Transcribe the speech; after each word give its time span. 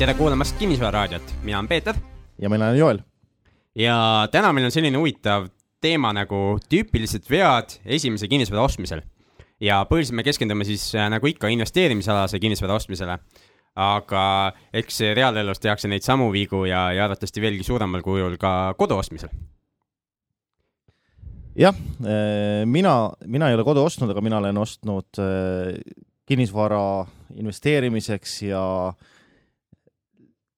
tere 0.00 0.14
kuulamast 0.16 0.56
Kinnisvararaadiot, 0.56 1.32
mina 1.42 1.58
olen 1.58 1.68
Peeter. 1.68 1.94
ja 2.38 2.48
mina 2.48 2.66
olen 2.66 2.78
Joel. 2.78 2.98
ja 3.74 4.28
täna 4.32 4.52
meil 4.52 4.64
on 4.64 4.72
selline 4.72 4.96
huvitav 4.96 5.50
teema 5.80 6.12
nagu 6.16 6.56
tüüpilised 6.72 7.28
vead 7.28 7.74
esimese 7.84 8.28
kinnisvara 8.28 8.62
ostmisel. 8.64 9.02
ja 9.60 9.82
põhiliselt 9.90 10.16
me 10.16 10.24
keskendume 10.24 10.64
siis 10.64 10.86
äh, 10.94 11.10
nagu 11.12 11.28
ikka 11.28 11.52
investeerimisalase 11.52 12.40
kinnisvara 12.40 12.78
ostmisele. 12.80 13.18
aga 13.76 14.24
eks 14.72 15.02
reaalelus 15.20 15.60
tehakse 15.60 15.88
neid 15.88 16.08
samu 16.08 16.30
vigu 16.32 16.64
ja, 16.64 16.86
ja 16.96 17.04
arvatavasti 17.04 17.44
veelgi 17.44 17.68
suuremal 17.68 18.00
kujul 18.00 18.40
ka 18.40 18.72
kodu 18.80 18.96
ostmisel 18.96 19.28
jah, 21.60 21.76
mina, 22.64 22.96
mina 23.26 23.52
ei 23.52 23.60
ole 23.60 23.68
kodu 23.68 23.84
ostnud, 23.84 24.16
aga 24.16 24.24
mina 24.24 24.40
olen 24.40 24.64
ostnud 24.64 25.24
kinnisvara 26.24 26.84
investeerimiseks 27.36 28.42
ja 28.48 28.64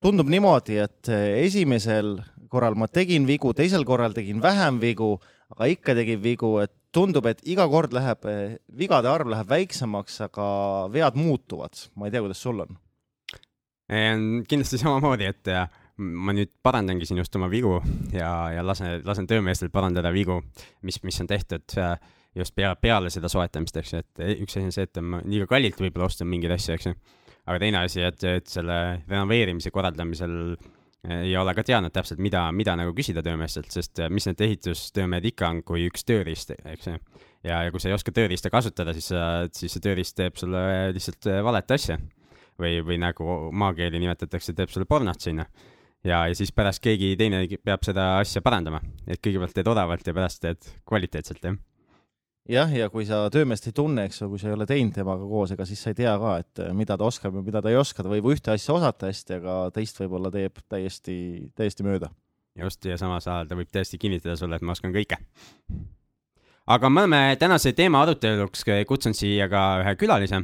tundub 0.02 0.30
niimoodi, 0.33 0.79
et 0.83 1.11
esimesel 1.12 2.16
korral 2.52 2.77
ma 2.79 2.88
tegin 2.91 3.27
vigu, 3.29 3.55
teisel 3.56 3.87
korral 3.88 4.15
tegin 4.16 4.42
vähem 4.42 4.80
vigu, 4.83 5.15
aga 5.55 5.69
ikka 5.73 5.97
tegin 5.97 6.20
vigu, 6.23 6.56
et 6.62 6.73
tundub, 6.92 7.27
et 7.30 7.41
iga 7.48 7.65
kord 7.73 7.95
läheb, 7.97 8.27
vigade 8.77 9.09
arv 9.09 9.30
läheb 9.33 9.48
väiksemaks, 9.48 10.20
aga 10.28 10.47
vead 10.92 11.16
muutuvad. 11.16 11.87
ma 11.97 12.06
ei 12.06 12.15
tea, 12.15 12.25
kuidas 12.25 12.42
sul 12.42 12.65
on? 12.66 12.77
kindlasti 14.48 14.78
samamoodi, 14.80 15.27
et 15.28 15.48
ma 15.97 16.33
nüüd 16.33 16.48
parandangi 16.64 17.06
siin 17.06 17.20
just 17.20 17.34
oma 17.37 17.50
vigu 17.53 17.75
ja, 18.14 18.30
ja 18.55 18.62
lasen, 18.64 19.03
lasen 19.05 19.27
töömeestel 19.28 19.69
parandada 19.73 20.12
vigu, 20.14 20.39
mis, 20.87 20.98
mis 21.05 21.20
on 21.20 21.28
tehtud 21.28 21.77
äh, 21.78 21.98
just 22.34 22.55
pea, 22.56 22.73
peale 22.80 23.11
seda 23.12 23.28
soetamist, 23.33 23.77
eks 23.77 23.92
ju, 23.92 24.00
et 24.03 24.23
üks 24.42 24.56
asi 24.56 24.64
on 24.64 24.75
see, 24.75 24.89
et 24.89 25.03
ma 25.05 25.20
liiga 25.25 25.48
kallilt 25.50 25.80
võib-olla 25.80 26.08
ostan 26.08 26.30
mingeid 26.30 26.56
asju, 26.56 26.77
eks 26.77 26.89
ju. 26.89 26.95
Aga 27.47 27.59
teine 27.62 27.83
asi, 27.87 28.03
et, 28.07 28.23
et 28.29 28.48
selle 28.51 28.79
renoveerimise 29.09 29.73
korraldamisel 29.75 30.37
äh, 30.55 31.25
ei 31.29 31.37
ole 31.39 31.55
ka 31.59 31.65
teadnud 31.67 31.95
täpselt, 31.95 32.23
mida, 32.23 32.45
mida 32.55 32.77
nagu 32.79 32.95
küsida 32.97 33.25
töömeestelt, 33.27 33.71
sest 33.75 34.03
äh, 34.03 34.11
mis 34.12 34.29
need 34.29 34.45
ehitustöömehed 34.47 35.27
ikka 35.33 35.51
on, 35.51 35.63
kui 35.67 35.87
üks 35.91 36.07
tööriist, 36.09 36.55
eks 36.59 36.91
ju. 36.91 36.97
ja, 37.48 37.65
ja 37.67 37.75
kui 37.75 37.83
sa 37.83 37.91
ei 37.91 37.97
oska 37.97 38.15
tööriista 38.15 38.53
kasutada, 38.53 38.95
siis 38.97 39.11
sa, 39.15 39.27
siis 39.55 39.75
see 39.75 39.85
tööriist 39.85 40.17
teeb 40.19 40.39
sulle 40.41 40.63
lihtsalt 40.95 41.31
valet 41.48 41.77
asja. 41.79 41.98
või, 42.61 42.79
või 42.85 42.98
nagu 43.01 43.37
maakeeli 43.59 43.98
nimetatakse, 43.98 44.55
teeb 44.55 44.70
sulle 44.70 44.87
pornot 44.87 45.20
sinna 45.20 45.47
ja, 46.05 46.27
ja 46.29 46.35
siis 46.37 46.53
pärast 46.53 46.83
keegi 46.85 47.15
teine 47.19 47.47
peab 47.65 47.83
seda 47.87 48.19
asja 48.20 48.43
parandama, 48.45 48.83
et 49.07 49.23
kõigepealt 49.25 49.57
teed 49.57 49.70
odavalt 49.73 50.07
ja 50.07 50.15
pärast 50.15 50.43
teed 50.45 50.73
kvaliteetselt, 50.87 51.43
jah 51.43 51.59
jah, 52.51 52.73
ja 52.75 52.89
kui 52.91 53.07
sa 53.07 53.25
töömeest 53.33 53.69
ei 53.71 53.77
tunne, 53.77 54.07
eks 54.09 54.23
ju, 54.23 54.29
kui 54.33 54.41
sa 54.41 54.51
ei 54.51 54.57
ole 54.57 54.67
teinud 54.69 54.95
temaga 54.97 55.27
koos, 55.29 55.53
ega 55.55 55.67
siis 55.69 55.83
sa 55.83 55.93
ei 55.93 55.98
tea 55.98 56.12
ka, 56.19 56.35
et 56.43 56.62
mida 56.77 56.97
ta 56.98 57.07
oskab 57.07 57.39
ja 57.39 57.45
mida 57.45 57.62
ta 57.62 57.73
ei 57.73 57.79
oska, 57.79 58.03
ta 58.03 58.12
võib 58.12 58.29
ühte 58.33 58.55
asja 58.55 58.75
osata 58.75 59.11
hästi, 59.11 59.39
aga 59.39 59.57
teist 59.75 60.01
võib-olla 60.03 60.33
teeb 60.35 60.63
täiesti, 60.73 61.17
täiesti 61.59 61.87
mööda. 61.87 62.11
just, 62.59 62.85
ja 62.85 62.98
samas 63.01 63.27
ajal 63.27 63.48
ta 63.48 63.57
võib 63.57 63.70
tõesti 63.73 63.98
kinnitada 63.98 64.37
sulle, 64.37 64.57
et 64.57 64.63
ma 64.63 64.75
oskan 64.77 64.93
kõike. 64.93 65.19
aga 66.67 66.91
me 66.91 67.05
oleme 67.05 67.37
tänase 67.39 67.73
teema 67.73 68.03
aruteluks 68.03 68.65
kutsunud 68.87 69.17
siia 69.17 69.48
ka 69.48 69.83
ühe 69.83 69.97
külalise 69.97 70.43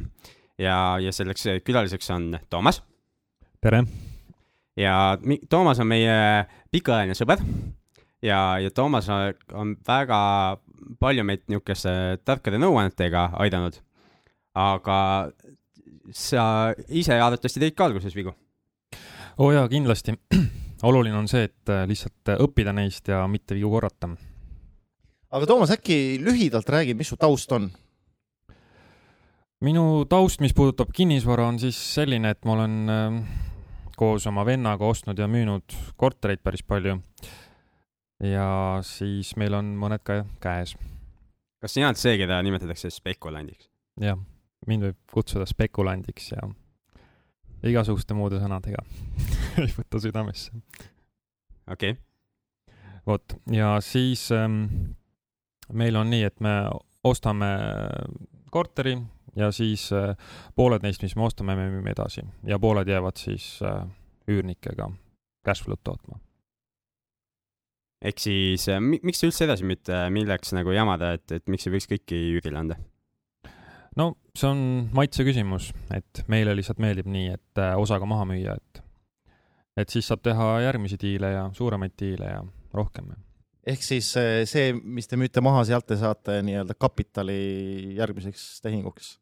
ja, 0.57 0.97
ja 0.99 1.11
selleks 1.11 1.47
külaliseks 1.65 2.09
on 2.15 2.37
Toomas. 2.49 2.81
tere 3.61 3.83
ja 4.79 5.17
Toomas 5.49 5.79
on 5.79 5.87
meie 5.91 6.45
pikaajaline 6.71 7.15
sõber 7.17 7.43
ja, 8.23 8.59
ja 8.59 8.71
Toomas 8.71 9.09
on 9.09 9.75
väga 9.87 10.19
palju 10.99 11.25
meid 11.27 11.45
niisuguste 11.47 11.91
tarkade 12.25 12.59
nõuannetega 12.61 13.29
aidanud. 13.43 13.79
aga 14.55 14.99
sa 16.11 16.73
ise 16.89 17.13
arvatavasti 17.15 17.61
tegid 17.61 17.77
ka 17.77 17.89
alguses 17.89 18.15
vigu? 18.15 18.33
oo 19.37 19.49
oh 19.49 19.53
jaa, 19.53 19.67
kindlasti. 19.71 20.15
oluline 20.89 21.17
on 21.17 21.27
see, 21.27 21.47
et 21.49 21.71
äh, 21.71 21.85
lihtsalt 21.87 22.33
õppida 22.39 22.73
neist 22.75 23.07
ja 23.11 23.25
mitte 23.27 23.55
vigu 23.55 23.71
korrata. 23.71 24.13
aga 25.31 25.45
Toomas, 25.45 25.75
äkki 25.75 26.19
lühidalt 26.23 26.69
räägid, 26.69 26.97
mis 26.97 27.11
su 27.11 27.17
taust 27.19 27.51
on? 27.51 27.69
minu 29.63 30.05
taust, 30.09 30.39
mis 30.39 30.55
puudutab 30.55 30.91
kinnisvara, 30.95 31.49
on 31.51 31.59
siis 31.59 31.77
selline, 31.93 32.31
et 32.31 32.45
ma 32.47 32.55
olen 32.55 32.75
äh, 32.93 33.21
koos 33.99 34.27
oma 34.31 34.45
vennaga 34.47 34.87
ostnud 34.87 35.19
ja 35.19 35.27
müünud 35.27 35.75
kortereid 35.99 36.43
päris 36.43 36.63
palju. 36.63 36.99
Ja 38.23 38.79
siis 38.85 39.35
meil 39.39 39.55
on 39.57 39.73
mõned 39.79 40.03
ka 40.03 40.23
käes. 40.43 40.75
kas 41.61 41.75
sina 41.75 41.89
oled 41.91 41.99
see, 41.99 42.17
keda 42.19 42.41
nimetatakse 42.45 42.91
spekulandiks? 42.93 43.69
jah, 44.01 44.19
mind 44.67 44.89
võib 44.89 44.99
kutsuda 45.13 45.47
spekulandiks 45.49 46.31
ja 46.33 46.49
igasuguste 47.69 48.15
muude 48.17 48.39
sõnadega 48.41 48.83
ei 49.63 49.71
võta 49.77 50.01
südamesse. 50.03 50.51
okei 51.71 51.95
okay.. 51.95 52.75
vot, 53.07 53.37
ja 53.51 53.77
siis 53.83 54.29
ähm, 54.35 54.63
meil 55.73 55.99
on 55.99 56.11
nii, 56.11 56.23
et 56.27 56.39
me 56.43 56.55
ostame 57.03 57.49
korteri 58.51 58.97
ja 59.35 59.51
siis 59.51 59.89
äh, 59.93 60.15
pooled 60.55 60.83
neist, 60.83 61.03
mis 61.05 61.15
me 61.15 61.27
ostame, 61.27 61.55
me 61.55 61.69
müüme 61.71 61.93
edasi 61.93 62.25
ja 62.47 62.59
pooled 62.59 62.87
jäävad 62.87 63.19
siis 63.21 63.59
äh, 63.63 63.85
üürnikega 64.29 64.89
cashflow'd 65.45 65.81
tootma. 65.83 66.19
Ehk 68.05 68.21
siis 68.21 68.67
äh, 68.71 68.79
miks 68.79 69.23
üldse 69.27 69.45
edasi 69.47 69.67
müüte, 69.67 70.05
milleks 70.13 70.53
nagu 70.55 70.73
jamada, 70.75 71.13
et, 71.17 71.27
et 71.35 71.45
miks 71.51 71.67
ei 71.67 71.75
võiks 71.75 71.89
kõiki 71.91 72.19
üürile 72.37 72.61
anda? 72.61 72.79
no 73.99 74.13
see 74.37 74.49
on 74.49 74.61
maitse 74.95 75.25
küsimus, 75.27 75.71
et 75.95 76.23
meile 76.31 76.55
lihtsalt 76.57 76.81
meeldib 76.83 77.09
nii, 77.11 77.33
et 77.35 77.63
osaga 77.79 78.07
maha 78.09 78.27
müüa, 78.29 78.55
et 78.55 78.85
et 79.79 79.91
siis 79.91 80.07
saab 80.11 80.23
teha 80.25 80.51
järgmisi 80.65 80.99
diile 80.99 81.31
ja 81.31 81.47
suuremaid 81.55 81.95
diile 81.99 82.33
ja 82.33 82.43
rohkem 82.75 83.11
ehk 83.69 83.83
siis 83.85 84.09
see, 84.49 84.73
mis 84.73 85.07
te 85.07 85.19
müüte 85.19 85.43
maha, 85.45 85.63
sealt 85.67 85.87
te 85.89 85.97
saate 85.99 86.39
nii-öelda 86.45 86.75
kapitali 86.79 87.39
järgmiseks 87.99 88.59
tehinguks 88.65 89.17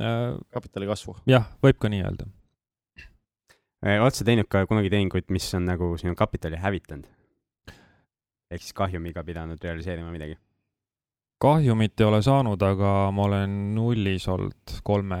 äh,? 0.00 0.38
kapitali 0.54 0.88
kasvu? 0.88 1.18
jah, 1.28 1.48
võib 1.64 1.78
ka 1.80 1.90
nii 1.92 2.04
öelda. 2.04 2.28
Äh, 3.84 4.00
oled 4.02 4.16
sa 4.16 4.26
teinud 4.26 4.48
ka 4.50 4.64
kunagi 4.66 4.90
tehinguid, 4.90 5.28
mis 5.34 5.46
on 5.54 5.68
nagu 5.68 5.92
sinu 6.00 6.16
kapitali 6.18 6.58
hävitanud? 6.58 7.06
Ehk 8.50 8.62
siis 8.62 8.72
kahjumiga 8.72 9.24
pidanud 9.24 9.62
realiseerima 9.62 10.10
midagi? 10.10 10.38
kahjumit 11.38 12.00
ei 12.00 12.06
ole 12.06 12.22
saanud, 12.22 12.62
aga 12.62 13.10
ma 13.14 13.28
olen 13.28 13.74
nullis 13.74 14.28
olnud 14.28 14.80
kolme, 14.82 15.20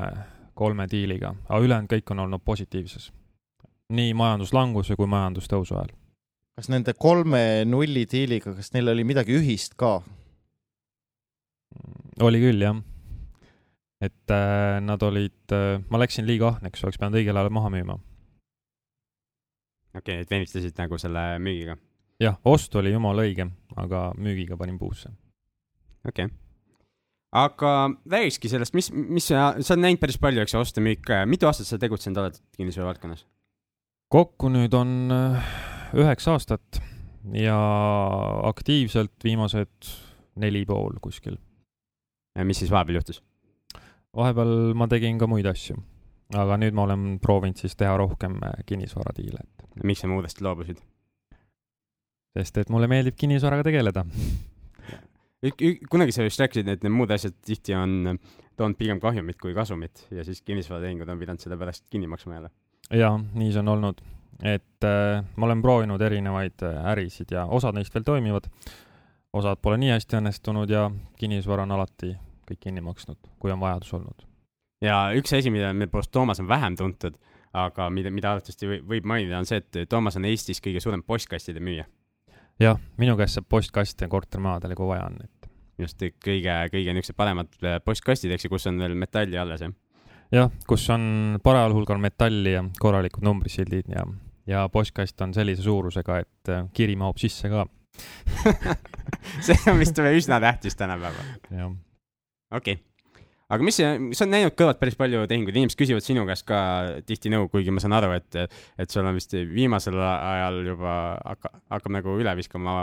kolme 0.54 0.88
diiliga, 0.90 1.34
aga 1.48 1.62
ülejäänud 1.62 1.92
kõik 1.92 2.10
on 2.10 2.26
olnud 2.26 2.42
positiivses. 2.44 3.12
nii 3.88 4.14
majanduslanguse 4.14 4.96
kui 4.96 5.06
majandustõusu 5.06 5.78
ajal 5.78 5.94
kas 6.58 6.66
nende 6.72 6.90
kolme 6.98 7.62
nulli 7.70 8.02
diiliga, 8.10 8.50
kas 8.56 8.72
neil 8.74 8.90
oli 8.90 9.04
midagi 9.06 9.36
ühist 9.38 9.76
ka? 9.78 10.00
oli 12.26 12.40
küll, 12.42 12.64
jah. 12.64 12.80
et 14.02 14.34
äh, 14.34 14.80
nad 14.82 15.02
olid 15.06 15.54
äh,, 15.54 15.78
ma 15.86 16.00
läksin 16.02 16.26
liiga 16.26 16.56
ahneks, 16.56 16.82
oleks 16.82 16.98
pidanud 16.98 17.20
õigel 17.20 17.38
ajal 17.38 17.54
maha 17.54 17.70
müüma. 17.76 17.98
okei 19.94 20.00
okay,, 20.00 20.24
et 20.26 20.34
venitasid 20.34 20.74
nagu 20.82 20.98
selle 20.98 21.24
müügiga? 21.38 21.78
Jah, 22.22 22.36
ost 22.44 22.74
oli 22.78 22.92
jumala 22.92 23.24
õige, 23.26 23.48
aga 23.78 24.10
müügiga 24.18 24.58
panin 24.58 24.78
puusse. 24.78 25.10
okei 26.08 26.28
okay. 26.28 26.36
aga 27.32 27.72
räägikski 28.10 28.50
sellest, 28.50 28.74
mis, 28.74 28.90
mis 28.92 29.30
sa, 29.30 29.54
sa 29.60 29.74
oled 29.74 29.84
näinud 29.86 30.02
päris 30.02 30.18
palju, 30.20 30.42
eks 30.42 30.54
ju, 30.54 30.62
oste-müüke, 30.62 31.24
mitu 31.30 31.50
aastat 31.50 31.70
sa 31.70 31.80
tegutsenud 31.80 32.22
oled 32.24 32.38
kinnisvara 32.56 32.92
valdkonnas? 32.92 33.26
kokku 34.12 34.50
nüüd 34.52 34.74
on 34.76 35.12
äh, 35.14 35.50
üheksa 35.98 36.36
aastat 36.36 36.80
ja 37.34 37.58
aktiivselt 38.48 39.14
viimased 39.24 39.92
neli 40.38 40.64
pool 40.66 40.98
kuskil. 41.02 41.38
ja 42.36 42.44
mis 42.44 42.58
siis 42.62 42.70
vahepeal 42.70 43.02
juhtus? 43.02 43.22
vahepeal 44.16 44.74
ma 44.74 44.88
tegin 44.88 45.18
ka 45.20 45.28
muid 45.30 45.46
asju, 45.46 45.76
aga 46.34 46.58
nüüd 46.58 46.74
ma 46.74 46.88
olen 46.88 47.08
proovinud 47.22 47.60
siis 47.60 47.76
teha 47.76 47.96
rohkem 48.00 48.40
äh, 48.42 48.62
kinnisvaradiile, 48.66 49.44
et. 49.44 49.84
miks 49.84 50.02
sa 50.02 50.10
muudest 50.10 50.40
loobusid? 50.42 50.80
Sest 52.36 52.58
et 52.62 52.70
mulle 52.72 52.90
meeldib 52.90 53.16
kinnisvaraga 53.18 53.66
tegeleda 53.70 54.04
kunagi 55.90 56.12
sa 56.12 56.26
just 56.26 56.40
rääkisid, 56.42 56.68
et 56.68 56.82
need 56.82 56.94
muud 56.94 57.10
asjad 57.14 57.34
tihti 57.46 57.74
on 57.78 58.18
toonud 58.58 58.76
pigem 58.78 59.00
kahjumit 59.00 59.38
kui 59.38 59.54
kasumit 59.54 60.06
ja 60.10 60.24
siis 60.26 60.42
kinnisvaratehingud 60.42 61.08
on 61.08 61.18
pidanud 61.18 61.42
seda 61.42 61.56
pärast 61.56 61.86
kinni 61.90 62.10
maksma 62.10 62.34
jälle. 62.34 62.50
jaa, 62.90 63.18
nii 63.34 63.52
see 63.52 63.62
on 63.62 63.76
olnud 63.76 64.02
et 64.42 64.84
äh, 64.84 65.24
ma 65.36 65.46
olen 65.46 65.62
proovinud 65.62 66.02
erinevaid 66.02 66.62
äh, 66.62 66.78
ärisid 66.92 67.34
ja 67.34 67.44
osad 67.44 67.74
neist 67.74 67.94
veel 67.94 68.06
toimivad, 68.06 68.46
osad 69.34 69.60
pole 69.62 69.78
nii 69.82 69.90
hästi 69.96 70.18
õnnestunud 70.20 70.70
ja 70.70 70.86
kinnisvara 71.18 71.66
on 71.66 71.74
alati 71.74 72.14
kõik 72.48 72.62
kinni 72.68 72.82
maksnud, 72.84 73.18
kui 73.38 73.52
on 73.52 73.60
vajadus 73.60 73.92
olnud. 73.98 74.26
ja 74.84 75.08
üks 75.18 75.34
asi, 75.34 75.50
mida 75.50 75.72
meie 75.74 75.90
poolest 75.90 76.12
Toomas 76.14 76.40
on 76.40 76.48
vähem 76.48 76.76
tuntud, 76.78 77.18
aga 77.52 77.90
mida, 77.90 78.12
mida 78.14 78.32
arvatavasti 78.32 78.78
võib 78.86 79.08
mainida, 79.08 79.40
on 79.40 79.48
see, 79.48 79.58
et 79.58 79.88
Toomas 79.88 80.16
on 80.16 80.28
Eestis 80.28 80.62
kõige 80.64 80.80
suurem 80.80 81.02
postkastide 81.02 81.60
müüja. 81.60 81.88
Jah, 82.62 82.78
minu 82.98 83.16
käest 83.18 83.38
saab 83.38 83.48
postkaste 83.50 84.08
kortermaadele, 84.10 84.76
kui 84.78 84.88
vaja 84.90 85.08
on, 85.08 85.18
et 85.24 85.50
just 85.78 86.02
kõige, 86.24 86.54
kõige 86.72 86.94
niisugused 86.94 87.18
paremad 87.18 87.60
äh, 87.62 87.78
postkastid, 87.84 88.32
eks 88.34 88.46
ju, 88.46 88.52
kus 88.54 88.66
on 88.70 88.80
veel 88.82 88.96
metalli 88.98 89.38
alles, 89.38 89.62
jah? 89.64 89.74
jah, 90.34 90.50
kus 90.68 90.88
on 90.94 91.38
parajal 91.44 91.76
hulgal 91.76 92.00
metalli 92.02 92.56
ja 92.56 92.64
korralikud 92.80 93.24
numbrisildid 93.26 93.92
ja, 93.94 94.04
ja 94.50 94.66
postkast 94.72 95.20
on 95.24 95.34
sellise 95.36 95.64
suurusega, 95.66 96.22
et 96.24 96.52
äh, 96.54 96.66
kiri 96.74 96.98
mahub 96.98 97.20
sisse 97.20 97.50
ka. 97.52 97.66
see 99.46 99.58
on 99.70 99.80
vist 99.80 99.98
üsna 99.98 100.38
tähtis 100.42 100.76
tänapäeval. 100.78 101.32
okei 101.50 101.72
okay., 102.52 102.76
aga 103.48 103.64
mis, 103.64 103.78
sa 103.80 103.94
oled 103.96 104.32
näinud 104.34 104.56
kõrvalt 104.58 104.80
päris 104.80 104.96
palju 104.98 105.22
tehinguid, 105.30 105.56
inimesed 105.56 105.78
küsivad 105.80 106.04
sinu 106.04 106.26
käest 106.28 106.44
ka 106.48 106.60
tihti 107.08 107.32
nõu, 107.32 107.46
kuigi 107.52 107.72
ma 107.72 107.80
saan 107.80 107.96
aru, 107.96 108.12
et, 108.18 108.38
et 108.76 108.92
sul 108.92 109.08
on 109.08 109.16
vist 109.16 109.32
viimasel 109.32 109.96
ajal 110.04 110.60
juba 110.66 110.94
hakkab, 111.22 111.58
hakkab 111.72 111.94
nagu 111.96 112.16
üle 112.20 112.34
viskama 112.38 112.76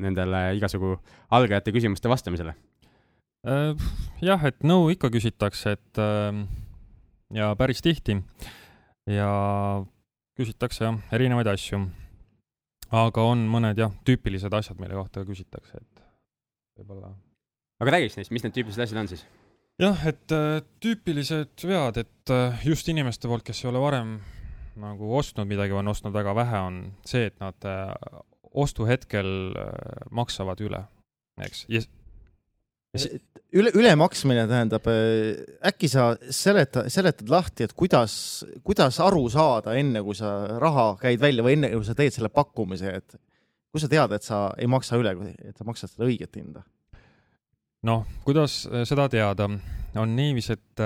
nendele 0.00 0.44
igasugu 0.56 0.96
algajate 1.36 1.74
küsimuste 1.76 2.12
vastamisele. 2.12 2.56
Äh, 3.48 3.76
jah, 4.24 4.42
et 4.48 4.64
nõu 4.64 4.90
ikka 4.92 5.12
küsitakse, 5.12 5.76
et 5.76 6.00
ähm, 6.00 6.44
ja 7.36 7.52
päris 7.60 7.84
tihti 7.84 8.18
ja 9.08 9.30
küsitakse 10.40 10.86
jah, 10.86 11.00
erinevaid 11.12 11.48
asju. 11.52 11.84
aga 12.90 13.22
on 13.22 13.44
mõned 13.48 13.78
jah, 13.78 13.92
tüüpilised 14.04 14.52
asjad, 14.56 14.80
mille 14.80 14.96
kohta 14.96 15.24
küsitakse, 15.28 15.76
et 15.76 16.02
võib-olla 16.80 17.12
aga 17.80 17.96
räägiks 17.96 18.16
neist, 18.18 18.32
mis 18.34 18.44
need 18.44 18.56
tüüpilised 18.56 18.84
asjad 18.84 19.00
on 19.04 19.12
siis? 19.12 19.24
jah, 19.80 20.02
et 20.10 20.34
äh, 20.34 20.60
tüüpilised 20.82 21.64
vead, 21.66 22.00
et 22.02 22.32
äh, 22.32 22.66
just 22.66 22.88
inimeste 22.92 23.30
poolt, 23.30 23.44
kes 23.46 23.64
ei 23.64 23.70
ole 23.72 23.82
varem 23.82 24.18
nagu 24.80 25.12
ostnud 25.18 25.48
midagi 25.50 25.74
või 25.74 25.82
on 25.82 25.92
ostnud 25.92 26.14
väga 26.14 26.34
vähe, 26.36 26.60
on 26.68 26.82
see, 27.08 27.28
et 27.30 27.38
nad 27.42 27.68
äh, 27.68 27.90
ostuhetkel 28.50 29.28
maksavad 30.16 30.60
üle, 30.64 30.82
eks. 31.38 31.64
ja 31.70 31.82
üle, 33.54 33.70
ülemaksmine 33.78 34.48
tähendab, 34.50 34.88
äkki 35.70 35.90
sa 35.90 36.08
seleta, 36.34 36.88
seletad 36.90 37.30
lahti, 37.30 37.68
et 37.68 37.74
kuidas, 37.78 38.14
kuidas 38.66 38.98
aru 39.04 39.28
saada, 39.30 39.76
enne 39.78 40.02
kui 40.02 40.18
sa 40.18 40.32
raha 40.58 40.96
käid 40.98 41.22
välja 41.22 41.46
või 41.46 41.54
enne 41.58 41.70
kui 41.76 41.86
sa 41.86 41.94
teed 41.98 42.16
selle 42.16 42.32
pakkumise, 42.34 42.96
et 42.98 43.14
kus 43.70 43.86
sa 43.86 43.92
tead, 43.92 44.16
et 44.18 44.26
sa 44.26 44.48
ei 44.58 44.66
maksa 44.70 44.98
üle, 44.98 45.14
et 45.38 45.54
sa 45.54 45.66
maksad 45.68 45.94
seda 45.94 46.10
õiget 46.10 46.40
hinda? 46.40 46.66
noh, 47.86 48.04
kuidas 48.24 48.64
äh, 48.68 48.84
seda 48.88 49.08
teada, 49.12 49.48
on 49.98 50.16
niiviisi, 50.16 50.54
et, 50.54 50.82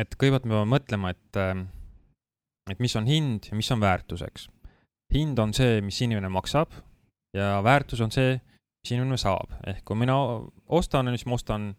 et 0.00 0.16
kõigepealt 0.16 0.48
me 0.48 0.56
peame 0.56 0.70
mõtlema, 0.72 1.12
et, 1.14 1.40
et 2.72 2.80
mis 2.82 2.96
on 2.98 3.06
hind 3.06 3.50
ja 3.50 3.58
mis 3.58 3.70
on 3.74 3.82
väärtus, 3.82 4.24
eks. 4.26 4.48
hind 5.14 5.38
on 5.42 5.54
see, 5.56 5.80
mis 5.84 6.00
inimene 6.02 6.30
maksab 6.32 6.74
ja 7.36 7.60
väärtus 7.64 8.02
on 8.02 8.12
see, 8.14 8.34
mis 8.82 8.92
inimene 8.94 9.20
saab, 9.20 9.54
ehk 9.70 9.84
kui 9.86 9.98
mina 10.00 10.16
ostan, 10.66 11.12
siis 11.14 11.26
ma 11.28 11.38
ostan 11.38 11.70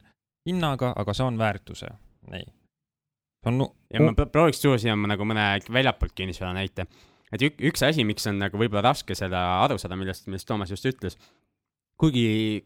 hinnaga, 0.47 0.93
aga 0.97 1.15
saan 1.17 1.37
väärtuse, 1.41 1.91
nii. 2.31 2.47
see 3.41 3.51
on 3.51 3.63
ja 3.91 4.01
ma 4.03 4.13
pro- 4.17 4.29
prooviks 4.31 4.61
tuua 4.61 4.79
siia 4.81 4.95
nagu 4.95 5.25
mõne 5.27 5.45
väljapoolt 5.73 6.13
kinnisvara 6.17 6.53
näite. 6.55 6.87
et 7.33 7.43
ük, 7.47 7.59
üks 7.71 7.83
asi, 7.85 8.05
miks 8.07 8.27
on 8.29 8.39
nagu 8.39 8.57
võib-olla 8.57 8.91
raske 8.91 9.15
seda 9.17 9.41
aru 9.63 9.77
saada, 9.81 9.97
millest, 9.99 10.27
millest 10.27 10.47
Toomas 10.47 10.71
just 10.71 10.87
ütles, 10.87 11.17
kuigi 11.99 12.63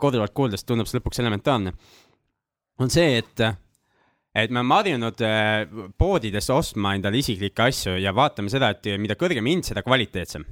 korduvalt 0.00 0.34
kuuldes 0.36 0.64
tundub 0.66 0.88
see 0.88 0.98
lõpuks 0.98 1.22
elementaarne, 1.22 1.74
on 2.80 2.92
see, 2.92 3.18
et, 3.20 3.44
et 4.34 4.52
me 4.52 4.62
oleme 4.62 4.78
harjunud 4.78 5.24
äh, 5.26 5.64
poodidest 6.00 6.52
ostma 6.54 6.94
endale 6.96 7.20
isiklikke 7.20 7.68
asju 7.68 7.98
ja 8.00 8.14
vaatame 8.16 8.52
seda, 8.52 8.72
et 8.74 8.92
mida 9.00 9.18
kõrgem 9.20 9.46
hind, 9.52 9.68
seda 9.68 9.84
kvaliteetsem. 9.86 10.46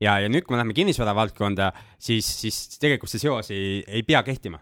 ja, 0.00 0.18
ja 0.20 0.30
nüüd, 0.30 0.46
kui 0.46 0.56
me 0.56 0.62
läheme 0.62 0.76
kinnisvara 0.76 1.14
valdkonda, 1.16 1.72
siis, 1.98 2.28
siis 2.44 2.78
tegelikult 2.80 3.12
see 3.12 3.22
seos 3.22 3.52
ei, 3.54 3.82
ei 3.86 4.02
pea 4.02 4.22
kehtima. 4.26 4.60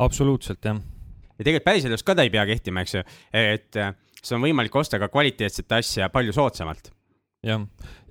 Absoluutselt 0.00 0.64
jah, 0.64 0.80
ja 1.40 1.44
tegelikult 1.44 1.68
päriselus 1.68 2.04
ka 2.04 2.16
ta 2.16 2.24
ei 2.24 2.32
pea 2.32 2.46
kehtima, 2.48 2.84
eks 2.84 2.96
ju, 2.98 3.04
et 3.36 3.76
äh, 3.80 3.92
sul 4.20 4.38
on 4.38 4.46
võimalik 4.48 4.74
osta 4.76 5.00
ka 5.00 5.08
kvaliteetset 5.12 5.72
asja 5.78 6.10
palju 6.12 6.34
soodsamalt. 6.36 6.92
jah, 7.46 7.62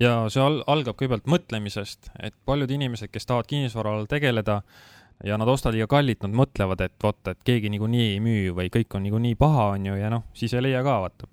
ja 0.02 0.14
see 0.32 0.42
al-, 0.42 0.62
algab 0.70 0.98
kõigepealt 0.98 1.28
mõtlemisest, 1.30 2.10
et 2.18 2.34
paljud 2.46 2.70
inimesed, 2.74 3.12
kes 3.14 3.28
tahavad 3.28 3.46
kinnisvaralal 3.50 4.08
tegeleda 4.10 4.60
ja 5.24 5.38
nad 5.38 5.48
ostavad 5.48 5.76
liiga 5.76 5.88
kallit, 5.90 6.22
nad 6.24 6.34
mõtlevad, 6.36 6.80
et 6.84 6.96
vot, 7.02 7.20
et 7.28 7.40
keegi 7.44 7.70
niikuinii 7.72 8.06
ei 8.14 8.20
müü 8.24 8.54
või 8.56 8.70
kõik 8.72 8.96
on 8.96 9.04
niikuinii 9.06 9.36
paha, 9.40 9.70
on 9.76 9.86
ju, 9.90 9.96
ja 10.00 10.10
noh, 10.12 10.26
siis 10.34 10.54
ei 10.54 10.64
leia 10.64 10.82
ka, 10.86 10.96
vaata. 11.04 11.28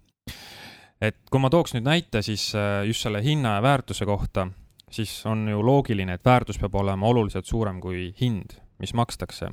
et 1.02 1.18
kui 1.32 1.42
ma 1.42 1.50
tooks 1.54 1.76
nüüd 1.76 1.88
näite, 1.88 2.22
siis 2.26 2.50
äh, 2.56 2.84
just 2.88 3.06
selle 3.06 3.24
hinna 3.24 3.58
ja 3.58 3.62
väärtuse 3.62 4.06
kohta, 4.06 4.48
siis 4.92 5.26
on 5.26 5.48
ju 5.48 5.64
loogiline, 5.66 6.14
et 6.18 6.26
väärtus 6.26 6.60
peab 6.60 6.76
olema 6.76 7.08
oluliselt 7.08 7.46
suurem 7.46 7.82
kui 7.82 8.14
hind, 8.22 8.60
mis 8.80 8.94
makstakse. 8.94 9.52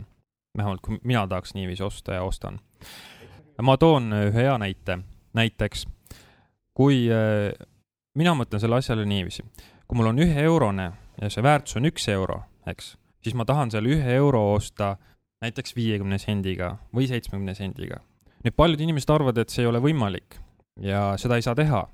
vähemalt 0.59 0.81
kui 0.81 0.99
mina 1.03 1.27
tahaks 1.27 1.55
niiviisi 1.55 1.83
osta 1.83 2.13
ja 2.13 2.23
ostan. 2.23 2.61
ma 3.63 3.77
toon 3.77 4.13
ühe 4.13 4.33
hea 4.33 4.59
näite, 4.59 4.99
näiteks 5.33 5.87
kui 6.75 7.07
äh, 7.11 7.53
mina 8.15 8.35
mõtlen 8.35 8.61
selle 8.61 8.77
asjale 8.77 9.07
niiviisi, 9.07 9.45
kui 9.87 9.99
mul 9.99 10.11
on 10.11 10.19
üheeurone 10.19 10.91
ja 11.21 11.31
see 11.31 11.43
väärtus 11.43 11.79
on 11.79 11.87
üks 11.91 12.09
euro, 12.13 12.43
eks, 12.67 12.95
siis 13.25 13.37
ma 13.37 13.47
tahan 13.49 13.73
selle 13.73 13.97
ühe 13.97 14.17
euro 14.19 14.43
osta 14.55 14.95
näiteks 15.45 15.77
viiekümne 15.77 16.19
sendiga 16.21 16.77
või 16.95 17.09
seitsmekümne 17.09 17.55
sendiga. 17.57 18.01
nüüd 18.45 18.57
paljud 18.57 18.81
inimesed 18.81 19.11
arvavad, 19.11 19.39
et 19.41 19.53
see 19.53 19.65
ei 19.65 19.71
ole 19.71 19.81
võimalik 19.81 20.37
ja 20.81 21.15
seda 21.21 21.39
ei 21.39 21.43
saa 21.47 21.55
teha. 21.55 21.87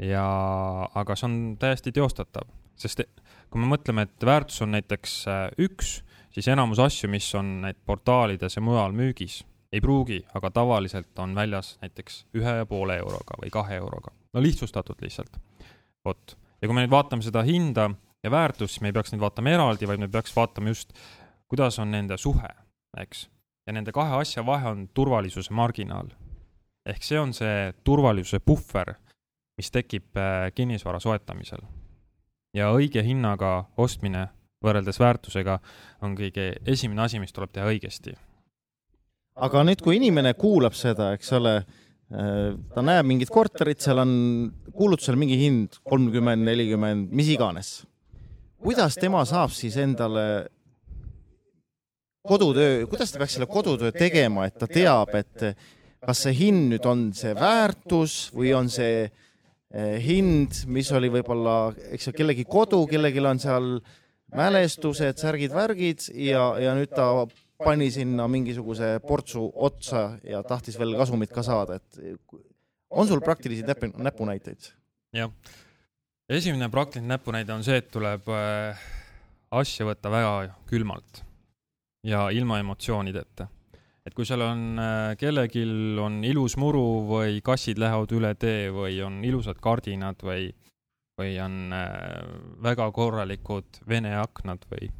ja, 0.00 0.26
aga 0.94 1.16
see 1.16 1.26
on 1.28 1.36
täiesti 1.60 1.92
teostatav, 1.92 2.48
sest 2.76 3.04
e- 3.04 3.10
kui 3.50 3.60
me 3.60 3.68
mõtleme, 3.74 4.06
et 4.06 4.26
väärtus 4.26 4.62
on 4.62 4.72
näiteks 4.76 5.16
äh, 5.28 5.46
üks, 5.66 6.00
siis 6.32 6.48
enamus 6.48 6.78
asju, 6.78 7.10
mis 7.10 7.26
on 7.34 7.60
näit- 7.66 7.82
portaalides 7.86 8.56
ja 8.56 8.62
mujal 8.62 8.94
müügis, 8.96 9.42
ei 9.72 9.82
pruugi, 9.82 10.22
aga 10.34 10.50
tavaliselt 10.50 11.18
on 11.18 11.34
väljas 11.34 11.76
näiteks 11.82 12.24
ühe 12.38 12.54
ja 12.62 12.66
poole 12.66 12.96
euroga 13.02 13.38
või 13.42 13.50
kahe 13.50 13.76
euroga. 13.76 14.14
no 14.32 14.42
lihtsustatult 14.42 15.02
lihtsalt. 15.02 15.36
vot, 16.04 16.38
ja 16.62 16.68
kui 16.68 16.74
me 16.74 16.86
nüüd 16.86 16.94
vaatame 16.94 17.22
seda 17.22 17.42
hinda 17.42 17.90
ja 18.24 18.30
väärtust, 18.30 18.74
siis 18.74 18.84
me 18.84 18.90
ei 18.90 18.96
peaks 18.96 19.12
neid 19.12 19.22
vaatama 19.22 19.54
eraldi, 19.54 19.88
vaid 19.88 20.02
me 20.02 20.08
peaks 20.08 20.34
vaatama 20.36 20.72
just, 20.72 20.92
kuidas 21.48 21.78
on 21.78 21.90
nende 21.90 22.18
suhe, 22.20 22.48
eks. 23.00 23.28
ja 23.66 23.72
nende 23.76 23.92
kahe 23.92 24.20
asja 24.20 24.46
vahe 24.46 24.68
on 24.68 24.88
turvalisuse 24.94 25.54
marginaal. 25.54 26.10
ehk 26.86 27.02
see 27.02 27.20
on 27.20 27.34
see 27.36 27.72
turvalisuse 27.84 28.40
puhver, 28.40 28.94
mis 29.58 29.70
tekib 29.70 30.16
äh, 30.16 30.52
kinnisvara 30.54 31.00
soetamisel. 31.00 31.60
ja 32.54 32.72
õige 32.72 33.02
hinnaga 33.02 33.64
ostmine 33.76 34.28
võrreldes 34.64 35.00
väärtusega 35.00 35.60
on 36.02 36.16
kõige 36.16 36.52
esimene 36.66 37.02
asi, 37.02 37.18
mis 37.18 37.32
tuleb 37.32 37.52
teha 37.52 37.66
õigesti 37.66 38.16
aga 39.40 39.62
nüüd, 39.66 39.82
kui 39.84 39.98
inimene 39.98 40.34
kuulab 40.38 40.76
seda, 40.76 41.12
eks 41.16 41.32
ole, 41.38 41.54
ta 42.10 42.84
näeb 42.84 43.06
mingit 43.08 43.30
korterit, 43.32 43.80
seal 43.82 44.02
on 44.02 44.12
kuulutusel 44.74 45.18
mingi 45.20 45.38
hind 45.40 45.80
kolmkümmend, 45.86 46.44
nelikümmend, 46.48 47.12
mis 47.16 47.30
iganes. 47.32 47.80
Kuidas 48.60 48.96
tema 49.00 49.24
saab 49.28 49.52
siis 49.56 49.76
endale 49.80 50.24
kodutöö, 52.26 52.86
kuidas 52.90 53.12
ta 53.12 53.20
peaks 53.20 53.38
selle 53.38 53.48
kodutöö 53.50 53.92
tegema, 53.92 54.46
et 54.46 54.58
ta 54.60 54.68
teab, 54.68 55.14
et 55.16 55.46
kas 56.04 56.24
see 56.26 56.36
hind 56.36 56.70
nüüd 56.74 56.86
on 56.88 57.08
see 57.16 57.32
väärtus 57.36 58.30
või 58.36 58.52
on 58.56 58.68
see 58.72 59.04
eh, 59.06 59.96
hind, 60.04 60.62
mis 60.68 60.90
oli 60.96 61.10
võib-olla, 61.12 61.72
eks 61.94 62.10
ju, 62.10 62.16
kellegi 62.16 62.46
kodu, 62.48 62.82
kellelgi 62.90 63.24
on 63.24 63.40
seal 63.42 63.70
mälestused, 64.36 65.18
särgid-värgid 65.20 66.10
ja, 66.14 66.44
ja 66.62 66.74
nüüd 66.78 66.92
ta 66.94 67.10
pani 67.60 67.90
sinna 67.92 68.28
mingisuguse 68.30 68.94
portsu 69.04 69.42
otsa 69.54 70.14
ja 70.24 70.44
tahtis 70.46 70.78
veel 70.80 70.94
kasumit 71.00 71.32
ka 71.34 71.44
saada, 71.44 71.80
et 71.80 72.20
on 72.90 73.08
sul 73.08 73.20
praktilisi 73.24 73.66
näpu, 73.66 73.90
näpunäiteid? 74.00 74.70
jah, 75.16 75.32
esimene 76.30 76.68
praktiline 76.70 77.10
näpunäide 77.16 77.54
on 77.54 77.64
see, 77.66 77.80
et 77.80 77.90
tuleb 77.90 78.28
äh, 78.30 78.84
asja 79.50 79.86
võtta 79.88 80.12
väga 80.12 80.54
külmalt 80.70 81.24
ja 82.06 82.28
ilma 82.30 82.60
emotsioonideta. 82.62 83.48
et 84.06 84.14
kui 84.14 84.26
seal 84.26 84.44
on 84.46 84.78
äh, 84.78 85.16
kellelgi 85.18 85.64
on 86.00 86.22
ilus 86.24 86.56
muru 86.56 87.02
või 87.08 87.40
kassid 87.44 87.78
lähevad 87.82 88.14
üle 88.16 88.34
tee 88.34 88.70
või 88.70 89.00
on 89.04 89.20
ilusad 89.24 89.58
kardinad 89.60 90.22
või, 90.22 90.48
või 91.18 91.34
on 91.42 91.74
äh, 91.74 92.22
väga 92.62 92.90
korralikud 92.94 93.82
vene 93.88 94.14
aknad 94.22 94.64
või 94.70 94.90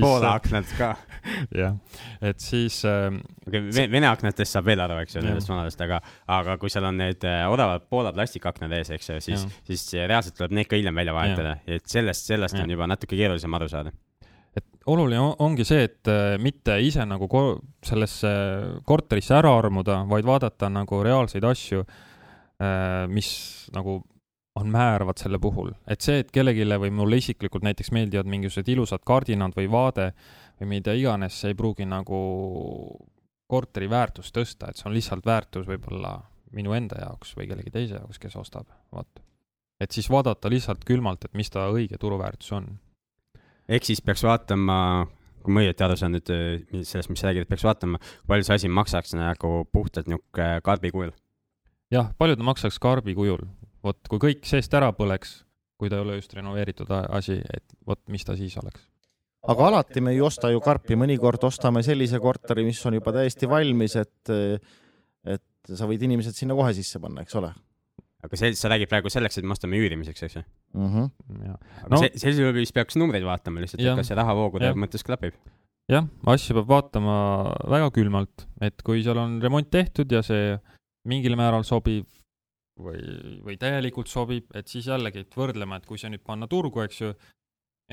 Poola 0.00 0.34
aknad 0.38 0.68
ka. 0.78 0.92
jah, 1.54 1.74
et 2.22 2.40
siis 2.42 2.80
äh, 2.88 3.08
okei 3.46 3.60
okay,, 3.68 3.86
vene 3.90 4.08
aknatest 4.10 4.56
saab 4.56 4.66
veel 4.66 4.80
aru, 4.84 4.96
eks 5.02 5.16
ju, 5.16 5.22
nendest 5.24 5.50
vanadest, 5.50 5.80
aga, 5.84 6.00
aga 6.38 6.56
kui 6.62 6.70
seal 6.72 6.86
on 6.88 6.98
need 6.98 7.24
äh, 7.28 7.42
odavad 7.50 7.84
Poola 7.90 8.12
plastikaknad 8.14 8.74
ees, 8.78 8.90
eks 8.94 9.10
ju, 9.12 9.18
siis 9.22 9.44
siis 9.68 9.84
reaalselt 10.02 10.36
tuleb 10.38 10.54
need 10.58 10.70
ka 10.70 10.78
hiljem 10.78 10.98
välja 11.02 11.14
vahetada, 11.16 11.56
et 11.66 11.86
sellest, 11.90 12.26
sellest 12.30 12.58
Jah. 12.58 12.64
on 12.66 12.74
juba 12.74 12.88
natuke 12.90 13.18
keerulisem 13.18 13.54
aru 13.58 13.68
saada. 13.70 13.92
et 14.56 14.64
oluline 14.86 15.20
on- 15.22 15.36
ongi 15.46 15.64
see, 15.64 15.84
et 15.88 16.10
äh, 16.10 16.36
mitte 16.42 16.78
ise 16.82 17.06
nagu 17.08 17.28
ko- 17.30 17.60
sellesse 17.82 18.32
korterisse 18.84 19.34
ära 19.38 19.54
armuda, 19.58 20.02
vaid 20.10 20.26
vaadata 20.28 20.68
nagu 20.70 21.02
reaalseid 21.02 21.44
asju, 21.44 21.84
mis 23.10 23.28
nagu 23.74 23.96
on 24.54 24.68
määravad 24.68 25.16
selle 25.16 25.38
puhul, 25.40 25.72
et 25.88 26.04
see, 26.04 26.20
et 26.22 26.30
kellelegi 26.32 26.66
või 26.66 26.90
mulle 26.92 27.16
isiklikult 27.22 27.64
näiteks 27.64 27.92
meeldivad 27.92 28.28
mingisugused 28.28 28.68
ilusad 28.68 29.04
kardinad 29.04 29.56
või 29.56 29.70
vaade 29.70 30.12
või 30.60 30.68
mida 30.76 30.92
iganes, 30.92 31.38
see 31.40 31.52
ei 31.52 31.58
pruugi 31.58 31.86
nagu 31.88 32.18
korteri 33.48 33.88
väärtust 33.90 34.34
tõsta, 34.36 34.68
et 34.68 34.76
see 34.80 34.88
on 34.88 34.96
lihtsalt 34.96 35.26
väärtus 35.26 35.66
võib-olla 35.68 36.18
minu 36.56 36.74
enda 36.76 37.00
jaoks 37.00 37.34
või 37.36 37.48
kellegi 37.50 37.72
teise 37.72 37.98
jaoks, 37.98 38.20
kes 38.20 38.36
ostab, 38.40 38.68
vaata. 38.92 39.24
et 39.80 39.90
siis 39.90 40.10
vaadata 40.12 40.50
lihtsalt 40.52 40.84
külmalt, 40.88 41.24
et 41.24 41.34
mis 41.38 41.50
ta 41.50 41.66
õige 41.72 41.98
turuväärtus 42.00 42.52
on. 42.52 42.68
ehk 43.68 43.88
siis 43.88 44.02
peaks 44.04 44.24
vaatama, 44.24 45.06
kui 45.42 45.54
ma 45.54 45.64
õieti 45.64 45.84
aru 45.84 45.96
saan 45.96 46.16
nüüd 46.16 46.32
äh, 46.32 46.84
sellest, 46.84 47.10
mis 47.10 47.24
sa 47.24 47.30
räägid, 47.30 47.48
peaks 47.48 47.64
vaatama, 47.64 48.00
palju 48.28 48.48
see 48.48 48.60
asi 48.60 48.72
maksaks 48.80 49.16
nagu 49.16 49.54
puhtalt 49.72 50.12
niisugune 50.12 50.60
karbi 50.64 50.92
kujul. 50.92 51.16
jah, 51.92 52.12
palju 52.18 52.36
ta 52.36 52.48
maksaks 52.52 52.80
karbi 52.82 53.16
kujul, 53.16 53.48
vot 53.84 54.08
kui 54.08 54.22
kõik 54.22 54.46
seest 54.48 54.74
ära 54.78 54.92
põleks, 54.96 55.42
kui 55.80 55.90
ta 55.90 55.98
ei 55.98 56.06
ole 56.06 56.18
just 56.20 56.34
renoveeritud 56.38 56.90
asi, 57.02 57.40
et 57.42 57.76
vot 57.86 58.00
mis 58.12 58.24
ta 58.24 58.36
siis 58.38 58.56
oleks. 58.62 58.84
aga 59.48 59.66
alati 59.68 60.00
me 60.00 60.14
ei 60.14 60.20
osta 60.22 60.52
ju 60.52 60.60
karpi, 60.62 60.98
mõnikord 60.98 61.42
ostame 61.48 61.82
sellise 61.82 62.20
korteri, 62.22 62.64
mis 62.64 62.80
on 62.86 63.00
juba 63.00 63.14
täiesti 63.18 63.50
valmis, 63.50 63.96
et, 63.98 64.32
et 65.26 65.74
sa 65.74 65.88
võid 65.90 66.02
inimesed 66.06 66.36
sinna 66.38 66.54
kohe 66.58 66.74
sisse 66.76 67.02
panna, 67.02 67.26
eks 67.26 67.38
ole 67.40 67.52
aga 68.22 68.38
see, 68.38 68.52
sa 68.58 68.70
räägid 68.70 68.90
praegu 68.90 69.10
selleks, 69.10 69.40
et 69.40 69.46
me 69.46 69.54
ostame 69.56 69.80
üürimiseks, 69.80 70.22
eks 70.26 70.36
ju? 70.38 70.42
mm. 70.78 70.92
-hmm. 70.92 71.56
No- 71.90 71.98
see, 71.98 72.12
sellisel 72.14 72.46
juhul 72.46 72.60
vist 72.60 72.74
peaks 72.74 72.96
numbreid 73.00 73.26
vaatama 73.26 73.62
lihtsalt, 73.62 73.82
et 73.82 73.98
kas 73.98 74.10
see 74.12 74.18
rahavoogude 74.18 74.70
Jah. 74.70 74.78
mõttes 74.78 75.02
klapib. 75.06 75.34
jah, 75.90 76.06
asju 76.26 76.54
peab 76.60 76.68
vaatama 76.70 77.16
väga 77.74 77.90
külmalt, 77.90 78.46
et 78.60 78.82
kui 78.86 79.02
seal 79.02 79.18
on 79.18 79.40
remont 79.42 79.70
tehtud 79.70 80.12
ja 80.12 80.22
see 80.22 80.56
mingil 81.08 81.34
määral 81.36 81.66
sobib 81.66 82.06
või, 82.84 83.02
või 83.44 83.56
täielikult 83.60 84.10
sobib, 84.10 84.50
et 84.54 84.68
siis 84.68 84.88
jällegi, 84.90 85.24
et 85.24 85.36
võrdlema, 85.36 85.78
et 85.78 85.86
kui 85.88 86.00
see 86.00 86.10
nüüd 86.12 86.24
panna 86.26 86.48
turgu, 86.50 86.82
eks 86.84 87.00
ju, 87.00 87.12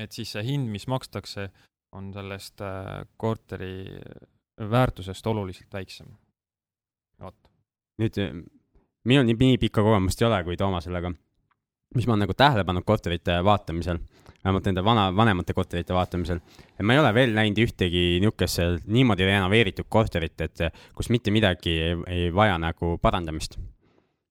et 0.00 0.12
siis 0.16 0.34
see 0.36 0.44
hind, 0.46 0.70
mis 0.72 0.86
makstakse, 0.90 1.50
on 1.96 2.12
sellest 2.14 2.62
äh, 2.62 3.02
korteri 3.18 3.72
väärtusest 4.70 5.26
oluliselt 5.26 5.72
väiksem. 5.72 6.06
vot, 7.20 7.36
nüüd 8.00 8.18
eh, 8.20 8.36
minul 9.04 9.26
nii, 9.28 9.36
nii 9.40 9.58
pikka 9.60 9.82
kogemust 9.84 10.22
ei 10.22 10.28
ole 10.28 10.42
kui 10.44 10.56
Toomasel, 10.56 10.94
aga 10.96 11.12
mis 11.96 12.06
ma 12.06 12.14
olen 12.14 12.24
nagu 12.24 12.36
tähele 12.38 12.64
pannud 12.64 12.86
korterite 12.86 13.40
vaatamisel, 13.44 13.98
vähemalt 14.44 14.68
nende 14.68 14.84
vana, 14.84 15.08
vanemate 15.16 15.54
korterite 15.56 15.94
vaatamisel, 15.94 16.40
et 16.76 16.86
ma 16.86 16.94
ei 16.94 17.02
ole 17.02 17.10
veel 17.16 17.34
näinud 17.36 17.58
ühtegi 17.64 18.04
niisugust 18.22 18.86
niimoodi 18.86 19.26
renoveeritud 19.28 19.88
korterit, 19.88 20.40
et 20.46 20.64
kus 20.94 21.10
mitte 21.10 21.34
midagi 21.34 21.74
ei, 21.74 21.98
ei 22.06 22.30
vaja 22.34 22.58
nagu 22.62 22.96
parandamist. 23.02 23.58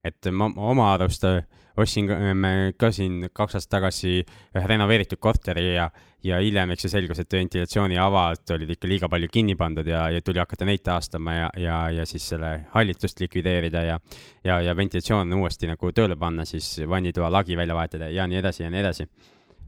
Et 0.03 0.29
ma 0.31 0.47
ma 0.49 0.69
oma 0.71 0.93
arust 0.93 1.25
eh, 1.27 1.41
ostsin 1.79 2.07
me 2.35 2.73
ka 2.77 2.91
siin 2.91 3.29
kaks 3.33 3.57
aastat 3.57 3.71
tagasi 3.77 4.13
ühe 4.21 4.67
renoveeritud 4.71 5.19
korteri 5.21 5.65
ja, 5.75 5.89
ja 6.23 6.39
hiljem, 6.43 6.73
eks 6.73 6.85
see 6.85 6.93
selgus, 6.93 7.19
et 7.23 7.35
ventilatsiooniavad 7.35 8.53
olid 8.55 8.73
ikka 8.75 8.89
liiga 8.91 9.09
palju 9.11 9.29
kinni 9.31 9.55
pandud 9.59 9.87
ja, 9.87 10.05
ja 10.11 10.21
tuli 10.25 10.41
hakata 10.41 10.67
neid 10.67 10.83
taastama 10.85 11.35
ja, 11.35 11.49
ja, 11.59 11.81
ja 11.99 12.07
siis 12.09 12.29
selle 12.33 12.53
hallitust 12.73 13.19
likvideerida 13.23 13.83
ja 13.87 13.99
ja, 14.43 14.61
ja 14.63 14.75
ventilatsioon 14.75 15.33
uuesti 15.39 15.71
nagu 15.71 15.91
tööle 15.95 16.19
panna, 16.19 16.47
siis 16.47 16.79
vannitoa 16.87 17.31
lagi 17.31 17.57
välja 17.59 17.75
vahetada 17.75 18.09
ja 18.13 18.27
nii 18.27 18.41
edasi 18.41 18.63
ja 18.63 18.71
nii 18.73 18.83
edasi. 18.83 19.07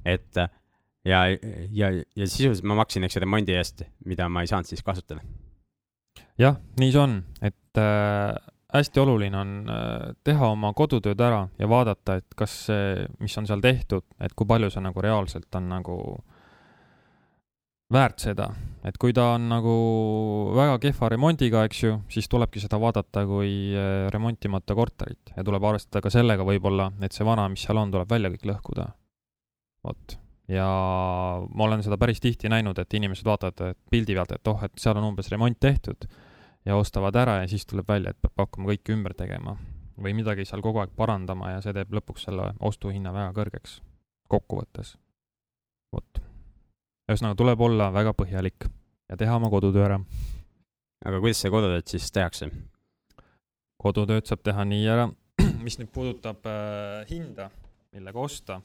et 0.05 0.37
äh, 0.37 0.49
ja, 1.05 1.25
ja, 1.71 1.91
ja 2.15 2.27
sisuliselt 2.27 2.65
ma 2.67 2.77
maksin, 2.81 3.05
eks 3.05 3.17
ju, 3.17 3.23
remondi 3.23 3.55
eest, 3.57 3.85
mida 4.05 4.29
ma 4.29 4.43
ei 4.43 4.51
saanud 4.51 4.69
siis 4.69 4.83
kasutada. 4.85 5.23
jah, 6.39 6.59
nii 6.79 6.91
see 6.91 7.01
on, 7.01 7.21
et 7.41 7.81
äh, 7.81 8.50
hästi 8.73 8.99
oluline 8.99 9.37
on 9.37 9.55
äh, 9.69 10.11
teha 10.23 10.51
oma 10.53 10.71
kodutööd 10.77 11.19
ära 11.21 11.41
ja 11.59 11.67
vaadata, 11.69 12.19
et 12.21 12.37
kas 12.37 12.53
see, 12.69 13.07
mis 13.19 13.35
on 13.39 13.47
seal 13.49 13.63
tehtud, 13.63 14.05
et 14.23 14.35
kui 14.37 14.47
palju 14.47 14.71
see 14.71 14.83
nagu 14.83 15.03
reaalselt 15.03 15.59
on 15.59 15.67
nagu 15.71 15.97
väärt 17.91 18.23
seda, 18.23 18.47
et 18.87 18.95
kui 19.01 19.11
ta 19.15 19.33
on 19.35 19.49
nagu 19.51 19.75
väga 20.55 20.79
kehva 20.85 21.09
remondiga, 21.11 21.65
eks 21.67 21.83
ju, 21.83 21.97
siis 22.11 22.29
tulebki 22.31 22.63
seda 22.63 22.79
vaadata 22.79 23.25
kui 23.27 23.51
äh, 23.75 24.07
remontimata 24.13 24.77
korterit 24.77 25.35
ja 25.35 25.43
tuleb 25.47 25.67
arvestada 25.67 26.03
ka 26.03 26.13
sellega 26.13 26.47
võib-olla, 26.47 26.91
et 27.03 27.15
see 27.15 27.27
vana, 27.27 27.49
mis 27.51 27.67
seal 27.67 27.81
on, 27.81 27.91
tuleb 27.91 28.09
välja 28.09 28.31
kõik 28.31 28.47
lõhkuda. 28.53 28.87
vot, 29.81 30.17
ja 30.51 30.65
ma 31.49 31.67
olen 31.67 31.83
seda 31.83 31.97
päris 31.99 32.21
tihti 32.23 32.49
näinud, 32.51 32.79
et 32.79 32.93
inimesed 32.93 33.27
vaatavad 33.27 33.75
pildi 33.91 34.15
pealt, 34.15 34.35
et 34.37 34.47
oh, 34.47 34.63
et 34.63 34.79
seal 34.79 34.99
on 35.01 35.11
umbes 35.11 35.31
remont 35.33 35.59
tehtud 35.59 36.07
ja 36.65 36.75
ostavad 36.75 37.15
ära 37.15 37.41
ja 37.41 37.47
siis 37.47 37.65
tuleb 37.65 37.87
välja, 37.87 38.11
et 38.11 38.21
peab 38.21 38.45
hakkama 38.45 38.71
kõike 38.71 38.95
ümber 38.95 39.15
tegema 39.17 39.57
või 40.01 40.13
midagi 40.17 40.45
seal 40.45 40.61
kogu 40.61 40.81
aeg 40.81 40.93
parandama 40.97 41.55
ja 41.55 41.61
see 41.61 41.73
teeb 41.75 41.93
lõpuks 41.93 42.27
selle 42.27 42.51
ostuhinna 42.59 43.13
väga 43.13 43.31
kõrgeks 43.37 43.79
kokkuvõttes. 44.31 44.97
vot. 45.91 46.21
ühesõnaga, 47.09 47.35
tuleb 47.35 47.61
olla 47.61 47.91
väga 47.93 48.13
põhjalik 48.13 48.69
ja 49.09 49.17
teha 49.17 49.35
oma 49.35 49.49
kodutöö 49.49 49.85
ära. 49.85 49.99
aga 51.05 51.19
kuidas 51.19 51.41
see 51.43 51.51
kodutööd 51.51 51.87
siis 51.87 52.11
tehakse? 52.11 52.49
kodutööd 53.81 54.29
saab 54.29 54.43
teha 54.45 54.65
nii 54.65 54.85
ära, 54.87 55.09
mis 55.65 55.79
nüüd 55.81 55.91
puudutab 55.93 56.45
äh, 56.45 57.01
hinda, 57.09 57.49
millega 57.95 58.21
osta, 58.21 58.61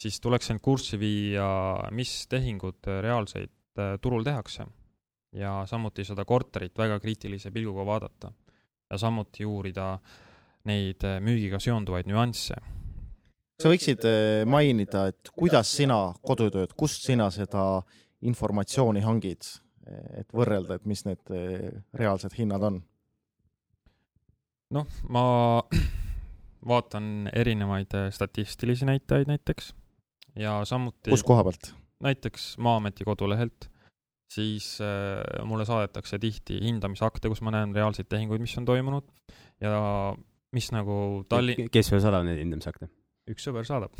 siis 0.00 0.20
tuleks 0.24 0.50
end 0.50 0.62
kurssi 0.64 0.98
viia, 1.00 1.46
mis 1.92 2.24
tehingud 2.32 2.88
äh, 2.88 3.02
reaalseid 3.04 3.52
äh, 3.78 3.98
turul 4.00 4.24
tehakse. 4.24 4.66
Ja 5.34 5.64
samuti 5.66 6.04
seda 6.06 6.24
korterit 6.24 6.78
väga 6.78 7.00
kriitilise 7.02 7.50
pilguga 7.50 7.86
vaadata 7.86 8.32
ja 8.90 8.98
samuti 8.98 9.46
uurida 9.46 9.98
neid 10.68 11.04
äh, 11.04 11.18
müügiga 11.20 11.60
seonduvaid 11.60 12.08
nüansse. 12.08 12.56
sa 13.60 13.70
võiksid 13.70 14.06
eh, 14.08 14.44
mainida, 14.50 15.06
et 15.12 15.30
kuidas 15.36 15.70
sina 15.76 15.98
kodutööd, 16.26 16.72
kust 16.76 17.04
sina 17.06 17.28
seda 17.30 17.82
informatsiooni 18.26 19.04
hangid, 19.04 19.46
et 20.18 20.26
võrrelda, 20.34 20.78
et 20.78 20.88
mis 20.88 21.04
need 21.06 21.34
eh, 21.36 21.68
reaalsed 21.94 22.34
hinnad 22.38 22.64
on? 22.66 22.80
noh, 24.74 24.98
ma 25.12 25.24
vaatan 26.72 27.28
erinevaid 27.32 27.92
statistilisi 28.14 28.88
näitajaid 28.88 29.30
näiteks 29.30 29.74
ja 30.40 30.58
samuti 30.66 31.12
kus 31.12 31.22
koha 31.26 31.44
pealt? 31.46 31.74
näiteks 32.04 32.54
Maa-ameti 32.58 33.04
kodulehelt, 33.06 33.68
siis 34.30 34.78
äh, 34.82 35.44
mulle 35.46 35.66
saadetakse 35.68 36.18
tihti 36.22 36.58
hindamisakte, 36.64 37.30
kus 37.32 37.42
ma 37.44 37.52
näen 37.54 37.74
reaalseid 37.76 38.08
tehinguid, 38.10 38.42
mis 38.42 38.56
on 38.58 38.68
toimunud 38.68 39.08
ja 39.62 39.74
mis 40.54 40.70
nagu 40.74 41.24
Tallinn, 41.28 41.70
kes 41.72 41.90
veel 41.92 42.02
saadab 42.04 42.26
neid 42.28 42.40
hindamisakte? 42.42 42.90
üks 43.30 43.46
sõber 43.46 43.66
saadab. 43.68 43.94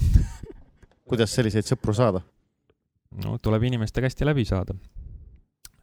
kuidas 1.10 1.34
selliseid 1.36 1.68
sõpru 1.68 1.94
saada? 1.96 2.24
no 3.24 3.36
tuleb 3.42 3.68
inimeste 3.70 4.02
käest 4.04 4.22
läbi 4.26 4.46
saada. 4.48 4.76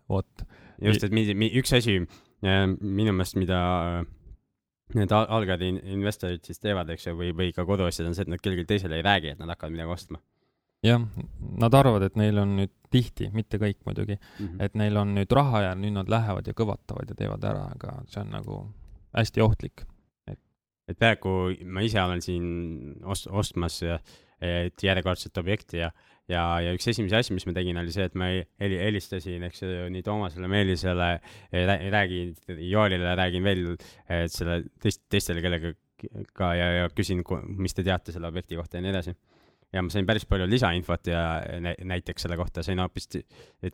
vot, 0.10 0.48
just, 0.81 1.05
et 1.07 1.13
mi-, 1.15 1.29
mi-, 1.38 1.53
üks 1.62 1.74
asi 1.77 2.01
äh, 2.01 2.65
minu 2.81 3.13
meelest, 3.15 3.38
mida 3.39 3.62
äh, 4.01 4.10
need 4.98 5.13
al- 5.15 5.29
algajad 5.39 5.63
in- 5.69 5.81
investorid 5.95 6.43
siis 6.45 6.60
teevad, 6.60 6.89
eks 6.91 7.07
ju, 7.07 7.15
või, 7.15 7.31
või 7.38 7.55
ka 7.55 7.65
koduasjad 7.67 8.10
on 8.10 8.17
see, 8.17 8.27
et 8.27 8.33
nad 8.33 8.43
kellelegi 8.43 8.67
teisele 8.74 9.00
ei 9.00 9.07
räägi, 9.07 9.36
et 9.36 9.39
nad 9.39 9.53
hakkavad 9.53 9.77
midagi 9.77 9.95
ostma 9.95 10.19
jah, 10.85 11.03
nad 11.61 11.77
arvavad, 11.77 12.07
et 12.07 12.17
neil 12.19 12.41
on 12.41 12.55
nüüd 12.57 12.73
tihti, 12.91 13.29
mitte 13.35 13.59
kõik 13.61 13.79
muidugi, 13.88 14.17
mm. 14.17 14.45
-hmm. 14.47 14.63
et 14.65 14.75
neil 14.75 14.97
on 14.97 15.13
nüüd 15.15 15.31
raha 15.31 15.61
ja 15.69 15.75
nüüd 15.75 15.95
nad 15.95 16.09
lähevad 16.09 16.47
ja 16.47 16.53
kõvatavad 16.57 17.13
ja 17.13 17.15
teevad 17.15 17.43
ära, 17.47 17.69
aga 17.75 18.01
see 18.11 18.21
on 18.23 18.31
nagu 18.35 18.59
hästi 19.15 19.41
ohtlik. 19.41 19.85
et 20.88 20.97
praegu 21.00 21.53
ma 21.65 21.81
ise 21.81 22.01
olen 22.01 22.21
siin 22.21 22.45
ost-, 23.03 23.29
ostmas 23.31 23.81
et 24.41 24.83
järjekordset 24.83 25.38
objekti 25.38 25.77
ja, 25.77 25.91
ja, 26.29 26.41
ja 26.65 26.73
üks 26.73 26.88
esimesi 26.89 27.15
asju, 27.15 27.35
mis 27.38 27.45
ma 27.45 27.53
tegin, 27.53 27.77
oli 27.77 27.93
see, 27.93 28.07
et 28.09 28.17
ma 28.17 28.31
heli-, 28.33 28.79
helistasin, 28.81 29.45
eks 29.47 29.61
ju, 29.61 29.69
nii 29.93 30.01
Toomasele, 30.05 30.50
Meelisele, 30.50 31.11
räägin 31.93 32.33
Joelile, 32.57 33.13
räägin 33.19 33.45
veel 33.45 33.67
et 34.09 34.33
selle 34.33 34.63
teist, 34.81 35.03
teistele 35.13 35.45
kellega 35.45 35.75
ka 36.33 36.53
ja, 36.57 36.71
ja 36.79 36.89
küsin, 36.97 37.21
mis 37.61 37.77
te 37.77 37.85
teate 37.85 38.13
selle 38.15 38.31
objekti 38.31 38.57
kohta 38.57 38.79
ja 38.79 38.85
nii 38.85 38.93
edasi. 38.95 39.13
Ja 39.71 39.81
ma 39.83 39.91
sain 39.91 40.07
päris 40.07 40.25
palju 40.27 40.47
lisainfot 40.51 41.07
ja 41.07 41.23
nä- 41.63 41.75
näiteks 41.93 42.25
selle 42.25 42.37
kohta 42.39 42.63
sain 42.63 42.79
hoopis 42.83 43.07
te- 43.07 43.23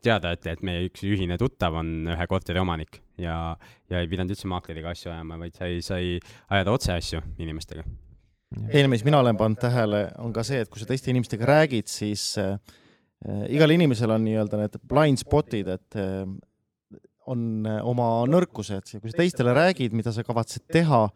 teada, 0.01 0.33
et, 0.35 0.45
et 0.47 0.63
meie 0.65 0.85
üks 0.87 1.03
ühine 1.07 1.37
tuttav 1.41 1.77
on 1.79 2.09
ühe 2.13 2.27
korteri 2.29 2.61
omanik 2.61 2.99
ja, 3.21 3.55
ja 3.89 4.01
ei 4.01 4.09
pidanud 4.09 4.33
üldse 4.35 4.49
maakleriga 4.51 4.93
asju 4.93 5.11
ajama, 5.13 5.39
vaid 5.41 5.57
sai, 5.57 5.79
sai 5.85 6.17
ajada 6.53 6.75
otse 6.75 6.93
asju 6.93 7.21
inimestega. 7.41 7.85
teine, 8.71 8.91
mis 8.93 9.05
mina 9.07 9.21
olen 9.23 9.39
pannud 9.39 9.61
tähele, 9.61 10.07
on 10.23 10.35
ka 10.35 10.45
see, 10.47 10.61
et 10.63 10.69
kui 10.73 10.81
sa 10.81 10.89
teiste 10.89 11.09
inimestega 11.13 11.49
räägid, 11.49 11.89
siis 11.91 12.29
äh, 12.41 12.59
igal 13.49 13.73
inimesel 13.73 14.13
on 14.13 14.23
nii-öelda 14.27 14.61
need 14.61 14.77
blind 14.87 15.23
spot'id, 15.23 15.71
et 15.73 15.97
äh, 15.97 16.21
on 17.27 17.41
äh, 17.67 17.81
oma 17.83 18.21
nõrkused. 18.29 18.93
Ja 18.93 19.01
kui 19.01 19.11
sa 19.11 19.19
teistele 19.19 19.55
räägid, 19.57 19.97
mida 19.97 20.13
sa 20.15 20.23
kavatsed 20.23 20.69
teha, 20.71 21.07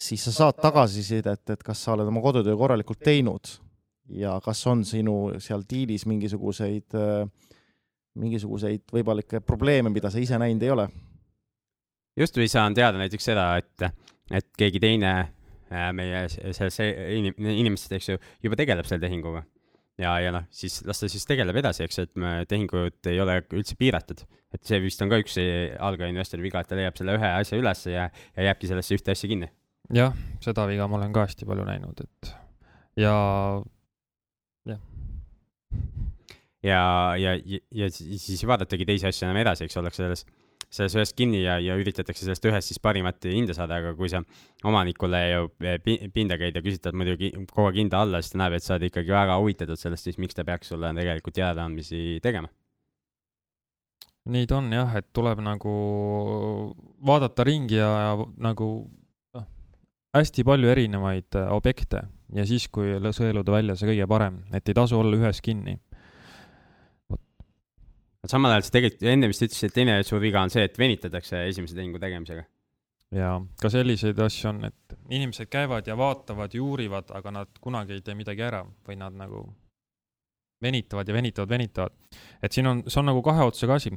siis 0.00 0.22
sa 0.24 0.32
saad 0.32 0.62
tagasisidet, 0.62 1.42
et 1.52 1.66
kas 1.66 1.82
sa 1.84 1.96
oled 1.96 2.08
oma 2.08 2.22
kodutöö 2.24 2.56
korralikult 2.56 3.02
teinud 3.04 3.50
ja 4.16 4.36
kas 4.44 4.62
on 4.70 4.84
sinu 4.86 5.16
seal 5.42 5.64
diilis 5.70 6.06
mingisuguseid, 6.10 6.96
mingisuguseid 8.20 8.86
võimalikke 8.92 9.42
probleeme, 9.44 9.92
mida 9.92 10.10
sa 10.10 10.22
ise 10.22 10.38
näinud 10.40 10.64
ei 10.66 10.72
ole. 10.74 10.88
just 12.18 12.36
või 12.36 12.48
saan 12.50 12.74
teada 12.74 12.98
näiteks 12.98 13.30
seda, 13.30 13.52
et, 13.60 13.86
et 14.30 14.48
keegi 14.58 14.82
teine 14.82 15.12
äh, 15.20 15.88
meie 15.96 16.26
selles 16.30 16.80
inim, 16.82 17.34
inimestest, 17.38 17.96
eks 17.98 18.10
ju, 18.12 18.20
juba 18.42 18.58
tegeleb 18.58 18.88
selle 18.88 19.04
tehinguga. 19.06 19.44
ja, 20.00 20.16
ja 20.20 20.34
noh, 20.34 20.48
siis 20.50 20.80
las 20.88 21.02
ta 21.02 21.08
siis 21.12 21.26
tegeleb 21.28 21.56
edasi, 21.62 21.84
eks, 21.86 22.02
et 22.06 22.14
me- 22.16 22.44
tehingud 22.48 23.10
ei 23.12 23.20
ole 23.20 23.40
üldse 23.52 23.78
piiratud. 23.78 24.26
et 24.54 24.66
see 24.66 24.80
vist 24.82 25.02
on 25.02 25.12
ka 25.12 25.20
üks 25.22 25.38
algaja 25.78 26.10
investori 26.10 26.42
viga, 26.42 26.60
et 26.60 26.68
ta 26.68 26.78
leiab 26.78 26.98
selle 26.98 27.14
ühe 27.18 27.32
asja 27.38 27.58
ülesse 27.58 27.94
ja, 27.94 28.10
ja 28.36 28.50
jääbki 28.50 28.70
sellesse 28.70 28.98
ühte 28.98 29.14
asja 29.14 29.30
kinni. 29.30 29.50
jah, 29.94 30.16
seda 30.42 30.66
viga 30.66 30.88
ma 30.88 30.98
olen 30.98 31.12
ka 31.14 31.28
hästi 31.28 31.46
palju 31.46 31.68
näinud, 31.68 32.02
et 32.02 32.34
ja 32.98 33.14
ja, 36.64 37.16
ja, 37.16 37.34
ja, 37.72 37.88
siis 37.90 38.44
vaadatagi 38.46 38.86
teisi 38.88 39.08
asju 39.08 39.26
enam 39.26 39.40
edasi, 39.40 39.66
eks 39.66 39.78
ollakse 39.80 40.04
selles, 40.04 40.24
selles 40.70 40.94
ühes 40.98 41.12
kinni 41.16 41.42
ja, 41.42 41.56
ja 41.62 41.76
üritatakse 41.80 42.26
sellest 42.26 42.46
ühest 42.50 42.72
siis 42.72 42.82
parimat 42.82 43.24
hinda 43.26 43.56
saada, 43.56 43.80
aga 43.80 43.94
kui 43.98 44.10
sa 44.12 44.22
omanikule 44.68 45.22
ju 45.30 45.50
pi- 45.84 45.98
pinda 46.14 46.38
käid 46.40 46.56
ja 46.56 46.64
küsitad 46.64 46.96
muidugi 46.96 47.32
kogu 47.50 47.70
aeg 47.70 47.80
hinda 47.82 48.04
alla, 48.04 48.22
siis 48.22 48.34
ta 48.34 48.42
näeb, 48.44 48.58
et 48.58 48.66
sa 48.66 48.76
oled 48.76 48.88
ikkagi 48.90 49.14
väga 49.14 49.40
huvitatud 49.40 49.80
sellest, 49.80 50.08
siis 50.08 50.20
miks 50.22 50.36
ta 50.36 50.46
peaks 50.46 50.72
sulle 50.72 50.92
tegelikult 50.96 51.38
teadaandmisi 51.40 52.20
tegema. 52.22 52.52
nii 54.30 54.46
ta 54.46 54.60
on 54.60 54.72
jah, 54.72 54.94
et 55.00 55.08
tuleb 55.16 55.40
nagu 55.42 55.74
vaadata 57.06 57.44
ringi 57.48 57.80
ja, 57.80 57.90
ja 58.04 58.30
nagu 58.38 58.66
noh, 59.34 59.46
hästi 60.14 60.44
palju 60.46 60.68
erinevaid 60.70 61.40
äh, 61.40 61.48
objekte 61.56 62.04
ja 62.36 62.46
siis, 62.46 62.68
kui 62.70 62.92
sõeluda 63.16 63.54
välja 63.56 63.76
see 63.78 63.90
kõige 63.90 64.06
parem, 64.10 64.42
et 64.54 64.68
ei 64.68 64.76
tasu 64.76 65.00
olla 65.00 65.18
ühes 65.18 65.40
kinni. 65.42 65.78
Samal 68.28 68.52
ajal 68.54 68.66
sa 68.66 68.74
tegelikult 68.76 69.08
enne 69.12 69.30
vist 69.30 69.44
ütlesid, 69.46 69.70
et 69.70 69.76
teine 69.76 70.00
suur 70.06 70.20
viga 70.20 70.42
on 70.42 70.52
see, 70.52 70.64
et 70.68 70.78
venitatakse 70.78 71.44
esimese 71.48 71.76
tehingu 71.78 72.00
tegemisega. 72.02 72.44
ja 73.16 73.32
ka 73.62 73.70
selliseid 73.72 74.18
asju 74.26 74.52
on, 74.52 74.64
et 74.68 74.98
inimesed 75.08 75.48
käivad 75.50 75.88
ja 75.88 75.96
vaatavad 75.98 76.54
ja 76.54 76.62
uurivad, 76.62 77.10
aga 77.16 77.32
nad 77.40 77.58
kunagi 77.60 77.96
ei 77.96 78.04
tee 78.06 78.14
midagi 78.14 78.44
ära 78.46 78.64
või 78.86 79.00
nad 79.00 79.16
nagu 79.16 79.46
venitavad 80.62 81.08
ja 81.08 81.14
venitavad, 81.14 81.48
venitavad. 81.48 81.92
et 82.42 82.52
siin 82.52 82.66
on, 82.66 82.82
see 82.86 83.00
on 83.00 83.08
nagu 83.08 83.22
kahe 83.22 83.44
otsaga 83.48 83.78
asi, 83.80 83.92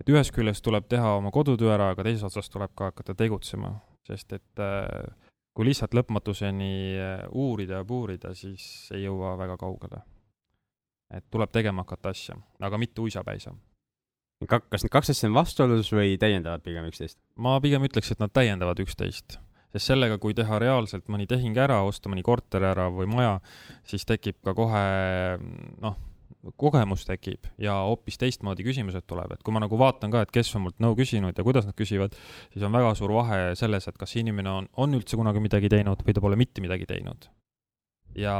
et 0.00 0.08
ühest 0.08 0.32
küljest 0.34 0.64
tuleb 0.64 0.88
teha 0.88 1.16
oma 1.18 1.30
kodutöö 1.30 1.74
ära, 1.74 1.90
aga 1.92 2.06
teisest 2.06 2.30
otsast 2.30 2.52
tuleb 2.52 2.72
ka 2.74 2.90
hakata 2.90 3.14
tegutsema, 3.14 3.74
sest 4.08 4.32
et 4.32 4.62
äh, 4.62 5.28
kui 5.56 5.68
lihtsalt 5.68 5.94
lõpmatuseni 5.96 6.74
äh, 7.00 7.24
uurida 7.32 7.82
ja 7.82 7.88
puurida, 7.88 8.34
siis 8.34 8.88
ei 8.94 9.04
jõua 9.04 9.36
väga 9.38 9.56
kaugele. 9.60 10.02
et 11.14 11.24
tuleb 11.30 11.52
tegema 11.52 11.84
hakata 11.84 12.10
asja, 12.10 12.34
aga 12.60 12.78
mitte 12.78 13.00
uisapäisa. 13.00 13.52
Kas 14.44 14.84
need 14.84 14.92
kaks 14.92 15.12
asja 15.14 15.30
on 15.30 15.36
vastuolus 15.38 15.90
või 15.94 16.16
täiendavad 16.20 16.64
pigem 16.64 16.88
üksteist? 16.90 17.18
ma 17.40 17.56
pigem 17.64 17.86
ütleks, 17.88 18.12
et 18.12 18.20
nad 18.20 18.32
täiendavad 18.36 18.80
üksteist, 18.84 19.38
sest 19.72 19.92
sellega, 19.92 20.18
kui 20.20 20.36
teha 20.36 20.58
reaalselt 20.60 21.08
mõni 21.12 21.28
tehing 21.30 21.56
ära, 21.56 21.80
osta 21.88 22.12
mõni 22.12 22.24
korter 22.26 22.64
ära 22.68 22.90
või 22.92 23.08
maja, 23.08 23.38
siis 23.88 24.04
tekib 24.08 24.42
ka 24.44 24.52
kohe 24.56 24.84
noh, 25.80 25.96
kogemus 26.60 27.06
tekib 27.08 27.48
ja 27.58 27.78
hoopis 27.88 28.20
teistmoodi 28.20 28.66
küsimused 28.66 29.06
tuleb, 29.08 29.32
et 29.34 29.42
kui 29.42 29.54
ma 29.54 29.62
nagu 29.64 29.78
vaatan 29.80 30.12
ka, 30.12 30.22
et 30.26 30.34
kes 30.34 30.52
on 30.58 30.66
mult 30.66 30.76
nõu 30.84 30.94
küsinud 30.98 31.36
ja 31.36 31.46
kuidas 31.46 31.66
nad 31.66 31.74
küsivad, 31.78 32.14
siis 32.52 32.66
on 32.66 32.76
väga 32.76 32.92
suur 32.98 33.14
vahe 33.16 33.56
selles, 33.58 33.88
et 33.88 33.98
kas 33.98 34.14
inimene 34.20 34.52
on, 34.52 34.68
on 34.76 35.00
üldse 35.00 35.18
kunagi 35.18 35.42
midagi 35.42 35.72
teinud 35.72 36.04
või 36.06 36.14
ta 36.14 36.22
pole 36.22 36.38
mitte 36.38 36.62
midagi 36.64 36.86
teinud. 36.86 37.30
ja 38.16 38.36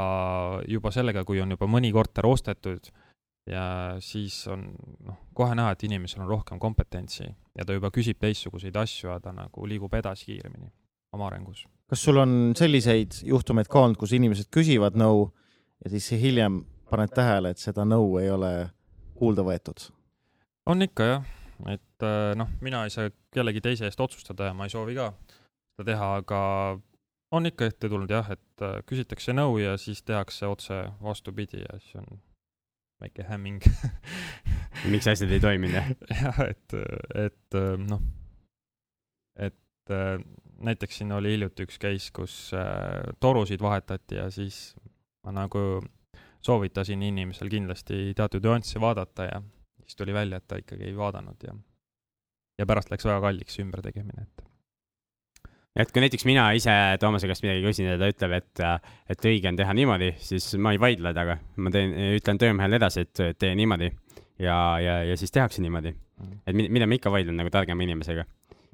juba 0.67 0.93
sellega, 0.93 1.25
kui 1.25 1.41
on 1.41 1.51
juba 1.57 1.67
mõni 1.69 1.91
korter 1.93 2.25
ostetud 2.25 2.93
ja 3.47 3.95
siis 4.03 4.39
on 4.51 4.67
noh, 5.07 5.19
kohe 5.37 5.55
näha, 5.55 5.73
et 5.73 5.83
inimesel 5.87 6.23
on 6.25 6.31
rohkem 6.31 6.59
kompetentsi 6.59 7.25
ja 7.27 7.65
ta 7.65 7.75
juba 7.75 7.91
küsib 7.93 8.19
teistsuguseid 8.21 8.75
asju 8.75 9.11
ja 9.11 9.19
ta 9.23 9.33
nagu 9.35 9.67
liigub 9.69 9.93
edasi 9.97 10.31
kiiremini 10.31 10.71
oma 11.15 11.27
arengus. 11.27 11.65
kas 11.87 12.03
sul 12.03 12.19
on 12.21 12.53
selliseid 12.57 13.21
juhtumeid 13.23 13.69
ka 13.71 13.85
olnud, 13.85 13.99
kus 13.99 14.15
inimesed 14.17 14.51
küsivad 14.53 14.99
nõu 14.99 15.29
ja 15.83 15.93
siis 15.93 16.09
hiljem 16.21 16.63
paned 16.91 17.13
tähele, 17.15 17.51
et 17.51 17.61
seda 17.61 17.85
nõu 17.87 18.17
ei 18.21 18.31
ole 18.31 18.51
kuulda 19.15 19.45
võetud? 19.47 19.89
on 20.67 20.83
ikka 20.83 21.07
jah, 21.11 21.31
et 21.71 22.05
äh, 22.05 22.33
noh, 22.35 22.51
mina 22.61 22.83
ei 22.85 22.93
saa 22.93 23.11
kellegi 23.33 23.63
teise 23.63 23.87
eest 23.87 24.01
otsustada 24.03 24.51
ja 24.51 24.57
ma 24.57 24.67
ei 24.67 24.73
soovi 24.73 24.97
ka 24.97 25.13
seda 25.77 25.91
teha, 25.91 26.13
aga 26.21 26.41
on 27.31 27.49
ikka 27.49 27.67
ette 27.71 27.89
tulnud 27.91 28.11
jah, 28.11 28.27
et 28.35 28.63
äh, 28.65 28.79
küsitakse 28.87 29.35
nõu 29.35 29.59
ja 29.61 29.77
siis 29.79 30.03
tehakse 30.03 30.47
otse 30.47 30.83
vastupidi 31.03 31.63
ja 31.63 31.79
siis 31.79 31.99
on 32.01 32.19
väike 33.01 33.25
hämming 33.27 33.61
miks 34.93 35.07
asjad 35.09 35.31
ei 35.33 35.43
toiminud, 35.43 35.75
jah? 35.77 35.91
jah, 36.23 36.41
et, 36.47 36.77
et 37.27 37.59
noh, 37.83 38.01
et 39.47 39.93
äh, 39.93 40.17
näiteks 40.67 41.01
siin 41.01 41.13
oli 41.15 41.35
hiljuti 41.35 41.67
üks 41.67 41.79
case, 41.81 42.11
kus 42.15 42.37
äh, 42.57 43.13
torusid 43.23 43.61
vahetati 43.61 44.19
ja 44.19 44.29
siis 44.33 44.75
ma 45.25 45.35
nagu 45.35 45.63
soovitasin 46.45 47.03
inimesel 47.03 47.49
kindlasti 47.51 48.13
teatud 48.17 48.45
nüansse 48.45 48.81
vaadata 48.81 49.29
ja 49.29 49.41
siis 49.83 49.99
tuli 49.99 50.13
välja, 50.13 50.39
et 50.39 50.47
ta 50.47 50.59
ikkagi 50.61 50.89
ei 50.89 50.97
vaadanud 50.97 51.47
ja 51.47 51.55
ja 52.57 52.65
pärast 52.65 52.91
läks 52.91 53.05
väga 53.05 53.21
kalliks 53.27 53.57
see 53.57 53.65
ümbertegemine, 53.65 54.25
et 54.25 54.46
et 55.77 55.91
kui 55.93 56.01
näiteks 56.01 56.25
mina 56.25 56.47
ise 56.57 56.73
Toomase 57.01 57.29
käest 57.29 57.43
midagi 57.45 57.61
küsin 57.65 57.91
ja 57.91 57.97
ta 58.01 58.09
ütleb, 58.09 58.33
et, 58.39 58.61
et 59.13 59.27
õige 59.29 59.51
on 59.51 59.59
teha 59.59 59.75
niimoodi, 59.77 60.11
siis 60.23 60.49
ma 60.61 60.73
ei 60.73 60.81
vaidle 60.81 61.13
temaga, 61.13 61.37
ma 61.61 61.73
teen, 61.73 61.93
ütlen 62.17 62.41
töömehele 62.41 62.79
edasi, 62.79 63.05
et 63.05 63.21
tee 63.39 63.53
niimoodi 63.57 63.91
ja, 64.41 64.57
ja, 64.81 64.97
ja 65.11 65.17
siis 65.17 65.31
tehakse 65.33 65.61
niimoodi. 65.61 65.93
et 66.47 66.55
mi- 66.55 66.69
mida 66.69 66.87
ma 66.87 66.97
ikka 66.97 67.11
vaidlen 67.13 67.37
nagu 67.37 67.49
targema 67.53 67.83
inimesega, 67.85 68.25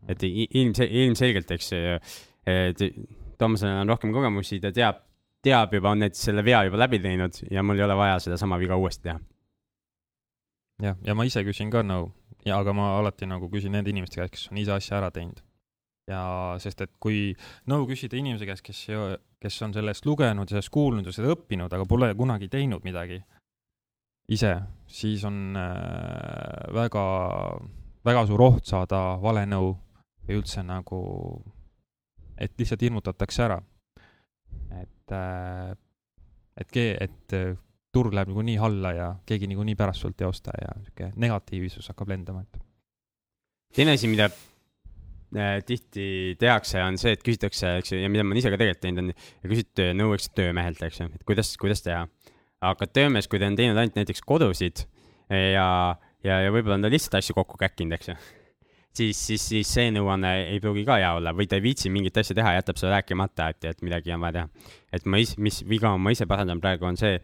et 0.07 0.23
ilmse-, 0.23 0.87
ilmselgelt, 0.87 1.51
eks, 1.51 1.71
Toomasel 3.37 3.81
on 3.81 3.89
rohkem 3.89 4.11
kogemusi, 4.13 4.59
ta 4.61 4.71
teab, 4.71 4.99
teab 5.43 5.73
juba, 5.73 5.91
on 5.91 6.03
näiteks 6.03 6.21
selle 6.29 6.43
vea 6.45 6.61
juba 6.67 6.77
läbi 6.79 6.99
teinud 7.03 7.39
ja 7.51 7.63
mul 7.65 7.79
ei 7.79 7.83
ole 7.83 7.95
vaja 7.97 8.19
sedasama 8.23 8.59
viga 8.61 8.77
uuesti 8.79 9.09
teha. 9.09 9.19
jah, 10.83 10.97
ja 11.03 11.15
ma 11.15 11.25
ise 11.27 11.43
küsin 11.43 11.71
ka 11.73 11.81
nõu 11.83 12.11
ja 12.45 12.59
aga 12.59 12.73
ma 12.75 12.93
alati 12.99 13.27
nagu 13.27 13.49
küsin 13.51 13.73
nende 13.75 13.91
inimeste 13.91 14.21
käest, 14.21 14.35
kes 14.35 14.47
on 14.51 14.61
ise 14.61 14.71
asja 14.75 14.97
ära 14.99 15.09
teinud. 15.11 15.41
Ja 16.07 16.23
sest, 16.59 16.81
et 16.83 16.91
kui 16.99 17.31
nõu 17.71 17.85
küsida 17.87 18.17
inimese 18.19 18.47
käest, 18.47 18.63
kes, 18.65 18.81
kes 19.39 19.61
on 19.65 19.75
sellest 19.75 20.05
lugenud 20.05 20.49
ja 20.49 20.57
sellest 20.57 20.73
kuulnud 20.73 21.07
ja 21.07 21.15
seda 21.15 21.31
õppinud, 21.35 21.71
aga 21.73 21.87
pole 21.87 22.11
kunagi 22.19 22.49
teinud 22.51 22.83
midagi 22.83 23.21
ise, 24.31 24.53
siis 24.87 25.23
on 25.27 25.57
äh, 25.59 26.73
väga, 26.75 27.03
väga 28.05 28.25
suur 28.27 28.45
oht 28.47 28.67
saada 28.67 29.01
vale 29.23 29.45
nõu 29.49 29.73
või 30.23 30.39
üldse 30.39 30.63
nagu, 30.63 30.99
et 32.39 32.55
lihtsalt 32.59 32.83
hirmutatakse 32.83 33.43
ära. 33.43 33.59
et 34.81 35.11
äh,, 35.11 35.75
et 36.57 36.77
et 36.77 37.33
äh, 37.33 37.57
turg 37.93 38.13
läheb 38.13 38.27
niikuinii 38.31 38.57
alla 38.57 38.91
ja 38.93 39.15
keegi 39.25 39.47
niikuinii 39.47 39.75
pärast 39.75 40.01
sult 40.01 40.21
ei 40.21 40.27
osta 40.27 40.51
ja 40.57 40.73
sihuke 40.81 41.11
negatiivsus 41.15 41.87
hakkab 41.91 42.09
lendama, 42.09 42.41
et 42.41 42.59
teine 43.75 43.93
asi, 43.93 44.07
mida 44.07 44.29
tihti 45.67 46.05
tehakse, 46.39 46.81
on 46.83 46.97
see, 47.01 47.15
et 47.15 47.23
küsitakse, 47.25 47.77
eks 47.81 47.93
ju, 47.93 48.01
ja 48.03 48.11
mida 48.11 48.25
ma 48.25 48.33
olen 48.33 48.41
ise 48.41 48.51
ka 48.53 48.59
tegelikult 48.59 48.83
teinud, 48.85 49.13
on 49.13 49.53
küsitud 49.53 49.97
nõu, 49.97 50.13
eks 50.17 50.29
töömehelt, 50.37 50.83
eks 50.85 51.01
ju, 51.01 51.09
et 51.13 51.25
kuidas, 51.27 51.55
kuidas 51.61 51.83
teha. 51.85 52.05
aga 52.63 52.87
töömees, 52.87 53.27
kui 53.27 53.41
ta 53.41 53.49
on 53.49 53.57
teinud 53.59 53.75
ainult 53.75 53.97
näiteks 53.99 54.23
kodusid 54.23 54.85
ja, 55.27 55.67
ja, 56.23 56.39
ja 56.45 56.53
võib-olla 56.53 56.77
on 56.77 56.85
ta 56.85 56.91
lihtsalt 56.93 57.19
asju 57.19 57.35
kokku 57.35 57.59
käkkinud, 57.59 57.97
eks 57.97 58.11
ju, 58.11 58.15
siis, 58.95 59.19
siis, 59.19 59.47
siis 59.49 59.73
see 59.75 59.89
nõuanne 59.95 60.33
ei 60.53 60.61
pruugi 60.63 60.85
ka 60.87 60.99
hea 61.01 61.13
olla 61.17 61.33
või 61.35 61.49
ta 61.49 61.59
ei 61.59 61.65
viitsi 61.65 61.91
mingit 61.93 62.17
asja 62.21 62.37
teha, 62.37 62.55
jätab 62.59 62.79
selle 62.79 62.93
rääkimata, 62.95 63.49
et, 63.53 63.71
et 63.73 63.81
midagi 63.85 64.13
on 64.15 64.23
vaja 64.23 64.37
teha. 64.37 64.75
et 64.93 65.09
ma 65.09 65.19
ise, 65.23 65.39
mis 65.41 65.63
viga 65.67 65.95
ma 65.97 66.13
ise 66.15 66.29
parandan 66.29 66.61
praegu, 66.63 66.87
on 66.87 66.99
see, 66.99 67.17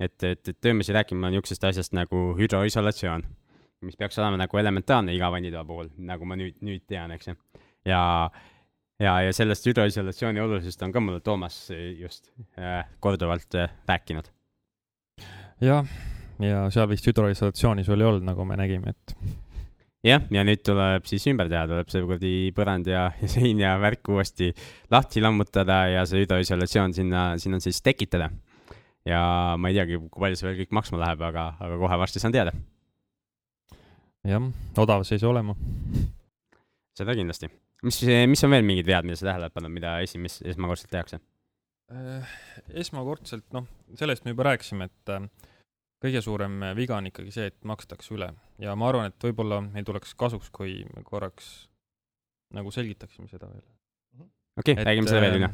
et, 0.00 0.16
et, 0.24 0.40
et 0.48 0.56
töömees 0.60 0.90
ei 0.90 0.98
räägi 0.98 1.18
mulle 1.18 1.34
niisugusest 1.36 1.70
asjast 1.70 1.96
nagu 1.96 2.30
hüdroisolatsioon 2.40 3.26
mis 3.86 3.96
peaks 3.96 4.18
olema 4.20 4.38
nagu 4.40 4.60
elementaarne 4.60 5.14
iga 5.16 5.30
vannitoa 5.32 5.64
puhul, 5.68 5.90
nagu 6.04 6.28
ma 6.28 6.36
nüüd, 6.38 6.58
nüüd 6.66 6.84
tean, 6.88 7.12
eks 7.16 7.30
ju. 7.30 7.36
ja, 7.88 8.02
ja, 9.00 9.14
ja 9.24 9.34
sellest 9.36 9.68
hüdroisolatsiooni 9.70 10.42
olulisust 10.42 10.82
on 10.84 10.92
ka 10.92 11.02
mulle 11.02 11.22
Toomas 11.24 11.62
just 11.98 12.32
äh, 12.58 12.84
korduvalt 13.00 13.56
äh, 13.56 13.72
rääkinud. 13.88 14.28
jah, 15.64 15.88
ja 16.44 16.66
seal 16.72 16.88
vist 16.90 17.08
hüdroisolatsiooni 17.08 17.86
sul 17.86 18.00
ei 18.00 18.10
olnud, 18.10 18.26
nagu 18.28 18.44
me 18.48 18.58
nägime, 18.60 18.92
et 18.92 19.14
jah, 20.04 20.26
ja 20.32 20.44
nüüd 20.44 20.64
tuleb 20.66 21.08
siis 21.08 21.24
ümber 21.32 21.48
teha, 21.52 21.64
tuleb 21.70 21.88
see 21.92 22.04
kuradi 22.04 22.34
põrand 22.56 22.90
ja, 22.92 23.06
ja 23.22 23.30
sein 23.32 23.62
ja 23.64 23.78
värk 23.80 24.12
uuesti 24.12 24.52
lahti 24.92 25.24
lammutada 25.24 25.86
ja 25.94 26.04
see 26.08 26.26
hüdroisolatsioon 26.26 26.96
sinna, 26.96 27.30
sinna 27.40 27.62
siis 27.64 27.80
tekitada. 27.84 28.28
ja 29.08 29.22
ma 29.56 29.72
ei 29.72 29.80
teagi, 29.80 29.96
kui 30.10 30.26
palju 30.26 30.36
see 30.36 30.50
veel 30.50 30.60
kõik 30.60 30.76
maksma 30.76 31.00
läheb, 31.00 31.24
aga, 31.30 31.46
aga 31.56 31.80
kohe 31.80 31.98
varsti 32.04 32.20
saan 32.20 32.36
teada, 32.36 32.52
jah, 34.28 34.46
odav 34.80 35.04
see 35.06 35.16
ei 35.16 35.22
saa 35.22 35.32
olema. 35.32 35.56
seda 36.98 37.16
kindlasti. 37.16 37.50
mis, 37.86 38.00
mis 38.28 38.44
on 38.44 38.54
veel 38.54 38.66
mingid 38.66 38.88
vead, 38.88 39.08
mida 39.08 39.20
sa 39.20 39.30
tähele 39.30 39.48
oled 39.48 39.56
pannud, 39.56 39.72
mida 39.72 39.96
esimest, 40.04 40.42
esmakordselt 40.48 40.92
tehakse? 40.92 41.20
Äh, 41.90 42.34
esmakordselt, 42.82 43.48
noh, 43.56 43.66
sellest 43.98 44.26
me 44.26 44.34
juba 44.34 44.50
rääkisime, 44.50 44.90
et 44.90 45.14
äh, 45.14 45.24
kõige 46.04 46.22
suurem 46.24 46.60
viga 46.78 46.98
on 47.00 47.08
ikkagi 47.10 47.34
see, 47.34 47.48
et 47.50 47.58
makstakse 47.66 48.14
üle 48.14 48.30
ja 48.62 48.76
ma 48.78 48.90
arvan, 48.90 49.10
et 49.10 49.26
võib-olla 49.30 49.62
meil 49.64 49.88
tuleks 49.88 50.14
kasuks, 50.18 50.52
kui 50.54 50.80
me 50.94 51.02
korraks 51.06 51.50
nagu 52.54 52.70
selgitaksime 52.74 53.28
seda 53.30 53.48
veel. 53.50 53.66
okei 54.60 54.76
okay,, 54.76 54.86
räägime 54.86 55.10
selle 55.10 55.26
veel 55.26 55.40
üle. 55.40 55.50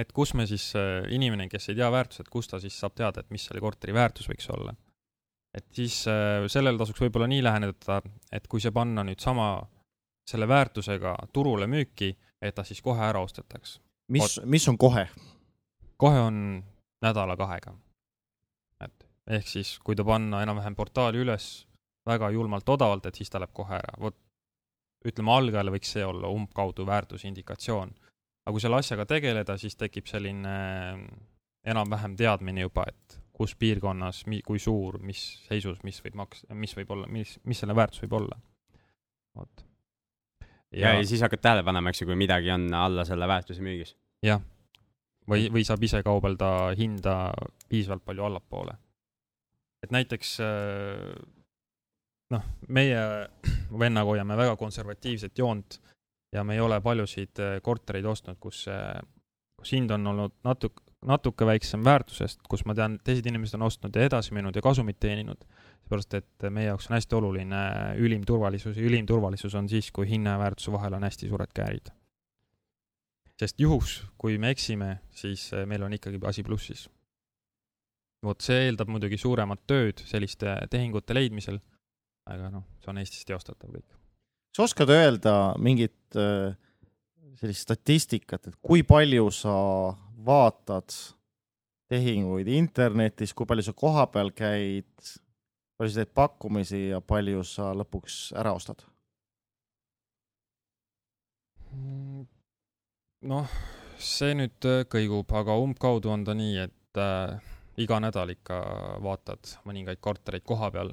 et 0.00 0.10
kus 0.14 0.34
me 0.38 0.46
siis, 0.50 0.70
inimene, 1.12 1.48
kes 1.50 1.70
ei 1.70 1.78
tea 1.80 1.90
väärtuset, 1.92 2.30
kus 2.30 2.50
ta 2.50 2.60
siis 2.62 2.76
saab 2.78 2.96
teada, 2.98 3.24
et 3.24 3.34
mis 3.34 3.44
selle 3.48 3.62
korteri 3.64 3.94
väärtus 3.96 4.30
võiks 4.30 4.48
olla? 4.54 4.74
Et 5.54 5.66
siis 5.72 6.00
sellele 6.50 6.78
tasuks 6.78 7.00
võib-olla 7.04 7.28
nii 7.30 7.42
läheneda, 7.44 8.00
et 8.32 8.48
kui 8.50 8.62
see 8.62 8.74
panna 8.74 9.04
nüüd 9.06 9.22
sama 9.22 9.48
selle 10.26 10.48
väärtusega 10.48 11.14
turule 11.32 11.68
müüki, 11.70 12.10
et 12.42 12.54
ta 12.56 12.64
siis 12.64 12.80
kohe 12.82 13.02
ära 13.04 13.20
ostetaks. 13.22 13.78
mis, 14.08 14.40
mis 14.44 14.68
on 14.68 14.78
kohe? 14.78 15.08
kohe 15.96 16.20
on 16.20 16.64
nädala 17.02 17.36
kahega. 17.36 17.74
et 18.84 19.06
ehk 19.38 19.48
siis, 19.48 19.78
kui 19.78 19.96
ta 19.96 20.04
panna 20.04 20.42
enam-vähem 20.42 20.76
portaali 20.76 21.22
üles 21.22 21.66
väga 22.06 22.30
julmalt 22.30 22.68
odavalt, 22.68 23.06
et 23.06 23.14
siis 23.14 23.30
ta 23.30 23.40
läheb 23.40 23.52
kohe 23.56 23.76
ära, 23.78 23.96
vot 24.00 24.16
ütleme, 25.04 25.32
algajale 25.32 25.72
võiks 25.74 25.92
see 25.96 26.04
olla 26.04 26.28
umbkaudu 26.32 26.86
väärtusindikatsioon. 26.88 27.94
aga 28.44 28.52
kui 28.52 28.60
selle 28.60 28.80
asjaga 28.80 29.06
tegeleda, 29.08 29.56
siis 29.58 29.76
tekib 29.76 30.08
selline 30.08 30.54
enam-vähem 31.64 32.16
teadmine 32.16 32.66
juba, 32.66 32.84
et 32.88 33.20
kus 33.34 33.54
piirkonnas, 33.58 34.22
kui 34.46 34.60
suur, 34.62 35.00
mis 35.02 35.20
seisus, 35.48 35.80
mis 35.86 35.98
võib 36.04 36.18
maks-, 36.22 36.44
mis 36.54 36.74
võib 36.78 36.92
olla, 36.94 37.10
mis, 37.10 37.36
mis 37.48 37.62
selle 37.62 37.74
väärtus 37.76 38.04
võib 38.04 38.18
olla. 38.20 38.38
vot. 39.34 39.64
ja, 40.70 40.92
ja, 40.92 40.92
ja 41.00 41.06
siis 41.06 41.22
hakkad 41.26 41.42
tähele 41.42 41.64
panema, 41.66 41.90
eks 41.90 42.04
ju, 42.04 42.10
kui 42.10 42.18
midagi 42.18 42.52
on 42.54 42.68
alla 42.78 43.04
selle 43.04 43.26
väärtuse 43.28 43.64
müügis. 43.66 43.96
jah, 44.22 44.42
või, 45.30 45.48
või 45.50 45.66
saab 45.66 45.82
ise 45.82 46.02
kaubelda 46.06 46.50
hinda 46.78 47.16
piisavalt 47.68 48.04
palju 48.06 48.28
allapoole. 48.28 48.76
et 49.82 49.90
näiteks 49.90 50.36
noh, 52.34 52.46
meie 52.68 53.02
vennaga 53.82 54.06
hoiame 54.12 54.38
väga 54.38 54.56
konservatiivset 54.56 55.38
joont 55.38 55.80
ja 56.32 56.44
me 56.44 56.54
ei 56.54 56.60
ole 56.60 56.80
paljusid 56.80 57.42
kortereid 57.62 58.06
ostnud, 58.06 58.38
kus, 58.38 58.64
kus 59.58 59.74
hind 59.74 59.90
on 59.94 60.06
olnud 60.14 60.38
natuke, 60.46 60.83
natuke 61.08 61.46
väiksem 61.46 61.84
väärtusest, 61.84 62.40
kus 62.48 62.64
ma 62.68 62.74
tean, 62.76 62.98
teised 63.04 63.26
inimesed 63.28 63.58
on 63.58 63.66
ostnud 63.68 63.96
ja 63.96 64.06
edasi 64.08 64.34
müünud 64.36 64.56
ja 64.56 64.62
kasumit 64.64 65.00
teeninud. 65.02 65.44
seepärast, 65.84 66.14
et 66.16 66.46
meie 66.48 66.70
jaoks 66.70 66.88
on 66.88 66.96
hästi 66.96 67.16
oluline 67.18 67.60
ülim 68.00 68.22
turvalisus 68.24 68.78
ja 68.78 68.86
ülim 68.88 69.06
turvalisus 69.06 69.54
on 69.54 69.68
siis, 69.68 69.90
kui 69.92 70.08
hinna 70.08 70.36
ja 70.36 70.40
väärtuse 70.40 70.72
vahel 70.72 70.96
on 70.96 71.04
hästi 71.04 71.28
suured 71.28 71.52
käärid. 71.54 71.92
sest 73.38 73.60
juhuks, 73.60 74.04
kui 74.18 74.38
me 74.38 74.50
eksime, 74.54 74.98
siis 75.10 75.50
meil 75.66 75.82
on 75.82 75.92
ikkagi 75.92 76.20
asi 76.24 76.42
plussis. 76.42 76.88
vot 78.24 78.40
see 78.40 78.66
eeldab 78.66 78.88
muidugi 78.88 79.18
suuremat 79.20 79.60
tööd 79.66 80.00
selliste 80.06 80.56
tehingute 80.70 81.14
leidmisel, 81.14 81.60
aga 82.26 82.48
noh, 82.50 82.64
see 82.80 82.90
on 82.90 82.98
Eestis 82.98 83.24
teostatav 83.24 83.70
kõik. 83.70 83.98
sa 84.56 84.62
oskad 84.62 84.88
öelda 84.88 85.54
mingit 85.58 86.16
äh, 86.16 86.56
sellist 87.40 87.66
statistikat, 87.66 88.48
et 88.48 88.56
kui 88.62 88.82
palju 88.86 89.30
sa 89.34 89.54
vaatad 90.26 90.94
tehinguid 91.92 92.48
internetis, 92.48 93.34
kui 93.34 93.46
palju 93.46 93.66
sa 93.66 93.74
kohapeal 93.76 94.32
käid, 94.36 95.12
palju 95.78 95.92
sa 95.92 96.02
teed 96.02 96.14
pakkumisi 96.16 96.82
ja 96.90 97.00
palju 97.04 97.44
sa 97.48 97.72
lõpuks 97.76 98.32
ära 98.40 98.54
ostad? 98.56 98.84
noh, 103.24 103.54
see 103.98 104.34
nüüd 104.38 104.66
äh, 104.68 104.84
kõigub, 104.86 105.32
aga 105.34 105.56
umbkaudu 105.58 106.12
on 106.12 106.22
ta 106.26 106.36
nii, 106.38 106.68
et 106.68 107.00
äh, 107.02 107.50
iga 107.82 107.98
nädal 107.98 108.30
ikka 108.30 108.60
vaatad 109.02 109.56
mõningaid 109.66 109.98
kortereid 110.04 110.46
koha 110.46 110.70
peal, 110.70 110.92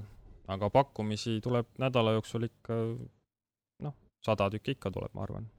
aga 0.50 0.72
pakkumisi 0.74 1.38
tuleb 1.44 1.70
nädala 1.84 2.16
jooksul 2.18 2.48
ikka 2.50 2.80
noh, 3.86 3.98
sada 4.26 4.50
tükki 4.50 4.80
ikka 4.80 4.90
tuleb, 4.96 5.14
ma 5.14 5.28
arvan 5.28 5.52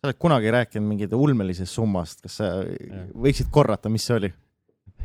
sa 0.00 0.08
oled 0.08 0.16
kunagi 0.18 0.50
rääkinud 0.50 0.88
mingit 0.88 1.12
ulmelisest 1.12 1.76
summast, 1.76 2.22
kas 2.24 2.38
sa 2.40 2.48
ja. 2.64 3.04
võiksid 3.12 3.50
korrata, 3.52 3.92
mis 3.92 4.06
see 4.08 4.16
oli? 4.16 4.30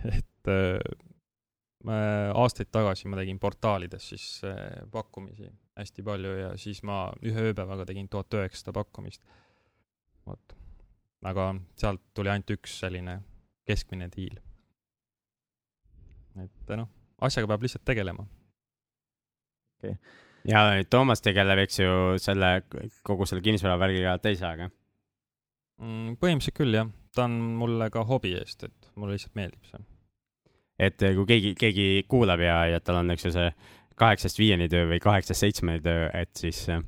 et 0.05 0.49
äh, 0.51 0.79
aastaid 2.33 2.69
tagasi 2.71 3.09
ma 3.11 3.19
tegin 3.19 3.39
portaalides 3.41 4.09
siis 4.13 4.27
äh, 4.47 4.85
pakkumisi 4.91 5.49
hästi 5.75 6.05
palju 6.05 6.35
ja 6.39 6.51
siis 6.59 6.79
ma 6.87 7.09
ühe 7.25 7.49
ööpäevaga 7.49 7.87
tegin 7.89 8.07
tuhat 8.09 8.33
üheksasada 8.39 8.71
pakkumist. 8.77 9.23
vot, 10.25 10.55
aga 11.27 11.49
sealt 11.75 12.03
tuli 12.15 12.31
ainult 12.31 12.55
üks 12.55 12.79
selline 12.79 13.19
keskmine 13.67 14.07
diil. 14.15 14.39
et 16.39 16.75
noh, 16.79 16.87
asjaga 17.19 17.51
peab 17.51 17.67
lihtsalt 17.67 17.83
tegelema. 17.85 18.27
okei 19.75 19.91
okay. 19.91 19.99
ja 20.47 20.63
Toomas 20.89 21.21
tegeleb, 21.25 21.65
eks 21.65 21.83
ju, 21.83 21.93
selle, 22.23 22.55
kogu 23.03 23.27
selle 23.27 23.43
kinnisvaravärgiga 23.43 24.17
teise 24.23 24.47
ajaga? 24.47 24.71
Põhimõtteliselt 25.79 26.55
küll 26.55 26.77
jah, 26.77 26.89
ta 27.15 27.25
on 27.29 27.35
mulle 27.59 27.89
ka 27.93 28.05
hobi 28.07 28.33
eest, 28.39 28.67
et 28.67 28.91
mulle 28.95 29.15
lihtsalt 29.15 29.35
meeldib 29.35 29.67
see. 29.69 29.81
et 30.79 31.03
eh, 31.03 31.15
kui 31.15 31.27
keegi, 31.29 31.53
keegi 31.59 31.87
kuulab 32.11 32.43
ja, 32.43 32.59
ja 32.73 32.79
tal 32.83 33.01
on, 33.01 33.11
eks 33.11 33.27
ju, 33.27 33.33
see 33.35 33.49
kaheksast 33.99 34.39
viieni 34.39 34.67
töö 34.71 34.89
või 34.89 34.99
kaheksast 35.03 35.43
seitsmeni 35.43 35.83
töö, 35.83 36.09
et 36.13 36.31
siis 36.39 36.65
eh, 36.71 36.81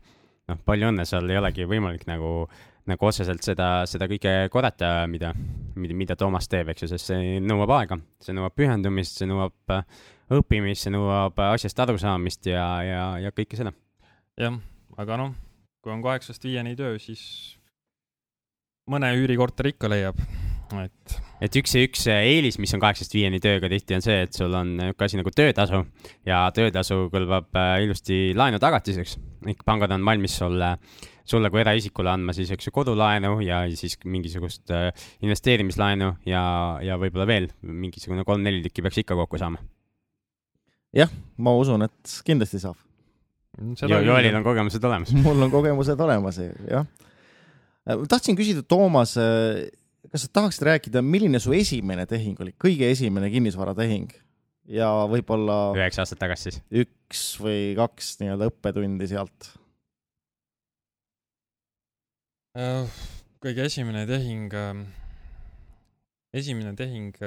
noh, 0.47 0.59
palju 0.65 0.91
õnne, 0.91 1.07
seal 1.07 1.29
ei 1.31 1.39
olegi 1.39 1.67
võimalik 1.67 2.07
nagu, 2.07 2.49
nagu 2.87 3.09
otseselt 3.09 3.43
seda, 3.43 3.85
seda 3.87 4.07
kõike 4.11 4.35
korrata, 4.51 4.91
mida, 5.11 5.33
mida, 5.75 5.97
mida 6.03 6.19
Toomas 6.19 6.47
teeb, 6.51 6.71
eks 6.71 6.85
ju, 6.85 6.91
sest 6.93 7.11
see 7.11 7.41
nõuab 7.43 7.75
aega, 7.79 7.99
see 8.23 8.35
nõuab 8.35 8.55
pühendumist, 8.55 9.19
see 9.19 9.29
nõuab 9.29 9.75
eh, 9.75 9.83
õppimist, 10.37 10.83
see 10.83 10.95
nõuab 10.95 11.39
asjast 11.51 11.79
arusaamist 11.83 12.51
ja, 12.51 12.67
ja, 12.83 13.03
ja 13.23 13.35
kõike 13.35 13.59
seda. 13.59 13.75
jah, 14.39 14.59
aga 14.99 15.21
noh, 15.23 15.37
kui 15.83 15.95
on 15.95 16.03
kaheksast 16.03 16.43
viieni 16.43 16.75
töö, 16.79 16.99
siis 16.99 17.56
mõne 18.91 19.11
üürikorteri 19.19 19.73
ikka 19.75 19.89
leiab, 19.91 20.19
et. 20.81 21.17
et 21.43 21.57
üks 21.59 21.75
ja 21.75 21.83
üks 21.85 22.05
eelis, 22.11 22.57
mis 22.61 22.73
on 22.75 22.81
kaheksast 22.83 23.13
viieni 23.15 23.39
tööga 23.43 23.69
tihti 23.71 23.97
on 23.97 24.03
see, 24.03 24.21
et 24.27 24.35
sul 24.35 24.53
on 24.57 24.73
niisugune 24.79 25.07
asi 25.07 25.19
nagu 25.19 25.33
töötasu 25.35 25.83
ja 26.27 26.41
töötasu 26.55 27.05
kõlbab 27.13 27.59
äh, 27.59 27.75
ilusti 27.85 28.31
laenu 28.37 28.61
tagatiseks. 28.63 29.17
ehk 29.47 29.63
pangad 29.67 29.93
on 29.95 30.05
valmis 30.07 30.37
sulle, 30.39 30.73
sulle 31.27 31.51
kui 31.53 31.63
eraisikule 31.63 32.11
andma 32.13 32.35
siis, 32.35 32.51
eks 32.55 32.69
ju, 32.69 32.75
kodulaenu 32.75 33.37
ja 33.45 33.63
siis 33.75 33.97
mingisugust 34.05 34.71
äh, 34.75 34.89
investeerimislaenu 35.21 36.13
ja, 36.25 36.43
ja 36.83 36.99
võib-olla 36.99 37.27
veel 37.27 37.51
mingisugune 37.61 38.27
kolm-neli 38.27 38.63
tükki 38.67 38.85
peaks 38.85 39.03
ikka 39.03 39.19
kokku 39.23 39.39
saama. 39.41 39.63
jah, 40.95 41.11
ma 41.37 41.55
usun, 41.55 41.83
et 41.87 42.19
kindlasti 42.25 42.63
saab. 42.63 42.79
Jo 43.57 43.97
Joelil 44.05 44.35
on 44.37 44.43
kogemused 44.45 44.83
olemas 44.85 45.11
mul 45.25 45.41
on 45.41 45.51
kogemused 45.51 45.99
olemas, 46.05 46.39
jah 46.69 46.85
Äh, 46.85 47.06
tahtsin 47.87 48.37
küsida, 48.37 48.63
Toomas, 48.67 49.15
äh, 49.19 49.67
kas 50.11 50.25
sa 50.25 50.31
tahaksid 50.39 50.65
rääkida, 50.67 51.03
milline 51.05 51.39
su 51.43 51.53
esimene 51.55 52.07
tehing 52.09 52.39
oli, 52.43 52.53
kõige 52.59 52.89
esimene 52.91 53.29
kinnisvaratehing 53.33 54.11
ja 54.73 54.89
võib-olla 55.07 55.71
üheksa 55.77 56.03
aastat 56.03 56.19
tagasi 56.23 56.49
siis? 56.49 56.59
üks 56.83 57.23
või 57.43 57.71
kaks 57.77 58.17
nii-öelda 58.21 58.49
õppetundi 58.51 59.07
sealt? 59.11 59.51
Äh, 62.57 62.99
kõige 63.43 63.67
esimene 63.69 64.03
tehing, 64.09 64.53
esimene 66.35 66.73
tehing 66.75 67.21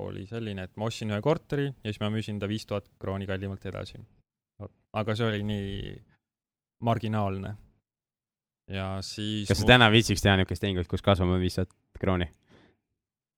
oli 0.00 0.24
selline, 0.26 0.64
et 0.66 0.74
ma 0.80 0.88
ostsin 0.88 1.12
ühe 1.12 1.20
korteri 1.22 1.68
ja 1.68 1.90
siis 1.92 2.00
ma 2.02 2.10
müüsin 2.10 2.40
ta 2.42 2.48
viis 2.50 2.66
tuhat 2.66 2.88
krooni 2.98 3.28
kallimalt 3.30 3.66
edasi. 3.70 4.00
aga 4.94 5.14
see 5.14 5.26
oli 5.26 5.42
nii 5.46 5.92
marginaalne 6.86 7.54
ja 8.70 8.86
siis 9.04 9.48
kas 9.50 9.60
sa 9.60 9.68
täna 9.74 9.90
viitsiks 9.92 10.24
teha 10.24 10.36
niisugust 10.38 10.64
tehingut, 10.64 10.88
kus 10.90 11.04
kasvame 11.04 11.38
viis 11.42 11.58
tuhat 11.58 11.72
krooni? 12.00 12.28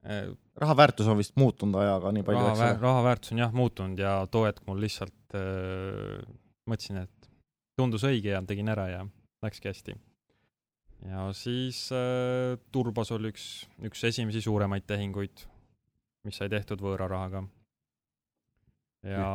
Äh, 0.07 0.31
raha 0.63 0.77
väärtus 0.79 1.09
on 1.11 1.19
vist 1.19 1.35
muutunud 1.41 1.81
ajaga 1.83 2.13
nii 2.15 2.27
palju, 2.27 2.43
eks 2.53 2.61
ole? 2.63 2.73
raha 2.83 3.05
väärtus 3.09 3.35
on 3.35 3.43
jah 3.43 3.55
muutunud 3.57 3.99
ja 3.99 4.19
too 4.31 4.45
hetk 4.47 4.63
mul 4.69 4.79
lihtsalt 4.85 5.39
äh, 5.39 6.21
mõtlesin, 6.71 7.03
et 7.03 7.31
tundus 7.79 8.07
õige 8.07 8.31
ja 8.35 8.43
tegin 8.47 8.71
ära 8.71 8.87
ja 8.93 9.03
läkski 9.43 9.71
hästi. 9.73 9.97
ja 11.11 11.27
siis 11.35 11.89
äh, 11.95 12.55
Turbos 12.73 13.11
oli 13.17 13.35
üks, 13.35 13.67
üks 13.83 14.07
esimesi 14.07 14.45
suuremaid 14.45 14.87
tehinguid, 14.87 15.47
mis 16.27 16.39
sai 16.39 16.51
tehtud 16.55 16.83
võõra 16.83 17.11
rahaga. 17.11 17.43
ja 19.03 19.29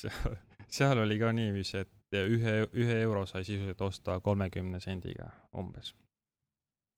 seal 0.80 1.04
oli 1.04 1.20
ka 1.20 1.32
niiviisi, 1.36 1.84
et 1.84 1.92
ühe, 2.16 2.54
ühe 2.72 2.96
euro 3.02 3.24
sai 3.26 3.44
sisuliselt 3.44 3.80
osta 3.80 4.20
kolmekümne 4.20 4.80
sendiga 4.80 5.30
umbes. 5.56 5.94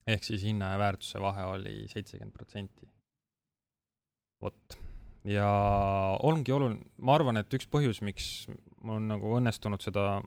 ehk 0.07 0.23
siis 0.23 0.43
hinna 0.43 0.73
ja 0.73 0.79
väärtuse 0.79 1.21
vahe 1.21 1.43
oli 1.45 1.87
seitsekümmend 1.87 2.33
protsenti. 2.33 2.89
vot, 4.41 4.77
ja 5.23 5.49
ongi 6.23 6.51
oluline, 6.51 6.81
ma 6.97 7.15
arvan, 7.15 7.37
et 7.37 7.53
üks 7.53 7.69
põhjus, 7.71 8.01
miks 8.01 8.47
mul 8.81 8.97
on 8.99 9.07
nagu 9.07 9.37
õnnestunud 9.37 9.81
seda, 9.81 10.21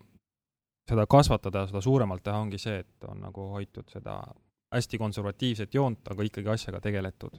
seda 0.88 1.06
kasvatada, 1.06 1.66
seda 1.66 1.80
suuremalt 1.80 2.24
teha, 2.24 2.38
ongi 2.38 2.58
see, 2.58 2.78
et 2.78 3.10
on 3.10 3.20
nagu 3.20 3.50
hoitud 3.52 3.90
seda 3.92 4.20
hästi 4.74 4.98
konservatiivset 4.98 5.74
joont, 5.74 6.08
aga 6.08 6.24
ikkagi 6.26 6.48
asjaga 6.48 6.80
tegeletud 6.80 7.36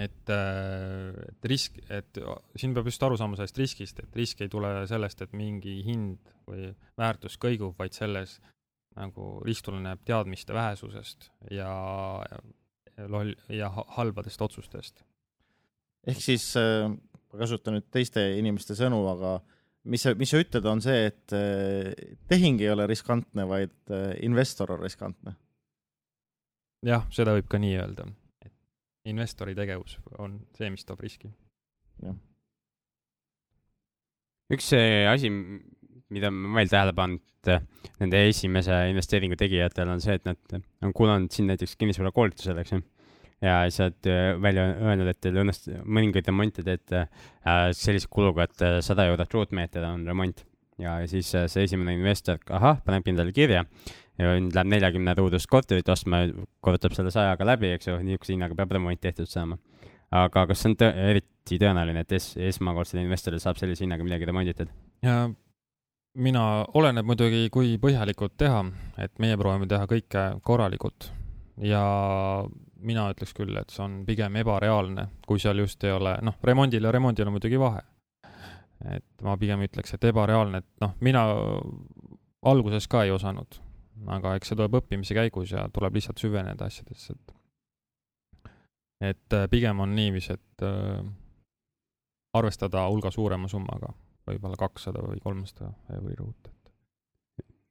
et, 0.00 0.32
äh, 0.32 1.10
et 1.28 1.50
risk, 1.50 1.76
et 1.92 2.20
siin 2.56 2.74
peab 2.76 2.88
just 2.88 3.02
aru 3.04 3.18
saama 3.20 3.38
sellest 3.38 3.60
riskist, 3.60 4.00
et 4.02 4.16
risk 4.16 4.40
ei 4.40 4.52
tule 4.52 4.72
sellest, 4.90 5.26
et 5.26 5.36
mingi 5.36 5.80
hind 5.86 6.32
või 6.48 6.70
väärtus 7.00 7.36
kõigub, 7.40 7.76
vaid 7.78 7.96
selles, 7.96 8.38
nagu 8.98 9.36
risk 9.46 9.68
tuleneb 9.68 10.02
teadmiste 10.06 10.56
vähesusest 10.56 11.30
ja 11.54 11.70
loll 13.08 13.34
ja 13.48 13.70
ha- 13.72 13.86
halbadest 13.96 14.42
otsustest. 14.42 15.04
ehk 16.06 16.20
siis 16.20 16.50
äh, 16.56 16.88
ma 16.88 17.38
kasutan 17.38 17.76
nüüd 17.76 17.88
teiste 17.92 18.22
inimeste 18.38 18.74
sõnu, 18.78 19.00
aga 19.12 19.38
mis 19.90 20.04
sa, 20.04 20.14
mis 20.18 20.32
sa 20.32 20.40
ütled, 20.42 20.66
on 20.68 20.82
see, 20.84 21.06
et 21.10 21.36
äh, 21.36 22.16
tehing 22.30 22.60
ei 22.62 22.72
ole 22.72 22.86
riskantne, 22.90 23.46
vaid 23.48 23.94
äh, 23.94 24.14
investor 24.26 24.74
on 24.74 24.82
riskantne. 24.82 25.36
jah, 26.86 27.06
seda 27.12 27.36
võib 27.36 27.48
ka 27.50 27.60
nii 27.60 27.76
öelda, 27.76 28.08
investori 29.08 29.54
tegevus 29.56 29.96
on 30.20 30.38
see, 30.56 30.70
mis 30.72 30.84
toob 30.84 31.00
riski. 31.04 31.30
üks 34.50 34.70
see 34.72 35.04
asi, 35.08 35.30
mida 36.10 36.30
ma 36.34 36.58
veel 36.58 36.70
tähele 36.72 36.94
pannud 36.96 37.50
äh, 37.52 37.62
nende 38.02 38.24
esimese 38.28 38.82
investeeringu 38.90 39.38
tegijatel 39.40 39.92
on 39.92 40.02
see, 40.02 40.18
et 40.18 40.26
nad 40.28 40.58
on 40.84 40.94
kuulanud 40.96 41.30
sind 41.32 41.52
näiteks 41.52 41.76
kinnisvarakoolitusel, 41.80 42.58
eks 42.60 42.74
ju. 42.74 42.82
ja 43.46 43.62
sa 43.72 43.88
oled 43.88 44.10
äh, 44.10 44.34
välja 44.42 44.66
öelnud, 44.74 45.08
et 45.12 45.20
teil 45.22 45.40
õnnestub 45.44 45.86
mõningaid 45.86 46.28
remonte 46.28 46.66
teete 46.66 47.06
äh, 47.06 47.66
sellise 47.76 48.10
kuluga, 48.10 48.48
et 48.48 48.84
sada 48.84 49.06
eurot 49.08 49.38
ruutmeeter 49.38 49.86
on 49.88 50.04
remont. 50.08 50.44
ja 50.80 50.98
siis 51.08 51.30
see 51.30 51.64
esimene 51.68 51.94
investor, 51.96 52.40
ahah, 52.56 52.80
panebki 52.84 53.14
endale 53.14 53.32
kirja 53.36 53.64
ja 54.20 54.36
nüüd 54.36 54.54
läheb 54.56 54.72
neljakümne 54.74 55.14
ruudust 55.18 55.48
korterit 55.50 55.88
ostma, 55.92 56.22
korrutab 56.64 56.94
selle 56.96 57.12
sajaga 57.14 57.46
läbi, 57.48 57.74
eks 57.76 57.90
ju, 57.90 57.98
niisuguse 58.04 58.34
hinnaga 58.36 58.56
peab 58.58 58.74
remont 58.76 59.00
tehtud 59.00 59.28
saama. 59.30 59.58
aga 60.10 60.46
kas 60.50 60.62
see 60.62 60.72
on 60.72 60.80
tõ 60.80 60.90
eriti 61.10 61.58
tõenäoline, 61.62 62.02
et 62.04 62.12
es 62.18 62.32
esmakordsel 62.50 63.02
investoril 63.04 63.40
saab 63.42 63.60
sellise 63.60 63.86
hinnaga 63.86 64.06
midagi 64.06 64.28
remonditud? 64.28 64.72
mina, 66.20 66.44
oleneb 66.74 67.06
muidugi, 67.06 67.46
kui 67.54 67.76
põhjalikult 67.78 68.34
teha, 68.36 68.64
et 68.98 69.12
meie 69.22 69.38
proovime 69.38 69.68
teha 69.70 69.86
kõike 69.90 70.26
korralikult 70.42 71.12
ja 71.62 71.82
mina 72.80 73.06
ütleks 73.12 73.34
küll, 73.36 73.54
et 73.60 73.72
see 73.72 73.84
on 73.84 74.00
pigem 74.08 74.36
ebareaalne, 74.40 75.06
kui 75.26 75.40
seal 75.42 75.60
just 75.62 75.84
ei 75.84 75.92
ole, 75.94 76.16
noh, 76.24 76.36
remondil 76.44 76.84
ja 76.84 76.92
remondil 76.94 77.28
on 77.28 77.36
muidugi 77.36 77.60
vahe. 77.60 77.82
et 78.80 79.04
ma 79.22 79.34
pigem 79.36 79.60
ütleks, 79.60 79.92
et 79.94 80.04
ebareaalne, 80.08 80.62
et 80.62 80.80
noh, 80.80 80.94
mina 81.04 81.26
alguses 82.48 82.86
ka 82.88 83.04
ei 83.04 83.10
osanud, 83.12 83.58
aga 84.06 84.34
eks 84.38 84.50
see 84.50 84.58
tuleb 84.58 84.78
õppimise 84.80 85.16
käigus 85.16 85.52
ja 85.52 85.66
tuleb 85.72 85.98
lihtsalt 85.98 86.22
süveneda 86.22 86.68
asjadesse, 86.70 87.14
et 87.14 87.36
et 89.10 89.36
äh, 89.36 89.48
pigem 89.50 89.80
on 89.80 89.94
niiviisi, 89.96 90.36
et 90.36 90.64
äh, 90.66 91.04
arvestada 92.36 92.86
hulga 92.88 93.10
suurema 93.10 93.48
summaga, 93.48 93.92
võib-olla 94.28 94.58
kakssada 94.60 95.02
või 95.04 95.20
kolmsada 95.24 95.72
euri 95.96 96.16
ruut. 96.18 96.50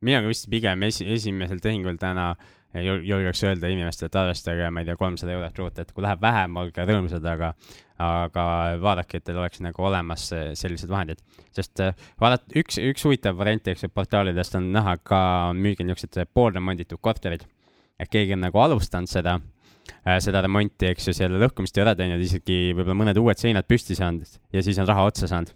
mina 0.01 0.21
ka 0.21 0.27
vist 0.27 0.49
pigem 0.49 0.83
esi-, 0.83 1.07
esimesel 1.13 1.59
tehingul 1.59 1.97
täna 1.97 2.35
jul- 2.35 2.58
julgeks 2.77 3.43
öelda 3.47 3.69
inimestele, 3.71 4.11
et 4.11 4.17
arvestage, 4.21 4.69
ma 4.69 4.83
ei 4.83 4.87
tea, 4.89 4.95
kolmsada 4.99 5.33
eurot 5.33 5.61
ruut, 5.61 5.79
et 5.81 5.91
kui 5.93 6.03
läheb 6.05 6.21
vähem, 6.21 6.57
olge 6.61 6.85
rõõmsad, 6.85 7.25
aga 7.25 7.53
aga 7.99 8.43
vaadake, 8.79 9.19
et 9.19 9.25
teil 9.27 9.37
oleks 9.41 9.59
nagu 9.59 9.83
olemas 9.83 10.29
see- 10.29 10.53
sellised 10.55 10.89
vahendid. 10.89 11.19
sest 11.51 11.81
äh, 11.83 11.95
vaadata, 12.21 12.45
üks, 12.55 12.77
üks 12.79 13.03
huvitav 13.03 13.35
variant, 13.35 13.67
eks 13.67 13.83
ju, 13.83 13.89
portaalidest 13.91 14.55
on 14.55 14.71
näha 14.71 14.95
ka, 15.03 15.19
müügil 15.53 15.89
niisugused 15.89 16.31
poolremonditud 16.33 17.01
korterid. 17.01 17.43
et 17.99 18.09
keegi 18.09 18.33
on 18.33 18.45
nagu 18.45 18.59
alustanud 18.59 19.11
seda, 19.11 19.39
seda 20.23 20.41
remonti, 20.45 20.87
eks 20.93 21.09
ju, 21.09 21.13
selle 21.17 21.41
lõhkumist 21.41 21.75
ei 21.75 21.83
ole 21.83 21.95
teinud, 21.95 22.21
isegi 22.23 22.71
võib-olla 22.71 23.01
mõned 23.01 23.19
uued 23.19 23.41
seinad 23.41 23.67
püsti 23.67 23.97
saanud 23.99 24.39
ja 24.53 24.63
siis 24.63 24.79
on 24.79 24.87
raha 24.87 25.09
otsa 25.09 25.27
saanud 25.27 25.51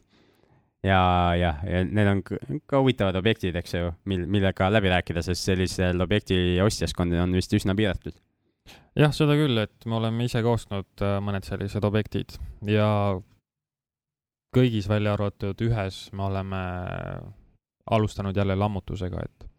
ja, 0.83 1.01
ja, 1.39 1.53
ja 1.67 1.83
need 1.87 2.09
on 2.11 2.23
ka 2.67 2.81
huvitavad 2.81 3.17
objektid, 3.19 3.55
eks 3.59 3.75
ju, 3.77 3.91
mil, 4.09 4.25
millega 4.29 4.69
läbi 4.73 4.91
rääkida, 4.93 5.23
sest 5.25 5.49
sellisel 5.49 6.01
objekti 6.03 6.59
ostjaskond 6.63 7.15
on 7.23 7.35
vist 7.37 7.53
üsna 7.55 7.75
piiratud. 7.77 8.15
jah, 8.99 9.13
seda 9.15 9.37
küll, 9.39 9.57
et 9.63 9.87
me 9.89 9.99
oleme 9.99 10.27
ise 10.27 10.43
ka 10.43 10.57
ostnud 10.57 11.05
äh, 11.05 11.19
mõned 11.23 11.47
sellised 11.47 11.83
objektid 11.83 12.37
ja 12.69 12.89
kõigis 14.53 14.89
välja 14.89 15.15
arvatud 15.17 15.61
ühes 15.65 16.05
me 16.13 16.27
oleme 16.27 16.61
alustanud 17.91 18.37
jälle 18.37 18.55
lammutusega, 18.55 19.23
et 19.23 19.49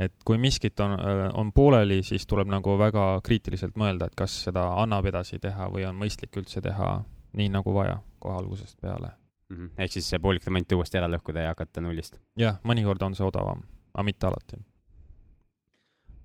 et 0.00 0.14
kui 0.26 0.38
miskit 0.38 0.80
on, 0.80 0.96
on 1.38 1.52
pooleli, 1.54 2.00
siis 2.02 2.26
tuleb 2.26 2.48
nagu 2.50 2.74
väga 2.78 3.20
kriitiliselt 3.22 3.76
mõelda, 3.78 4.08
et 4.08 4.16
kas 4.18 4.34
seda 4.48 4.64
annab 4.82 5.06
edasi 5.06 5.38
teha 5.38 5.68
või 5.70 5.84
on 5.86 5.98
mõistlik 5.98 6.36
üldse 6.40 6.62
teha 6.64 6.96
nii 7.38 7.52
nagu 7.52 7.74
vaja 7.74 8.00
kohe 8.18 8.40
algusest 8.40 8.80
peale. 8.80 9.12
Mhm. 9.52 9.70
ehk 9.76 9.92
siis 9.92 10.08
see 10.08 10.18
poolik 10.22 10.46
remont 10.48 10.72
uuesti 10.72 11.00
ära 11.00 11.08
lõhkuda 11.12 11.46
ja 11.46 11.52
hakata 11.52 11.84
nullist. 11.84 12.18
jah, 12.40 12.58
mõnikord 12.64 13.02
on 13.04 13.14
see 13.18 13.26
odavam, 13.26 13.62
aga 13.92 14.06
mitte 14.06 14.26
alati. 14.26 14.60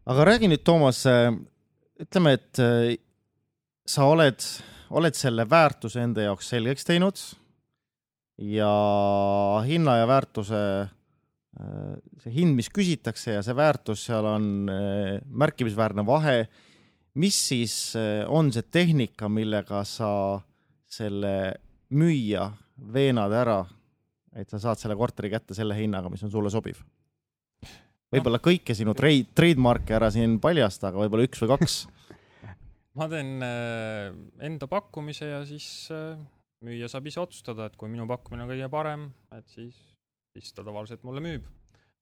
aga 0.08 0.28
räägi 0.32 0.48
nüüd, 0.48 0.64
Toomas, 0.64 1.04
ütleme, 2.00 2.38
et 2.38 2.64
äh, 2.64 2.96
sa 3.88 4.08
oled, 4.08 4.44
oled 4.90 5.16
selle 5.16 5.48
väärtuse 5.50 6.04
enda 6.04 6.28
jaoks 6.30 6.50
selgeks 6.54 6.88
teinud 6.88 7.20
ja 8.38 8.72
hinna 9.66 9.98
ja 9.98 10.08
väärtuse, 10.08 10.62
see 12.22 12.34
hind, 12.36 12.54
mis 12.58 12.70
küsitakse 12.70 13.38
ja 13.38 13.44
see 13.46 13.56
väärtus, 13.58 14.04
seal 14.06 14.28
on 14.30 14.70
äh, 14.70 15.18
märkimisväärne 15.26 16.06
vahe. 16.06 16.48
mis 17.18 17.38
siis 17.50 17.96
äh, 17.98 18.30
on 18.30 18.52
see 18.54 18.62
tehnika, 18.62 19.30
millega 19.30 19.82
sa 19.84 20.40
selle 20.86 21.56
müüja 21.90 22.52
veenad 22.78 23.34
ära, 23.34 23.62
et 24.38 24.50
sa 24.50 24.60
saad 24.62 24.80
selle 24.82 24.98
korteri 25.00 25.32
kätte 25.34 25.58
selle 25.58 25.76
hinnaga, 25.78 26.12
mis 26.14 26.24
on 26.28 26.34
sulle 26.34 26.54
sobiv? 26.54 26.84
võib-olla 28.14 28.40
kõike 28.40 28.72
sinu 28.78 28.94
trade, 28.96 29.28
trademark'e 29.36 29.98
ära 29.98 30.08
siin 30.14 30.38
paljasta, 30.40 30.90
aga 30.90 31.02
võib-olla 31.02 31.26
üks 31.28 31.42
või 31.44 31.50
kaks. 31.52 31.76
ma 33.00 33.08
teen 33.12 33.44
äh, 33.44 34.14
enda 34.48 34.70
pakkumise 34.72 35.28
ja 35.28 35.42
siis 35.48 35.68
äh, 35.92 36.16
müüja 36.64 36.90
saab 36.92 37.10
ise 37.12 37.22
otsustada, 37.22 37.68
et 37.68 37.76
kui 37.80 37.92
minu 37.92 38.08
pakkumine 38.10 38.46
on 38.46 38.52
kõige 38.54 38.70
parem, 38.72 39.10
et 39.36 39.48
siis, 39.52 39.76
siis 40.36 40.56
ta 40.56 40.66
tavaliselt 40.66 41.04
mulle 41.08 41.24
müüb. 41.24 41.54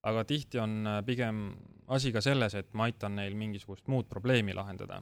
aga 0.06 0.22
tihti 0.30 0.62
on 0.62 0.86
äh, 0.86 1.02
pigem 1.06 1.48
asi 1.88 2.12
ka 2.14 2.22
selles, 2.22 2.54
et 2.54 2.74
ma 2.74 2.86
aitan 2.86 3.18
neil 3.18 3.36
mingisugust 3.38 3.90
muud 3.90 4.08
probleemi 4.10 4.54
lahendada. 4.54 5.02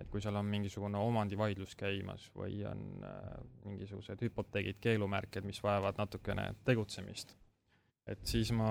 Et 0.00 0.08
kui 0.08 0.22
seal 0.24 0.36
on 0.40 0.48
mingisugune 0.48 0.98
omandivaidlus 0.98 1.74
käimas 1.78 2.26
või 2.36 2.62
on 2.68 3.04
äh, 3.04 3.26
mingisugused 3.66 4.22
hüpoteegid, 4.24 4.80
keelumärked, 4.80 5.44
mis 5.46 5.60
vajavad 5.62 6.00
natukene 6.00 6.46
tegutsemist, 6.64 7.36
et 8.08 8.22
siis 8.26 8.52
ma, 8.56 8.70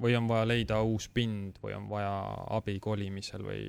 või 0.00 0.16
on 0.18 0.28
vaja 0.30 0.48
leida 0.48 0.82
uus 0.86 1.08
pind 1.12 1.58
või 1.62 1.74
on 1.78 1.88
vaja 1.90 2.12
abi 2.58 2.76
kolimisel 2.82 3.46
või 3.46 3.64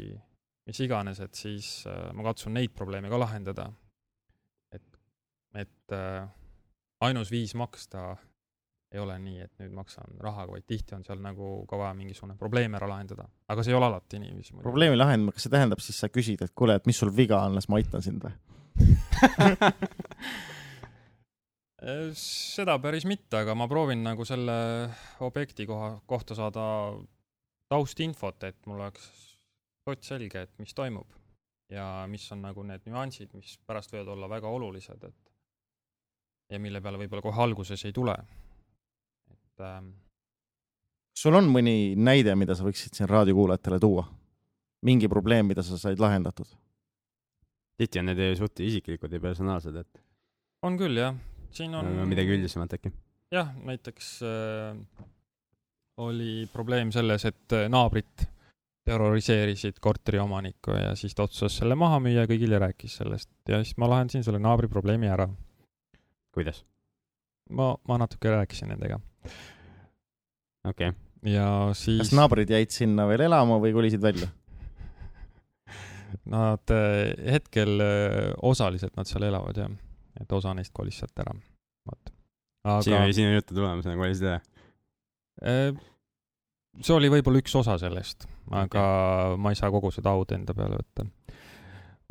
mis 0.67 0.83
iganes, 0.83 1.21
et 1.23 1.37
siis 1.37 1.71
äh, 1.89 2.09
ma 2.13 2.27
katsun 2.27 2.55
neid 2.57 2.75
probleeme 2.75 3.09
ka 3.09 3.19
lahendada. 3.19 3.71
et, 4.71 4.99
et 5.55 5.95
äh, 5.95 6.27
ainus 7.01 7.31
viis 7.31 7.55
maksta 7.55 8.15
ei 8.91 8.99
ole 8.99 9.15
nii, 9.23 9.39
et 9.45 9.53
nüüd 9.61 9.71
maksan 9.75 10.17
rahaga, 10.19 10.51
vaid 10.51 10.65
tihti 10.67 10.95
on 10.97 11.03
seal 11.07 11.21
nagu 11.23 11.65
ka 11.69 11.77
vaja 11.79 11.93
mingisugune 11.95 12.35
probleem 12.39 12.73
ära 12.75 12.89
lahendada, 12.91 13.23
aga 13.51 13.63
see 13.63 13.71
ei 13.71 13.77
ole 13.77 13.87
alati 13.87 14.19
niiviisi. 14.19 14.57
probleemi 14.63 14.97
lahendamine, 14.99 15.35
kas 15.35 15.43
see 15.47 15.53
tähendab 15.53 15.79
siis 15.83 15.97
sa 16.03 16.07
küsid, 16.11 16.39
et 16.43 16.53
kuule, 16.55 16.73
et 16.75 16.87
mis 16.89 16.99
sul 16.99 17.11
viga 17.15 17.37
on, 17.45 17.55
las 17.55 17.67
ma 17.71 17.75
aitan 17.79 18.01
sind 18.05 18.19
või? 18.25 18.31
Seda 22.21 22.75
päris 22.77 23.07
mitte, 23.09 23.39
aga 23.39 23.55
ma 23.57 23.65
proovin 23.69 24.03
nagu 24.05 24.25
selle 24.27 24.55
objekti 25.25 25.65
koha, 25.65 25.95
kohta 26.05 26.35
saada 26.37 26.63
taustinfot, 27.71 28.43
et 28.45 28.59
mul 28.69 28.79
oleks 28.83 29.03
sott 29.81 30.05
selge, 30.05 30.37
et 30.45 30.53
mis 30.61 30.73
toimub 30.77 31.09
ja 31.71 32.05
mis 32.11 32.25
on 32.35 32.41
nagu 32.43 32.63
need 32.67 32.83
nüansid, 32.85 33.29
mis 33.33 33.55
pärast 33.65 33.91
võivad 33.93 34.09
olla 34.13 34.27
väga 34.29 34.47
olulised, 34.51 35.01
et 35.07 35.31
ja 36.51 36.59
mille 36.59 36.81
peale 36.83 36.99
võib-olla 36.99 37.23
kohe 37.23 37.43
alguses 37.45 37.85
ei 37.87 37.93
tule. 37.95 38.15
Et 39.61 39.67
ähm, 39.77 39.91
sul 41.17 41.37
on 41.37 41.49
mõni 41.53 41.93
näide, 41.99 42.33
mida 42.39 42.55
sa 42.57 42.65
võiksid 42.65 42.97
siin 42.97 43.09
raadiokuulajatele 43.11 43.79
tuua? 43.81 44.07
mingi 44.81 45.05
probleem, 45.05 45.45
mida 45.45 45.61
sa 45.61 45.77
said 45.77 45.99
lahendatud? 46.01 46.49
tihti 47.77 48.01
on 48.01 48.09
need 48.09 48.21
suht 48.37 48.59
isiklikud 48.61 49.13
ja 49.13 49.21
personaalsed, 49.21 49.77
et 49.77 50.01
on 50.65 50.77
küll 50.77 50.97
jah, 50.97 51.15
siin 51.53 51.73
on 51.77 51.89
midagi 52.09 52.35
üldisemat 52.37 52.77
äkki. 52.77 52.91
jah, 53.33 53.53
näiteks 53.65 54.11
äh, 54.25 55.05
oli 56.01 56.47
probleem 56.53 56.91
selles, 56.93 57.25
et 57.29 57.57
äh, 57.57 57.69
naabrid 57.69 58.27
terroriseerisid 58.85 59.77
korteriomanikku 59.81 60.73
ja 60.73 60.95
siis 60.97 61.13
ta 61.13 61.27
otsustas 61.27 61.59
selle 61.61 61.77
maha 61.77 61.99
müüa 62.01 62.23
ja 62.25 62.29
kõigile 62.29 62.57
rääkis 62.61 62.97
sellest 62.97 63.29
ja 63.49 63.61
siis 63.61 63.77
ma 63.77 63.89
lahendasin 63.91 64.25
selle 64.25 64.41
naabri 64.41 64.69
probleemi 64.69 65.09
ära. 65.09 65.29
kuidas? 66.33 66.65
ma, 67.49 67.75
ma 67.87 68.01
natuke 68.01 68.33
rääkisin 68.33 68.73
nendega 68.73 68.97
okei 70.67 70.91
okay., 70.91 71.33
ja 71.33 71.47
siis 71.77 72.01
kas 72.01 72.13
naabrid 72.17 72.49
jäid 72.49 72.73
sinna 72.73 73.05
veel 73.09 73.27
elama 73.27 73.59
või 73.61 73.73
kolisid 73.75 74.01
välja? 74.03 74.29
nad 76.35 76.73
äh, 76.73 77.13
hetkel 77.33 77.81
äh, 77.81 78.33
osaliselt 78.41 78.97
nad 78.97 79.09
seal 79.09 79.27
elavad 79.29 79.57
jah, 79.57 79.71
et 80.19 80.35
osa 80.35 80.53
neist 80.57 80.73
kolis 80.75 81.01
sealt 81.01 81.23
ära, 81.23 81.35
vot. 81.89 82.11
aga, 82.65 83.05
sinu 83.13 83.35
jutu 83.35 83.57
tulemusena 83.57 83.97
kolisid 83.99 84.29
ära. 84.33 84.41
äh, 85.45 85.71
see 86.81 86.95
oli 86.95 87.11
võib-olla 87.13 87.41
üks 87.43 87.55
osa 87.59 87.77
sellest, 87.81 88.27
aga 88.55 88.83
ma 89.37 89.53
ei 89.53 89.59
saa 89.59 89.71
kogu 89.73 89.93
seda 89.93 90.13
aud 90.15 90.33
enda 90.35 90.55
peale 90.57 90.79
võtta. 90.81 91.05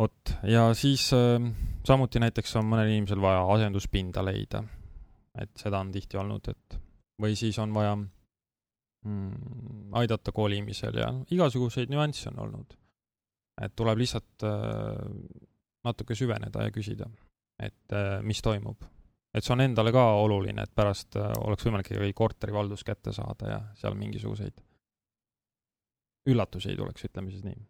vot, 0.00 0.36
ja 0.48 0.68
siis 0.78 1.08
samuti 1.10 2.22
näiteks 2.22 2.54
on 2.60 2.70
mõnel 2.70 2.92
inimesel 2.92 3.22
vaja 3.22 3.42
asenduspinda 3.56 4.24
leida. 4.24 4.62
et 5.40 5.50
seda 5.58 5.82
on 5.82 5.90
tihti 5.94 6.20
olnud, 6.20 6.52
et 6.52 6.80
või 7.20 7.36
siis 7.38 7.58
on 7.62 7.74
vaja 7.74 7.96
mm, 7.96 9.90
aidata 10.00 10.32
kolimisel 10.32 11.00
ja 11.02 11.10
igasuguseid 11.30 11.92
nüansse 11.92 12.30
on 12.32 12.38
olnud. 12.46 12.78
et 13.60 13.74
tuleb 13.76 13.98
lihtsalt 14.00 14.46
äh, 14.48 14.96
natuke 15.84 16.14
süveneda 16.14 16.64
ja 16.64 16.72
küsida, 16.72 17.10
et 17.60 17.92
äh, 17.92 18.22
mis 18.22 18.40
toimub 18.42 18.84
et 19.34 19.46
see 19.46 19.54
on 19.54 19.62
endale 19.62 19.92
ka 19.94 20.04
oluline, 20.20 20.64
et 20.64 20.72
pärast 20.74 21.16
äh, 21.18 21.32
oleks 21.44 21.66
võimalik 21.66 21.92
ikkagi 21.92 22.14
korteri 22.16 22.54
valdus 22.54 22.82
kätte 22.86 23.14
saada 23.14 23.50
ja 23.52 23.60
seal 23.78 23.96
mingisuguseid 23.98 24.56
üllatusi 26.30 26.72
ei 26.72 26.78
tuleks, 26.78 27.06
ütleme 27.08 27.32
siis 27.32 27.44
nii. 27.46 27.60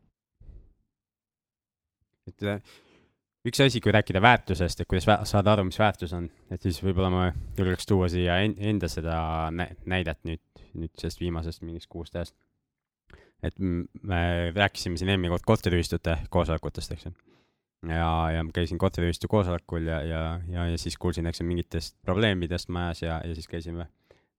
et 2.30 2.46
äh, 2.48 2.72
üks 3.48 3.62
asi, 3.64 3.80
kui 3.80 3.92
rääkida 3.94 4.20
väärtusest, 4.22 4.82
et 4.82 4.90
kuidas 4.90 5.08
saada 5.30 5.54
aru, 5.54 5.64
mis 5.70 5.78
väärtus 5.80 6.12
on, 6.16 6.28
et 6.52 6.62
siis 6.62 6.82
võib-olla 6.84 7.10
ma 7.12 7.24
julgeks 7.58 7.88
tuua 7.88 8.10
siia 8.12 8.40
enda 8.44 8.88
seda 8.92 9.16
näidet 9.54 10.20
nüüd, 10.28 10.44
nüüd 10.74 10.92
sellest 11.00 11.22
viimasest 11.22 11.64
mingist 11.64 11.88
kuust 11.88 12.16
ajast. 12.16 12.36
et 13.42 13.56
me 13.58 14.52
rääkisime 14.52 15.00
siin 15.00 15.08
eelmine 15.08 15.32
kord 15.32 15.46
korteriühistute 15.48 16.18
koosolekutest, 16.30 16.92
eks 16.92 17.08
ju 17.08 17.14
ja, 17.88 18.30
ja 18.34 18.44
ma 18.44 18.52
käisin 18.52 18.78
korteriühistu 18.78 19.28
koosolekul 19.28 19.86
ja, 19.88 20.02
ja, 20.04 20.40
ja, 20.48 20.66
ja 20.68 20.78
siis 20.78 20.98
kuulsin, 21.00 21.26
eks 21.26 21.40
ju, 21.40 21.46
mingitest 21.48 21.96
probleemidest 22.04 22.68
majas 22.68 23.02
ja, 23.02 23.20
ja 23.24 23.34
siis 23.34 23.48
käisime 23.48 23.88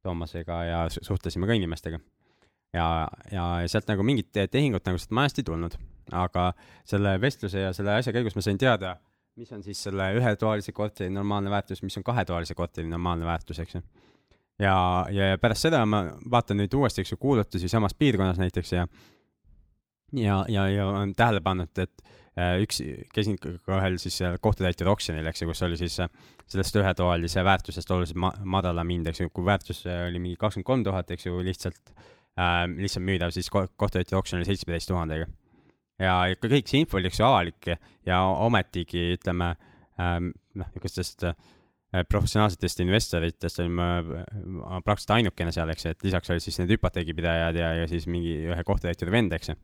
Toomasega 0.01 0.63
ja 0.65 0.77
suhtlesime 0.89 1.45
ka 1.45 1.53
inimestega. 1.53 1.99
Ja, 2.73 3.07
ja 3.31 3.45
sealt 3.71 3.89
nagu 3.91 4.03
mingit 4.07 4.31
tehingut 4.51 4.85
nagu 4.87 4.99
sealt 5.01 5.15
majast 5.15 5.41
ei 5.41 5.47
tulnud, 5.47 5.77
aga 6.11 6.51
selle 6.87 7.15
vestluse 7.21 7.65
ja 7.67 7.73
selle 7.75 7.95
asja 7.97 8.13
käigus 8.15 8.37
ma 8.37 8.45
sain 8.45 8.59
teada, 8.61 8.95
mis 9.39 9.51
on 9.55 9.63
siis 9.63 9.81
selle 9.87 10.11
ühetoalise 10.19 10.73
korteri 10.75 11.09
normaalne 11.13 11.51
väärtus, 11.53 11.83
mis 11.83 11.97
on 11.99 12.07
kahetoalise 12.07 12.55
korteri 12.55 12.89
normaalne 12.89 13.25
väärtus, 13.25 13.59
eks 13.63 13.79
ju. 13.79 13.83
ja, 14.59 14.75
ja 15.11 15.37
pärast 15.41 15.67
seda 15.67 15.83
ma 15.85 16.05
vaatan 16.31 16.61
nüüd 16.63 16.73
uuesti, 16.77 17.03
eks 17.03 17.15
ju, 17.15 17.21
kuulutusi 17.21 17.71
samas 17.71 17.97
piirkonnas 17.97 18.41
näiteks 18.41 18.73
ja 18.77 18.87
ja, 20.11 20.43
ja, 20.49 20.67
ja 20.67 20.87
olen 20.87 21.15
tähele 21.15 21.39
pannud, 21.41 21.77
et 21.79 22.03
Äh, 22.39 22.61
üks, 22.63 22.77
käisin 23.11 23.35
ka 23.41 23.51
ühel 23.75 23.97
siis 23.99 24.21
kohtutäitjate 24.39 24.87
oksjonil, 24.87 25.25
eks 25.27 25.41
ju, 25.43 25.49
kus 25.49 25.61
oli 25.67 25.75
siis 25.75 25.97
äh, 25.99 26.07
sellest 26.47 26.77
ühetoalise 26.79 27.43
väärtusest 27.43 27.91
oluliselt 27.91 28.21
ma 28.23 28.29
madalam 28.53 28.93
hind, 28.93 29.09
eks 29.11 29.19
ju, 29.19 29.31
kui 29.35 29.43
väärtus 29.49 29.81
äh, 29.83 30.05
oli 30.07 30.21
mingi 30.23 30.39
kakskümmend 30.39 30.69
kolm 30.69 30.85
tuhat, 30.87 31.11
eks 31.11 31.27
ju, 31.27 31.41
lihtsalt 31.43 31.91
äh,, 32.39 32.65
lihtsalt 32.77 33.05
müüdav 33.07 33.33
siis 33.35 33.49
kohtutäitjate 33.51 34.19
oksjonil 34.19 34.47
seitsmeteist 34.47 34.91
tuhandega. 34.91 35.29
ja 36.01 36.19
ikka 36.33 36.51
kõik 36.51 36.69
see 36.69 36.83
info 36.83 36.99
oli, 36.99 37.11
eks 37.11 37.19
ju, 37.21 37.25
avalik 37.27 37.73
ja 38.07 38.21
ometigi 38.47 39.11
ütleme 39.17 39.53
ähm, 39.99 40.31
noh, 40.57 40.69
niisugustest 40.71 41.27
äh, 41.29 41.35
professionaalsetest 42.07 42.79
investoritest 42.85 43.59
olin 43.59 43.75
ma 43.75 44.79
praktiliselt 44.85 45.17
ainukene 45.17 45.51
seal, 45.51 45.69
eks 45.73 45.85
ju, 45.85 45.91
et 45.91 46.07
lisaks 46.07 46.31
olid 46.31 46.43
siis 46.43 46.57
need 46.61 46.71
hüpoteegipidajad 46.77 47.59
ja, 47.59 47.73
ja 47.81 47.87
siis 47.91 48.07
mingi 48.07 48.37
ühe 48.47 48.63
kohtutäituri 48.67 49.13
vend, 49.13 49.35
eks 49.35 49.51
ju 49.51 49.59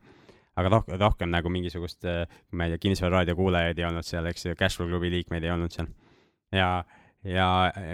aga 0.58 0.72
rohkem, 0.72 0.98
rohkem 1.00 1.32
nagu 1.32 1.50
mingisugust, 1.52 2.04
äh, 2.08 2.24
ma 2.52 2.66
ei 2.66 2.74
tea, 2.74 2.82
kinnisvararaadio 2.86 3.36
kuulajaid 3.38 3.78
ei 3.78 3.86
olnud 3.88 4.06
seal, 4.06 4.26
eks 4.30 4.48
ju, 4.48 4.56
Cashflow 4.58 4.90
klubi 4.90 5.10
liikmeid 5.12 5.46
ei 5.46 5.54
olnud 5.54 5.74
seal. 5.74 5.90
ja, 6.54 6.68
ja, 7.28 7.48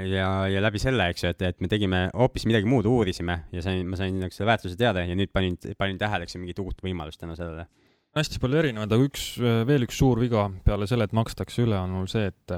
ja, 0.09 0.29
ja 0.51 0.63
läbi 0.63 0.81
selle, 0.83 1.09
eks 1.13 1.25
ju, 1.25 1.33
et, 1.35 1.43
et 1.51 1.63
me 1.65 1.71
tegime 1.71 2.07
hoopis 2.15 2.47
midagi 2.49 2.69
muud, 2.71 2.87
uurisime 2.89 3.41
ja 3.55 3.65
sain, 3.65 3.83
ma 3.89 3.99
sain 4.01 4.17
nagu 4.23 4.35
selle 4.35 4.51
väärtuse 4.53 4.79
teada 4.81 5.05
ja 5.05 5.17
nüüd 5.19 5.33
panin, 5.35 5.57
panin 5.79 5.99
tähele, 6.01 6.27
eks 6.27 6.37
ju, 6.37 6.43
mingit 6.43 6.61
uut 6.63 6.85
võimalust 6.85 7.21
tänu 7.23 7.37
sellele. 7.39 7.67
hästi 8.15 8.41
palju 8.43 8.61
erinevaid, 8.61 8.95
aga 8.95 9.09
üks, 9.09 9.27
veel 9.69 9.87
üks 9.89 9.99
suur 9.99 10.21
viga 10.23 10.47
peale 10.67 10.89
selle, 10.91 11.09
et 11.09 11.17
makstakse 11.17 11.65
üle, 11.67 11.79
on 11.79 11.97
mul 11.99 12.11
see, 12.11 12.29
et 12.31 12.57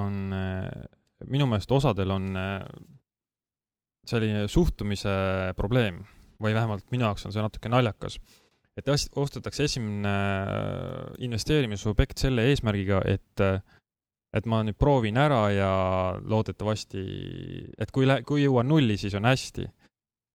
on, 0.00 0.16
minu 1.28 1.48
meelest 1.50 1.72
osadel 1.76 2.14
on 2.14 2.30
selline 4.08 4.46
suhtumise 4.52 5.12
probleem 5.56 6.02
või 6.42 6.56
vähemalt 6.56 6.88
minu 6.92 7.06
jaoks 7.06 7.24
on 7.28 7.32
see 7.32 7.44
natuke 7.44 7.70
naljakas 7.72 8.18
et 8.78 8.90
ostetakse 8.90 9.68
esimene 9.68 10.12
investeerimisobjekt 11.22 12.24
selle 12.24 12.48
eesmärgiga, 12.50 13.00
et, 13.06 13.44
et 14.34 14.46
ma 14.50 14.62
nüüd 14.66 14.76
proovin 14.78 15.18
ära 15.20 15.42
ja 15.54 15.70
loodetavasti, 16.18 17.02
et 17.78 17.92
kui, 17.94 18.08
kui 18.26 18.42
jõuan 18.42 18.68
nulli, 18.68 18.96
siis 18.98 19.14
on 19.14 19.28
hästi. 19.30 19.68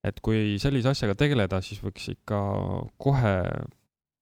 et 0.07 0.21
kui 0.23 0.55
sellise 0.63 0.93
asjaga 0.93 1.15
tegeleda, 1.19 1.59
siis 1.59 1.81
võiks 1.83 2.05
ikka 2.13 2.37
kohe 2.97 3.33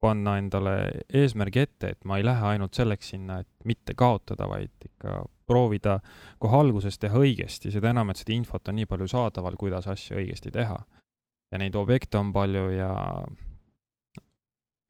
panna 0.02 0.38
endale 0.42 1.04
eesmärgi 1.14 1.62
ette, 1.62 1.92
et 1.94 2.06
ma 2.06 2.18
ei 2.18 2.26
lähe 2.26 2.46
ainult 2.54 2.74
selleks 2.74 3.12
sinna, 3.14 3.40
et 3.44 3.50
mitte 3.66 3.94
kaotada, 3.98 4.48
vaid 4.50 4.74
ikka 4.86 5.20
proovida 5.48 6.00
kohe 6.42 6.58
alguses 6.58 6.98
teha 6.98 7.22
õigesti, 7.22 7.72
seda 7.74 7.92
enam, 7.94 8.10
et 8.10 8.22
seda 8.22 8.34
infot 8.36 8.70
on 8.70 8.78
nii 8.78 8.90
palju 8.90 9.08
saadaval, 9.14 9.58
kuidas 9.60 9.88
asju 9.88 10.18
õigesti 10.22 10.54
teha. 10.54 10.80
ja 11.52 11.58
neid 11.62 11.76
objekte 11.80 12.18
on 12.20 12.34
palju 12.36 12.66
ja 12.76 12.92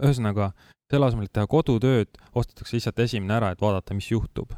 ühesõnaga, 0.03 0.51
selle 0.89 1.09
asemel, 1.09 1.27
et 1.27 1.35
teha 1.35 1.49
kodutööd, 1.51 2.17
ostetakse 2.33 2.77
lihtsalt 2.77 3.03
esimene 3.05 3.35
ära, 3.37 3.51
et 3.51 3.61
vaadata, 3.61 3.93
mis 3.93 4.09
juhtub. 4.11 4.55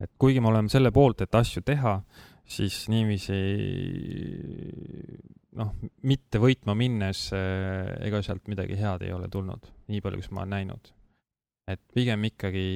Et 0.00 0.12
kuigi 0.18 0.40
me 0.40 0.52
oleme 0.52 0.70
selle 0.72 0.92
poolt, 0.94 1.24
et 1.24 1.34
asju 1.34 1.62
teha, 1.66 1.98
siis 2.48 2.86
niiviisi 2.88 3.38
noh, 5.58 5.72
mitte 6.08 6.40
võitma 6.42 6.74
minnes 6.78 7.26
eh, 7.36 7.96
ega 8.06 8.22
sealt 8.24 8.48
midagi 8.50 8.78
head 8.78 9.04
ei 9.06 9.12
ole 9.14 9.28
tulnud, 9.32 9.68
nii 9.90 10.04
palju, 10.04 10.22
kui 10.24 10.36
ma 10.36 10.44
olen 10.44 10.54
näinud. 10.56 10.92
et 11.68 11.80
pigem 11.92 12.22
ikkagi 12.24 12.68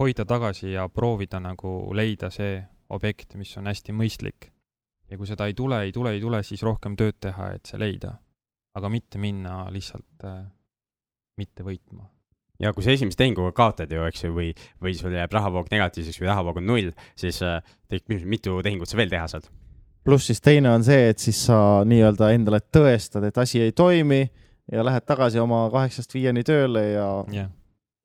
hoida 0.00 0.24
tagasi 0.26 0.72
ja 0.72 0.88
proovida 0.90 1.38
nagu 1.38 1.92
leida 1.94 2.30
see 2.34 2.56
objekt, 2.90 3.36
mis 3.38 3.52
on 3.60 3.70
hästi 3.70 3.94
mõistlik. 3.94 4.50
ja 5.10 5.18
kui 5.18 5.26
seda 5.26 5.46
ei 5.46 5.54
tule, 5.54 5.82
ei 5.84 5.92
tule, 5.92 6.14
ei 6.14 6.20
tule, 6.20 6.42
siis 6.42 6.62
rohkem 6.62 6.96
tööd 6.96 7.20
teha, 7.20 7.52
et 7.54 7.66
see 7.66 7.78
leida. 7.78 8.16
aga 8.74 8.88
mitte 8.88 9.18
minna 9.18 9.66
lihtsalt 9.70 10.24
eh, 10.24 10.42
mitte 11.38 11.66
võitma. 11.66 12.08
Ja 12.60 12.72
kui 12.76 12.84
sa 12.84 12.94
esimese 12.94 13.18
tehinguga 13.20 13.52
kaotad 13.56 13.92
ju, 13.92 14.04
eks 14.08 14.26
ju, 14.26 14.34
või, 14.36 14.50
või 14.82 14.94
sul 14.98 15.14
jääb 15.16 15.32
rahavoog 15.32 15.70
negatiivseks 15.72 16.20
või 16.20 16.30
rahavoog 16.30 16.60
on 16.60 16.68
null, 16.72 16.92
siis 17.18 17.40
äh, 17.46 17.60
tekib 17.90 18.26
mitu 18.28 18.58
tehingut 18.64 18.90
sa 18.90 19.00
veel 19.00 19.12
teha 19.12 19.28
saad. 19.32 19.48
pluss 20.04 20.30
siis 20.30 20.40
teine 20.40 20.72
on 20.72 20.84
see, 20.84 21.08
et 21.12 21.18
siis 21.22 21.40
sa 21.46 21.82
nii-öelda 21.88 22.32
endale 22.34 22.60
tõestad, 22.72 23.24
et 23.28 23.38
asi 23.38 23.62
ei 23.64 23.72
toimi 23.72 24.22
ja 24.72 24.84
lähed 24.86 25.06
tagasi 25.08 25.40
oma 25.42 25.66
kaheksast 25.72 26.14
viieni 26.14 26.44
tööle 26.46 26.84
ja 26.92 27.08
yeah., 27.32 27.50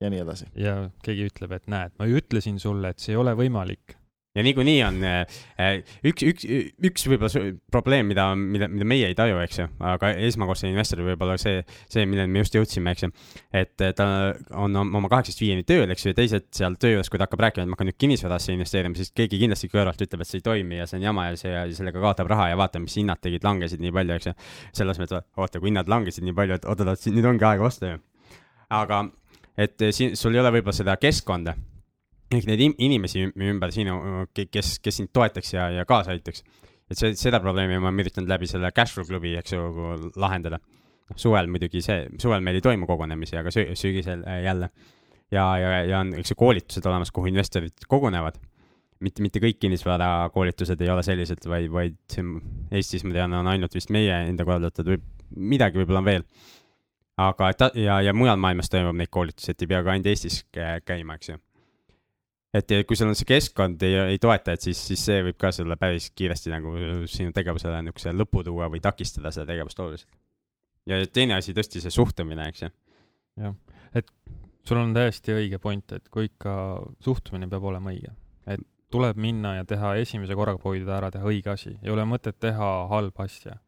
ja 0.01 0.09
nii 0.11 0.23
edasi. 0.23 0.49
ja 0.59 0.77
keegi 1.03 1.29
ütleb, 1.29 1.55
et 1.55 1.69
näed, 1.71 1.95
ma 1.99 2.07
ju 2.09 2.19
ütlesin 2.19 2.59
sulle, 2.59 2.91
et 2.91 2.99
see 2.99 3.15
ei 3.15 3.21
ole 3.21 3.35
võimalik 3.37 3.95
ja 4.35 4.43
niikuinii 4.43 4.79
on 4.83 4.97
äh, 5.07 5.77
üks, 6.05 6.23
üks, 6.27 6.45
üks 6.89 7.05
võib-olla 7.07 7.43
probleem, 7.71 8.09
mida, 8.11 8.27
mida, 8.35 8.67
mida 8.71 8.87
meie 8.87 9.07
ei 9.09 9.15
taju, 9.17 9.37
eks 9.43 9.61
ju, 9.61 9.67
aga 9.91 10.11
esmakordsel 10.27 10.71
investoril 10.71 11.07
võib-olla 11.11 11.37
see, 11.41 11.61
see, 11.91 12.05
milleni 12.09 12.33
me 12.33 12.43
just 12.43 12.57
jõudsime, 12.57 12.91
eks 12.95 13.05
ju. 13.05 13.11
et 13.55 13.85
ta 13.97 14.07
on 14.59 14.75
oma 14.83 15.11
kaheksast 15.11 15.41
viieni 15.41 15.65
tööl, 15.67 15.87
eks 15.93 16.05
ju, 16.05 16.13
ja 16.13 16.19
teised 16.19 16.49
seal 16.55 16.75
töö 16.81 16.97
juures, 16.97 17.11
kui 17.11 17.21
ta 17.21 17.29
hakkab 17.29 17.45
rääkima, 17.47 17.65
et 17.65 17.71
ma 17.71 17.77
hakkan 17.77 17.91
nüüd 17.91 17.99
kinnisvarasse 18.05 18.55
investeerima, 18.55 18.97
siis 18.99 19.13
keegi 19.15 19.39
kindlasti 19.41 19.69
kõrvalt 19.71 20.03
ütleb, 20.03 20.25
et 20.25 20.31
see 20.31 20.41
ei 20.41 20.47
toimi 20.47 20.81
ja 20.81 20.89
see 20.89 20.99
on 20.99 21.07
jama 21.09 21.29
ja 21.29 21.37
see 21.39 21.61
sellega 21.79 22.03
kaotab 22.03 22.31
raha 22.31 22.49
ja 22.51 22.59
vaata, 22.59 22.81
mis 22.83 22.97
hinnad 22.99 23.21
tegid, 23.23 23.45
langesid 23.47 23.83
nii 23.83 23.93
palju, 23.95 24.19
eks 24.19 24.31
ju. 24.31 24.35
selles 24.81 24.99
mõttes, 25.01 25.23
oota, 25.39 25.61
kui 25.61 25.71
hinnad 25.71 25.91
langesid 25.91 26.27
nii 26.27 26.35
palju, 26.35 26.59
et 26.59 26.67
oot-oot, 26.67 27.07
nüüd 27.15 27.29
ongi 27.31 27.47
aeg 27.47 27.63
osta 27.63 27.95
ju. 27.95 28.01
aga 28.75 29.05
et 29.57 29.87
siin 29.95 30.17
sul 30.19 30.35
ei 30.35 30.43
ole 30.43 30.51
võib-olla 30.57 30.75
seda 30.75 30.97
keskkonda 30.99 31.55
ehk 32.33 32.47
neid 32.49 32.63
inimesi 32.81 33.27
ümber 33.29 33.73
sinu, 33.73 33.97
kes, 34.33 34.77
kes 34.83 35.01
sind 35.01 35.11
toetaks 35.13 35.53
ja, 35.53 35.67
ja 35.73 35.85
kaasa 35.89 36.15
aitaks. 36.15 36.43
et 36.89 36.97
see, 36.97 37.13
seda 37.17 37.39
probleemi 37.41 37.77
ma 37.79 37.89
olen 37.89 38.03
üritanud 38.05 38.29
läbi 38.29 38.49
selle 38.49 38.71
Cashflow 38.75 39.07
klubi, 39.09 39.35
eks 39.39 39.53
ju, 39.53 39.61
lahendada. 40.21 40.59
noh, 40.59 41.19
suvel 41.21 41.49
muidugi 41.51 41.83
see, 41.85 42.07
suvel 42.21 42.41
meil 42.45 42.59
ei 42.59 42.65
toimu 42.65 42.89
kogunemisi, 42.89 43.37
aga 43.41 43.53
sü 43.53 43.67
sügisel 43.77 44.25
äh, 44.25 44.41
jälle. 44.45 44.71
ja, 45.31 45.45
ja, 45.61 45.77
ja 45.85 46.01
on, 46.01 46.15
eks 46.17 46.33
ju, 46.33 46.39
koolitused 46.39 46.85
olemas, 46.89 47.13
kuhu 47.13 47.29
investorid 47.29 47.87
kogunevad. 47.87 48.41
mitte, 49.05 49.21
mitte 49.21 49.41
kõik 49.43 49.59
kinnisvarakoolitused 49.61 50.81
ei 50.81 50.89
ole 50.89 51.03
sellised, 51.03 51.45
vaid, 51.51 51.69
vaid 51.71 51.97
siin 52.11 52.37
Eestis 52.71 53.03
ma 53.05 53.13
tean, 53.13 53.33
on 53.37 53.53
ainult 53.53 53.73
vist 53.75 53.91
meie 53.93 54.23
enda 54.29 54.45
korraldatud 54.47 54.93
või 54.93 55.01
midagi 55.53 55.81
võib-olla 55.81 56.01
on 56.01 56.07
veel 56.07 56.23
aga 57.21 57.51
ta 57.53 57.69
ja, 57.77 57.99
ja 58.01 58.13
mujal 58.15 58.39
maailmas 58.39 58.71
toimub 58.71 58.95
neid 58.97 59.11
koolitusi, 59.11 59.51
et 59.51 59.61
ei 59.61 59.69
pea 59.71 59.83
ka 59.83 59.93
ainult 59.93 60.09
Eestis 60.11 60.45
käima, 60.51 61.19
eks 61.19 61.33
ju 61.33 61.37
et 62.55 62.71
kui 62.87 62.97
sul 62.97 63.11
on 63.11 63.17
see 63.17 63.27
keskkond 63.27 63.81
ei, 63.85 63.97
ei 64.15 64.21
toeta, 64.21 64.55
et 64.55 64.63
siis, 64.63 64.79
siis 64.91 65.01
see 65.09 65.23
võib 65.27 65.39
ka 65.41 65.51
sulle 65.55 65.77
päris 65.79 66.09
kiiresti 66.15 66.53
nagu 66.53 66.75
sinu 67.11 67.33
tegevusele 67.35 67.81
niisuguse 67.83 68.13
lõpu 68.15 68.45
tuua 68.47 68.69
või 68.71 68.83
takistada 68.83 69.33
seda 69.35 69.49
tegevust 69.51 69.81
oluliselt. 69.83 70.11
ja 70.89 71.01
teine 71.07 71.39
asi, 71.39 71.55
tõesti 71.57 71.83
see 71.83 71.93
suhtumine, 71.93 72.47
eks 72.51 72.65
ju. 72.65 72.71
jah, 73.43 73.57
et 73.93 74.11
sul 74.67 74.81
on 74.81 74.93
täiesti 74.95 75.35
õige 75.35 75.59
point, 75.61 75.97
et 75.97 76.07
kui 76.13 76.29
ikka 76.29 76.55
suhtumine 77.03 77.49
peab 77.51 77.67
olema 77.71 77.93
õige, 77.93 78.15
et 78.47 78.63
tuleb 78.93 79.19
minna 79.19 79.55
ja 79.57 79.67
teha 79.67 79.95
esimese 80.01 80.37
korraga 80.37 80.61
hoida 80.63 80.97
ära, 80.99 81.11
teha 81.11 81.27
õige 81.27 81.51
asi, 81.53 81.75
ei 81.83 81.91
ole 81.91 82.05
mõtet 82.07 82.37
teha 82.39 82.71
halba 82.91 83.27
asja. 83.27 83.59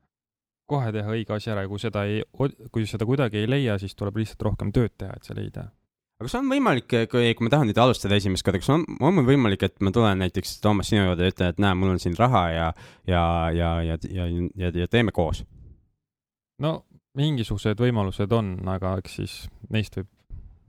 kohe 0.67 0.91
teha 0.91 1.13
õige 1.15 1.31
asi 1.31 1.51
ära 1.51 1.63
ja 1.63 1.69
kui 1.71 1.79
seda 1.79 2.03
ei, 2.05 2.23
kui 2.71 2.87
seda 2.87 3.05
kuidagi 3.07 3.39
ei 3.39 3.49
leia, 3.49 3.77
siis 3.79 3.95
tuleb 3.95 4.17
lihtsalt 4.19 4.41
rohkem 4.49 4.71
tööd 4.75 4.95
teha, 4.97 5.13
et 5.15 5.27
see 5.27 5.35
leida. 5.35 5.69
Aga 6.17 6.25
kas 6.25 6.35
on 6.39 6.49
võimalik, 6.49 6.87
kui, 6.89 7.33
kui 7.37 7.45
ma 7.45 7.53
tahan 7.53 7.69
nüüd 7.69 7.77
alustada 7.81 8.17
esimest 8.17 8.45
korda, 8.45 8.61
kas 8.63 8.71
on, 8.73 8.83
on 8.97 9.13
mul 9.13 9.27
võimalik, 9.27 9.67
et 9.67 9.77
ma 9.85 9.93
tulen 9.93 10.17
näiteks 10.23 10.57
Toomas 10.63 10.89
sinu 10.89 11.03
juurde 11.05 11.27
ja 11.27 11.33
ütlen, 11.33 11.53
et 11.53 11.61
näe, 11.61 11.77
mul 11.77 11.93
on 11.93 12.01
siin 12.01 12.17
raha 12.17 12.43
ja, 12.49 12.67
ja, 13.05 13.23
ja, 13.53 13.71
ja, 13.85 13.97
ja, 14.09 14.25
ja, 14.57 14.71
ja 14.81 14.87
teeme 14.89 15.13
koos? 15.13 15.43
no 16.63 16.79
mingisugused 17.17 17.79
võimalused 17.81 18.33
on, 18.33 18.55
aga 18.69 18.95
eks 19.01 19.17
siis 19.19 19.35
neist 19.73 19.97
võib, 19.99 20.09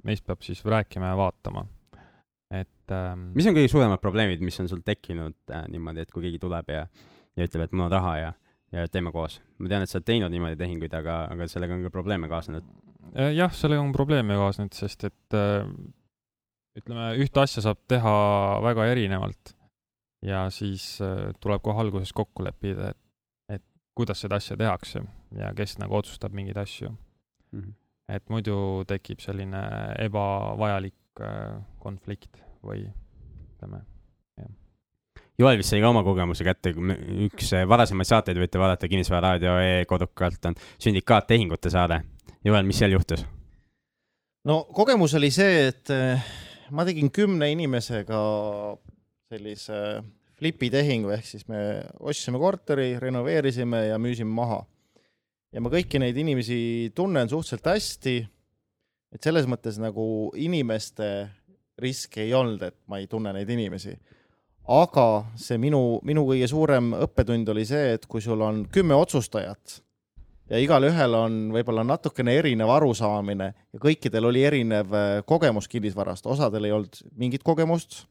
neist 0.08 0.26
peab 0.26 0.44
siis 0.44 0.60
rääkima 0.64 1.12
ja 1.12 1.18
vaatama. 1.18 1.64
et 2.52 2.92
ähm.... 2.94 3.30
mis 3.36 3.48
on 3.48 3.56
kõige 3.56 3.70
suuremad 3.72 4.02
probleemid, 4.04 4.44
mis 4.44 4.60
on 4.60 4.68
sul 4.68 4.82
tekkinud 4.84 5.54
äh, 5.54 5.64
niimoodi, 5.72 6.04
et 6.04 6.12
kui 6.12 6.24
keegi 6.24 6.40
tuleb 6.42 6.72
ja, 6.72 6.84
ja 7.36 7.48
ütleb, 7.48 7.66
et 7.66 7.72
mul 7.72 7.88
on 7.88 7.94
raha 7.96 8.14
ja, 8.20 8.32
ja 8.76 8.84
teeme 8.92 9.12
koos? 9.14 9.40
ma 9.58 9.72
tean, 9.72 9.84
et 9.84 9.92
sa 9.92 9.98
oled 9.98 10.08
teinud 10.08 10.32
niimoodi 10.32 10.60
tehinguid, 10.60 10.94
aga, 11.00 11.22
aga 11.32 11.48
sellega 11.50 11.76
on 11.76 11.88
ka 11.88 11.94
probleeme 11.94 12.30
kaasnenud. 12.30 12.68
Äh, 13.16 13.32
jah, 13.36 13.52
sellega 13.54 13.82
on 13.82 13.92
probleeme 13.94 14.36
kaasnenud, 14.38 14.74
sest 14.76 15.06
et 15.08 15.36
äh, 15.36 15.64
ütleme, 16.78 17.10
ühte 17.22 17.42
asja 17.42 17.64
saab 17.64 17.80
teha 17.90 18.14
väga 18.64 18.86
erinevalt 18.92 19.54
ja 20.26 20.46
siis 20.52 20.98
äh, 21.04 21.30
tuleb 21.40 21.62
kohe 21.64 21.80
alguses 21.84 22.12
kokku 22.16 22.44
leppida, 22.46 22.92
et 23.48 23.64
kuidas 23.98 24.24
seda 24.24 24.40
asja 24.40 24.58
tehakse 24.60 25.04
ja 25.38 25.52
kes 25.56 25.78
nagu 25.82 25.98
otsustab 26.00 26.34
mingeid 26.36 26.58
asju 26.60 26.90
mm. 26.90 27.60
-hmm. 27.60 27.74
et 28.16 28.28
muidu 28.28 28.84
tekib 28.88 29.20
selline 29.24 29.62
ebavajalik 29.98 30.94
konflikt 31.82 32.42
või 32.62 32.84
ütleme. 32.86 33.82
Joel 35.38 35.60
vist 35.60 35.70
sai 35.70 35.78
ka 35.78 35.90
oma 35.92 36.02
kogemuse 36.02 36.42
kätte, 36.42 36.72
üks 37.28 37.52
varasemaid 37.70 38.08
saateid 38.08 38.40
võite 38.42 38.58
vaadata 38.58 38.88
Kinnisvara 38.90 39.36
raadio 39.36 39.52
e-kodukalt 39.62 40.48
on 40.50 40.56
sündikaattehingute 40.82 41.70
saade. 41.70 42.00
Joel, 42.42 42.66
mis 42.66 42.80
seal 42.82 42.96
juhtus? 42.96 43.22
no 44.48 44.62
kogemus 44.74 45.14
oli 45.18 45.30
see, 45.34 45.68
et 45.70 45.92
äh, 45.94 46.24
ma 46.74 46.84
tegin 46.88 47.12
kümne 47.14 47.50
inimesega 47.52 48.18
sellise 49.28 49.78
flipitehingu, 50.38 51.12
ehk 51.14 51.26
siis 51.26 51.46
me 51.50 51.84
ostsime 52.00 52.40
korteri, 52.40 52.92
renoveerisime 53.02 53.88
ja 53.88 53.98
müüsime 54.02 54.34
maha. 54.34 54.62
ja 55.52 55.62
ma 55.64 55.70
kõiki 55.72 56.00
neid 56.02 56.16
inimesi 56.18 56.58
tunnen 56.94 57.30
suhteliselt 57.30 57.70
hästi, 57.72 58.18
et 59.14 59.24
selles 59.24 59.46
mõttes 59.46 59.78
nagu 59.80 60.04
inimeste 60.36 61.28
riski 61.78 62.26
ei 62.26 62.34
olnud, 62.34 62.62
et 62.62 62.76
ma 62.90 62.98
ei 62.98 63.06
tunne 63.06 63.32
neid 63.32 63.50
inimesi. 63.50 63.94
Aga 64.68 65.08
see 65.40 65.58
minu, 65.60 65.98
minu 66.04 66.26
kõige 66.28 66.48
suurem 66.50 66.92
õppetund 66.98 67.48
oli 67.54 67.64
see, 67.68 67.94
et 67.96 68.06
kui 68.06 68.20
sul 68.24 68.42
on 68.44 68.66
kümme 68.72 68.96
otsustajat 68.98 69.78
ja 70.50 70.60
igalühel 70.60 71.16
on 71.16 71.38
võib-olla 71.54 71.84
natukene 71.88 72.34
erinev 72.40 72.70
arusaamine 72.72 73.48
ja 73.48 73.80
kõikidel 73.82 74.28
oli 74.28 74.44
erinev 74.48 74.94
äh, 74.96 75.08
kogemus 75.28 75.68
kinnisvarast, 75.72 76.28
osadel 76.28 76.68
ei 76.68 76.76
olnud 76.76 77.00
mingit 77.16 77.44
kogemust 77.46 78.04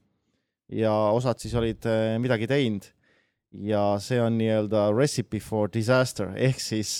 ja 0.70 0.92
osad 1.14 1.38
siis 1.42 1.54
olid 1.58 1.86
äh, 1.86 2.16
midagi 2.22 2.50
teinud. 2.50 2.90
ja 3.64 3.96
see 4.02 4.18
on 4.20 4.34
nii-öelda 4.36 4.90
recipe 4.92 5.40
for 5.40 5.70
disaster 5.72 6.34
ehk 6.36 6.58
siis 6.60 6.98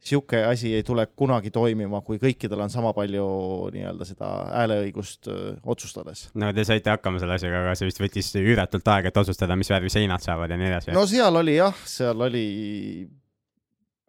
sihuke 0.00 0.40
asi 0.48 0.72
ei 0.74 0.84
tule 0.86 1.04
kunagi 1.16 1.52
toimima, 1.52 2.00
kui 2.04 2.18
kõikidel 2.20 2.64
on 2.64 2.72
sama 2.72 2.92
palju 2.96 3.26
nii-öelda 3.74 4.06
seda 4.08 4.30
hääleõigust 4.48 5.28
öö, 5.28 5.54
otsustades. 5.74 6.28
no 6.40 6.52
te 6.56 6.64
saite 6.64 6.92
hakkama 6.94 7.20
selle 7.20 7.36
asjaga, 7.36 7.64
aga 7.66 7.76
see 7.78 7.90
vist 7.90 8.00
võttis 8.00 8.32
üüratult 8.40 8.92
aega, 8.94 9.12
et 9.12 9.22
otsustada, 9.22 9.58
mis 9.60 9.70
värvi 9.70 9.92
seinad 9.92 10.24
saavad 10.24 10.52
ja 10.52 10.60
nii 10.60 10.70
edasi. 10.72 10.94
no 10.96 11.04
seal 11.10 11.36
oli 11.42 11.58
jah, 11.58 11.82
seal 11.84 12.28
oli 12.28 12.46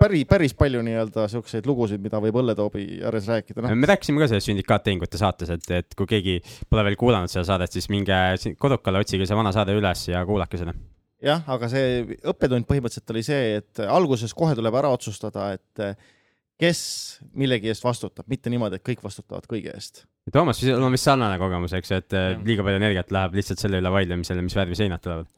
päris, 0.02 0.26
päris 0.30 0.56
palju 0.58 0.82
nii-öelda 0.86 1.28
siukseid 1.32 1.68
lugusid, 1.70 2.02
mida 2.04 2.22
võib 2.24 2.40
õlletoobi 2.42 2.86
ääres 3.06 3.28
rääkida 3.32 3.66
no.. 3.66 3.76
me 3.76 3.92
rääkisime 3.92 4.24
ka 4.24 4.30
sellest 4.32 4.50
sündikaattehingute 4.50 5.20
saates, 5.22 5.52
et, 5.58 5.70
et 5.82 5.98
kui 5.98 6.10
keegi 6.10 6.40
pole 6.70 6.86
veel 6.88 6.98
kuulanud 7.00 7.32
seda 7.32 7.46
saadet, 7.52 7.76
siis 7.76 7.92
minge 7.94 8.18
kodukale, 8.62 9.04
otsige 9.04 9.28
see 9.28 9.38
vana 9.38 9.54
saade 9.56 9.76
üles 9.78 10.08
ja 10.12 10.24
kuulake 10.28 10.62
seda. 10.62 10.76
Jah, 11.26 11.44
aga 11.54 11.70
see 11.72 12.18
õppetund 12.32 12.68
põhimõtteliselt 12.70 13.14
oli 13.14 13.24
see, 13.26 13.54
et 13.62 13.84
alguses 13.86 14.34
kohe 14.38 14.56
tuleb 14.58 14.78
ära 14.82 14.92
otsustada, 14.94 15.52
et 15.58 16.02
kes 16.62 16.82
millegi 17.38 17.72
eest 17.72 17.86
vastutab, 17.86 18.28
mitte 18.30 18.52
niimoodi, 18.54 18.78
et 18.78 18.86
kõik 18.86 19.02
vastutavad 19.04 19.48
kõige 19.50 19.74
eest. 19.74 20.04
Toomas, 20.34 20.60
sul 20.62 20.78
on 20.78 20.94
vist 20.94 21.08
sarnane 21.08 21.40
kogemus, 21.42 21.74
eks, 21.78 21.94
et 21.98 22.16
ja. 22.18 22.36
liiga 22.46 22.66
palju 22.66 22.82
energiat 22.82 23.14
läheb 23.14 23.40
lihtsalt 23.40 23.64
selle 23.64 23.82
üle 23.82 23.94
vaidlemisele, 23.94 24.44
mis 24.46 24.58
värvi 24.58 24.78
seinad 24.78 25.02
tulevad. 25.02 25.32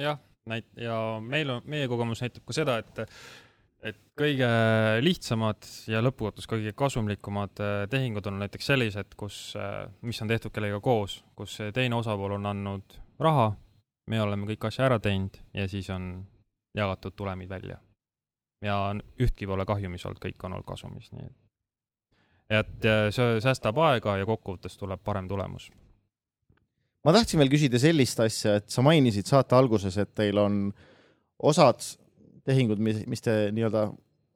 jah, 0.00 0.20
näit- 0.48 0.68
ja 0.76 0.98
meil 1.24 1.56
on, 1.56 1.64
meie 1.64 1.88
kogemus 1.88 2.20
näitab 2.24 2.44
ka 2.48 2.56
seda, 2.56 2.78
et 2.82 3.06
et 3.82 3.96
kõige 4.14 4.46
lihtsamad 5.02 5.66
ja 5.90 5.98
lõppkokkuvõttes 6.04 6.46
kõige 6.46 6.70
kasumlikumad 6.78 7.58
äh, 7.58 7.72
tehingud 7.90 8.28
on 8.30 8.38
näiteks 8.38 8.68
sellised, 8.70 9.16
kus, 9.18 9.56
mis 10.06 10.22
on 10.22 10.30
tehtud 10.30 10.54
kellegagi 10.54 10.84
koos, 10.84 11.16
kus 11.34 11.56
teine 11.74 11.98
osapool 11.98 12.36
on 12.36 12.46
andnud 12.46 12.94
raha, 13.18 13.48
me 14.06 14.20
oleme 14.22 14.46
kõik 14.50 14.66
asja 14.68 14.86
ära 14.88 14.98
teinud 15.02 15.38
ja 15.54 15.68
siis 15.68 15.90
on 15.90 16.26
jagatud 16.74 17.14
tulemid 17.16 17.48
välja. 17.48 17.78
ja 18.62 18.94
ühtki 19.20 19.46
pole 19.46 19.66
kahjumis 19.66 20.06
olnud, 20.06 20.22
kõik 20.22 20.44
on 20.44 20.52
olnud 20.52 20.66
kasumis, 20.66 21.10
nii 21.12 21.26
et 21.26 21.42
et 22.52 22.84
äh, 22.84 23.06
see 23.14 23.40
säästab 23.42 23.78
aega 23.80 24.18
ja 24.20 24.28
kokkuvõttes 24.28 24.76
tuleb 24.78 25.00
parem 25.04 25.28
tulemus. 25.28 25.70
ma 27.04 27.14
tahtsin 27.16 27.40
veel 27.40 27.50
küsida 27.50 27.80
sellist 27.82 28.20
asja, 28.20 28.56
et 28.60 28.70
sa 28.70 28.84
mainisid 28.84 29.26
saate 29.26 29.56
alguses, 29.58 29.96
et 29.98 30.14
teil 30.14 30.38
on 30.38 30.64
osad 31.42 31.82
tehingud, 32.46 32.78
mis, 32.78 33.04
mis 33.10 33.22
te 33.22 33.50
nii-öelda 33.54 33.88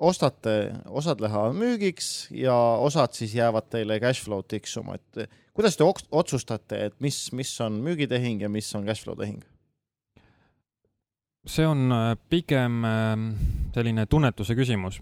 ostate, 0.07 0.55
osad 0.87 1.23
lähevad 1.23 1.57
müügiks 1.57 2.29
ja 2.35 2.55
osad 2.83 3.15
siis 3.17 3.35
jäävad 3.35 3.71
teile 3.73 4.01
cash 4.03 4.25
flow 4.25 4.43
tiksuma, 4.43 4.99
et 4.99 5.31
kuidas 5.57 5.79
te 5.79 5.87
otsustate, 5.87 6.87
et 6.91 6.97
mis, 7.01 7.21
mis 7.33 7.53
on 7.65 7.79
müügitehing 7.85 8.43
ja 8.43 8.51
mis 8.53 8.73
on 8.77 8.87
cash 8.89 9.07
flow 9.07 9.17
tehing? 9.19 9.45
See 11.47 11.67
on 11.67 11.93
äh, 11.93 12.17
pigem 12.31 12.85
ähm, 12.85 13.29
selline 13.75 14.07
tunnetuse 14.07 14.55
küsimus. 14.55 15.01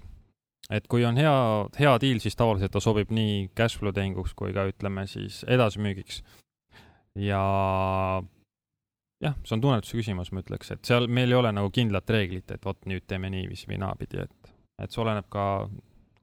et 0.71 0.87
kui 0.89 1.05
on 1.05 1.17
hea, 1.17 1.33
hea 1.79 1.91
diil, 2.01 2.21
siis 2.25 2.37
tavaliselt 2.37 2.73
ta 2.73 2.81
sobib 2.81 3.11
nii 3.13 3.51
cash 3.57 3.79
flow 3.79 3.93
tehinguks 3.93 4.33
kui 4.35 4.53
ka 4.57 4.65
ütleme 4.71 5.07
siis 5.07 5.43
edasimüügiks. 5.49 6.23
ja 7.21 7.43
jah, 9.25 9.37
see 9.45 9.57
on 9.57 9.65
tunnetuse 9.65 9.99
küsimus, 9.99 10.33
ma 10.33 10.45
ütleks, 10.45 10.73
et 10.75 10.85
seal 10.85 11.09
meil 11.09 11.33
ei 11.33 11.39
ole 11.39 11.53
nagu 11.53 11.71
kindlat 11.75 12.11
reeglit, 12.11 12.51
et 12.51 12.65
vot 12.65 12.81
nüüd 12.91 13.07
teeme 13.09 13.31
niiviisi 13.33 13.69
või 13.71 13.81
naapidi, 13.85 14.25
et, 14.25 14.55
et 14.83 14.93
see 14.93 15.03
oleneb 15.05 15.29
ka 15.33 15.47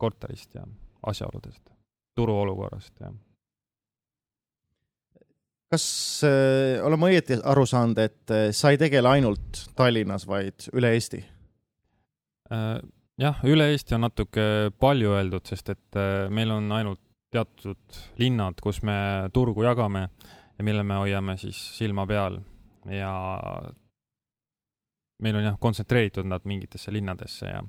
korterist 0.02 0.56
ja 0.58 0.66
asjaoludest, 1.08 1.64
turuolukorrast 2.18 3.06
ja. 3.06 3.14
Kas 5.72 5.86
äh, 6.28 6.82
olen 6.84 7.00
ma 7.00 7.12
õieti 7.12 7.38
aru 7.48 7.66
saanud, 7.70 8.00
et 8.04 8.34
äh, 8.34 8.50
sa 8.56 8.74
ei 8.74 8.80
tegele 8.82 9.08
ainult 9.10 9.66
Tallinnas, 9.76 10.28
vaid 10.28 10.68
üle 10.76 10.92
Eesti 10.96 11.22
äh,? 12.52 12.82
jah, 13.22 13.40
üle 13.48 13.70
Eesti 13.72 13.96
on 13.96 14.06
natuke 14.08 14.44
palju 14.80 15.16
öeldud, 15.16 15.48
sest 15.48 15.72
et 15.74 16.00
äh, 16.00 16.28
meil 16.34 16.52
on 16.52 16.72
ainult 16.76 17.02
teatud 17.32 18.00
linnad, 18.20 18.60
kus 18.60 18.82
me 18.84 19.30
turgu 19.34 19.64
jagame 19.64 20.10
ja 20.58 20.66
mille 20.68 20.84
me 20.84 21.00
hoiame 21.00 21.38
siis 21.40 21.60
silma 21.78 22.04
peal 22.08 22.42
ja 22.92 23.14
meil 25.22 25.38
on 25.40 25.46
jah, 25.46 25.60
kontsentreeritud 25.60 26.28
nad 26.28 26.44
mingitesse 26.50 26.92
linnadesse 26.92 27.54
ja 27.54 27.62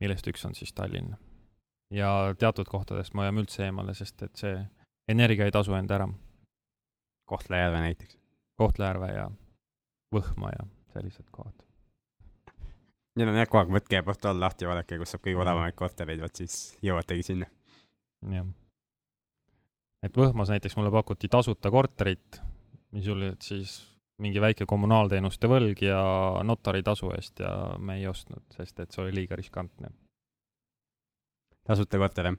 millest 0.00 0.26
üks 0.32 0.46
on 0.48 0.54
siis 0.56 0.72
Tallinn. 0.72 1.16
ja 1.92 2.34
teatud 2.38 2.68
kohtadest 2.70 3.14
me 3.14 3.26
hoiame 3.26 3.44
üldse 3.44 3.66
eemale, 3.66 3.94
sest 3.94 4.22
et 4.22 4.40
see 4.40 4.56
energia 5.08 5.44
ei 5.44 5.54
tasu 5.54 5.74
end 5.76 5.90
ära. 5.90 6.08
Kohtla-Järve 7.26 7.82
näiteks? 7.82 8.18
Kohtla-Järve 8.56 9.12
ja 9.12 9.30
Võhma 10.14 10.52
ja 10.54 10.66
sellised 10.94 11.26
kohad. 11.34 11.54
Need 13.16 13.30
on 13.32 13.38
jah, 13.38 13.48
kogu 13.48 13.62
aeg 13.62 13.72
võtke 13.78 14.02
portaal 14.04 14.38
lahti 14.40 14.66
ja 14.66 14.70
vaadake, 14.70 14.98
kus 15.00 15.14
saab 15.14 15.24
kõige 15.24 15.40
odavamaid 15.40 15.76
kortereid, 15.76 16.20
vot 16.20 16.42
siis 16.42 16.76
jõuategi 16.84 17.24
sinna. 17.24 17.48
jah. 18.32 18.46
et 20.04 20.16
Võhmas 20.16 20.52
näiteks 20.52 20.76
mulle 20.76 20.92
pakuti 20.92 21.28
tasuta 21.32 21.72
korterit, 21.72 22.40
mis 22.92 23.08
olid 23.08 23.40
siis 23.42 23.78
mingi 24.22 24.40
väike 24.40 24.66
kommunaalteenuste 24.68 25.48
võlg 25.48 25.82
ja 25.84 26.00
notaritasu 26.44 27.10
eest 27.16 27.40
ja 27.44 27.52
me 27.78 27.98
ei 28.00 28.06
ostnud, 28.08 28.44
sest 28.56 28.80
et 28.80 28.92
see 28.92 29.02
oli 29.04 29.14
liiga 29.20 29.36
riskantne. 29.36 29.90
tasuta 31.66 31.98
korter 31.98 32.30
jah? 32.30 32.38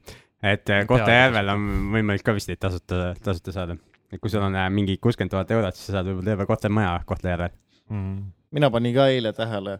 et 0.53 0.73
Kohtla-Järvel 0.87 1.53
on 1.53 1.67
võimalik 1.97 2.25
ka 2.25 2.37
vist 2.37 2.49
neid 2.53 2.61
tasuta, 2.61 3.15
tasuta 3.23 3.53
saada. 3.53 3.77
Et 4.11 4.21
kui 4.21 4.31
sul 4.31 4.43
on 4.45 4.55
äh, 4.55 4.69
mingi 4.73 4.97
kuuskümmend 5.01 5.33
tuhat 5.33 5.51
eurot, 5.51 5.77
siis 5.77 5.89
sa 5.89 5.97
saad 5.97 6.09
võib-olla 6.09 6.33
terve 6.33 6.47
kortermaja 6.49 6.97
Kohtla-Järvel 7.07 7.53
mm. 7.53 7.95
-hmm. 7.95 8.19
mina 8.57 8.71
panin 8.73 8.95
ka 8.95 9.07
eile 9.13 9.33
tähele, 9.33 9.79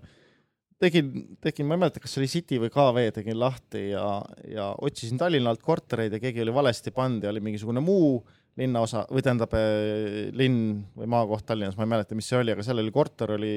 tegin, 0.79 1.13
tegin, 1.41 1.67
ma 1.67 1.77
ei 1.77 1.83
mäleta, 1.85 2.03
kas 2.03 2.13
see 2.13 2.23
oli 2.23 2.31
City 2.31 2.59
või 2.63 2.73
KV, 2.73 3.05
tegin 3.19 3.39
lahti 3.39 3.89
ja, 3.91 4.07
ja 4.47 4.73
otsisin 4.81 5.17
Tallinna 5.17 5.53
alt 5.53 5.63
kortereid 5.63 6.13
ja 6.13 6.19
keegi 6.19 6.43
oli 6.43 6.53
valesti 6.53 6.91
pannud 6.91 7.23
ja 7.23 7.29
oli 7.29 7.43
mingisugune 7.43 7.83
muu 7.83 8.19
linnaosa 8.57 9.05
või 9.11 9.21
tähendab 9.21 9.53
eh, 9.53 10.29
linn 10.33 10.83
või 10.97 11.09
maakoht 11.13 11.45
Tallinnas, 11.45 11.77
ma 11.77 11.85
ei 11.85 11.95
mäleta, 11.95 12.15
mis 12.15 12.29
see 12.29 12.39
oli, 12.39 12.51
aga 12.55 12.65
seal 12.65 12.81
oli 12.83 12.91
korter 12.91 13.35
oli 13.37 13.55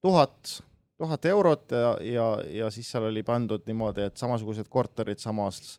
tuhat 0.00 0.60
tuhat 1.00 1.24
eurot 1.24 1.72
ja, 1.72 1.92
ja, 2.04 2.26
ja 2.60 2.70
siis 2.72 2.90
seal 2.92 3.08
oli 3.08 3.22
pandud 3.24 3.64
niimoodi, 3.68 4.04
et 4.10 4.20
samasugused 4.20 4.68
korterid 4.68 5.20
samas 5.22 5.78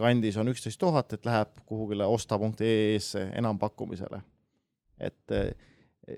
kandis 0.00 0.36
on 0.40 0.48
üksteist 0.52 0.80
tuhat, 0.80 1.12
et 1.12 1.26
läheb 1.26 1.52
kuhugile 1.68 2.06
osta.ee-sse 2.08 3.28
enampakkumisele. 3.38 4.20
et 4.98 5.34
eh, 5.34 5.50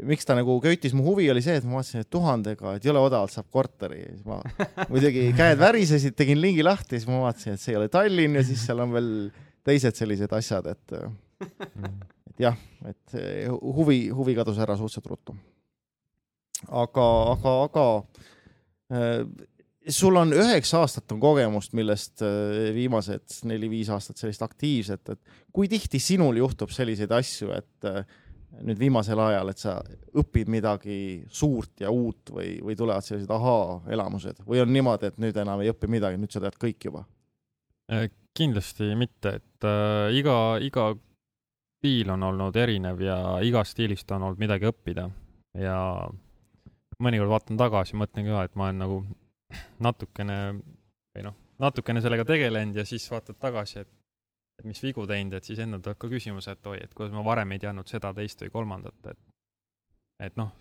miks 0.07 0.27
ta 0.27 0.35
nagu 0.37 0.59
köitis 0.63 0.95
mu 0.95 1.05
huvi, 1.07 1.29
oli 1.31 1.43
see, 1.43 1.57
et 1.59 1.65
ma 1.67 1.79
vaatasin, 1.79 2.05
et 2.05 2.11
tuhandega, 2.11 2.75
et 2.77 2.87
jõle 2.87 3.01
odavalt 3.03 3.33
saab 3.33 3.49
korteri 3.55 4.03
ja 4.03 4.13
siis 4.13 4.27
ma 4.29 4.41
muidugi 4.93 5.31
käed 5.37 5.59
värisesid, 5.63 6.17
tegin 6.19 6.41
lingi 6.43 6.65
lahti, 6.67 6.99
siis 6.99 7.09
ma 7.11 7.23
vaatasin, 7.25 7.57
et 7.57 7.63
see 7.63 7.75
ei 7.75 7.81
ole 7.81 7.91
Tallinn 7.93 8.39
ja 8.39 8.45
siis 8.47 8.67
seal 8.67 8.83
on 8.85 8.95
veel 8.95 9.11
teised 9.67 9.99
sellised 9.99 10.33
asjad, 10.37 10.71
et 10.75 10.97
et 12.31 12.45
jah, 12.47 12.57
et 12.87 13.19
huvi, 13.51 14.07
huvi 14.15 14.37
kadus 14.39 14.59
ära 14.63 14.77
suhteliselt 14.79 15.11
ruttu. 15.13 15.37
aga, 16.69 17.07
aga, 17.35 17.55
aga 17.67 17.87
äh, 18.93 19.23
sul 19.89 20.16
on 20.18 20.34
üheksa 20.34 20.80
aastat 20.82 21.12
on 21.14 21.20
kogemust, 21.22 21.74
millest 21.78 22.22
äh, 22.24 22.70
viimased 22.74 23.41
neli-viis 23.49 23.91
aastat 23.95 24.20
sellist 24.20 24.43
aktiivset, 24.43 25.14
et 25.14 25.43
kui 25.55 25.68
tihti 25.70 26.01
sinul 26.03 26.39
juhtub 26.41 26.72
selliseid 26.74 27.12
asju, 27.14 27.53
et 27.55 27.89
äh, 27.89 28.03
nüüd 28.66 28.78
viimasel 28.80 29.20
ajal, 29.20 29.51
et 29.53 29.61
sa 29.61 29.76
õpid 30.16 30.51
midagi 30.53 30.99
suurt 31.32 31.82
ja 31.84 31.91
uut 31.93 32.32
või, 32.32 32.57
või 32.64 32.76
tulevad 32.78 33.05
sellised 33.05 33.30
ahaa-elamused 33.32 34.45
või 34.47 34.62
on 34.62 34.72
niimoodi, 34.72 35.11
et 35.11 35.18
nüüd 35.22 35.37
enam 35.43 35.62
ei 35.62 35.72
õpi 35.72 35.91
midagi, 35.93 36.20
nüüd 36.20 36.34
sa 36.34 36.43
tead 36.45 36.57
kõik 36.61 36.89
juba? 36.89 37.05
Äh, 37.93 38.09
kindlasti 38.37 38.95
mitte, 38.99 39.37
et 39.41 39.66
äh, 39.68 40.16
iga, 40.18 40.57
iga 40.62 40.91
stiil 41.76 42.11
on 42.11 42.24
olnud 42.26 42.57
erinev 42.59 43.03
ja 43.05 43.18
igast 43.45 43.76
stiilist 43.76 44.11
on 44.16 44.24
olnud 44.26 44.41
midagi 44.43 44.66
õppida 44.68 45.07
ja 45.61 45.78
mõnikord 47.03 47.30
vaatan 47.30 47.61
tagasi, 47.61 47.97
mõtlen 48.01 48.26
ka, 48.30 48.43
et 48.47 48.57
ma 48.57 48.70
olen 48.70 48.82
nagu 48.82 48.99
natukene 49.83 50.39
või 51.17 51.25
noh, 51.27 51.37
natukene 51.63 52.03
sellega 52.05 52.27
tegelenud 52.29 52.77
ja 52.77 52.85
siis 52.89 53.07
vaatad 53.11 53.39
tagasi, 53.41 53.83
et, 53.85 53.93
et 54.61 54.69
mis 54.69 54.83
vigu 54.83 55.07
teinud, 55.09 55.37
et 55.39 55.49
siis 55.49 55.61
endal 55.65 55.83
tuleb 55.85 56.01
ka 56.01 56.11
küsimus, 56.13 56.49
et 56.53 56.67
oi, 56.67 56.81
et 56.85 56.95
kuidas 56.95 57.15
ma 57.15 57.25
varem 57.25 57.53
ei 57.57 57.63
teadnud 57.63 57.89
seda, 57.89 58.13
teist 58.17 58.45
või 58.45 58.55
kolmandat, 58.59 59.13
et 59.13 59.23
et 60.27 60.37
noh, 60.41 60.53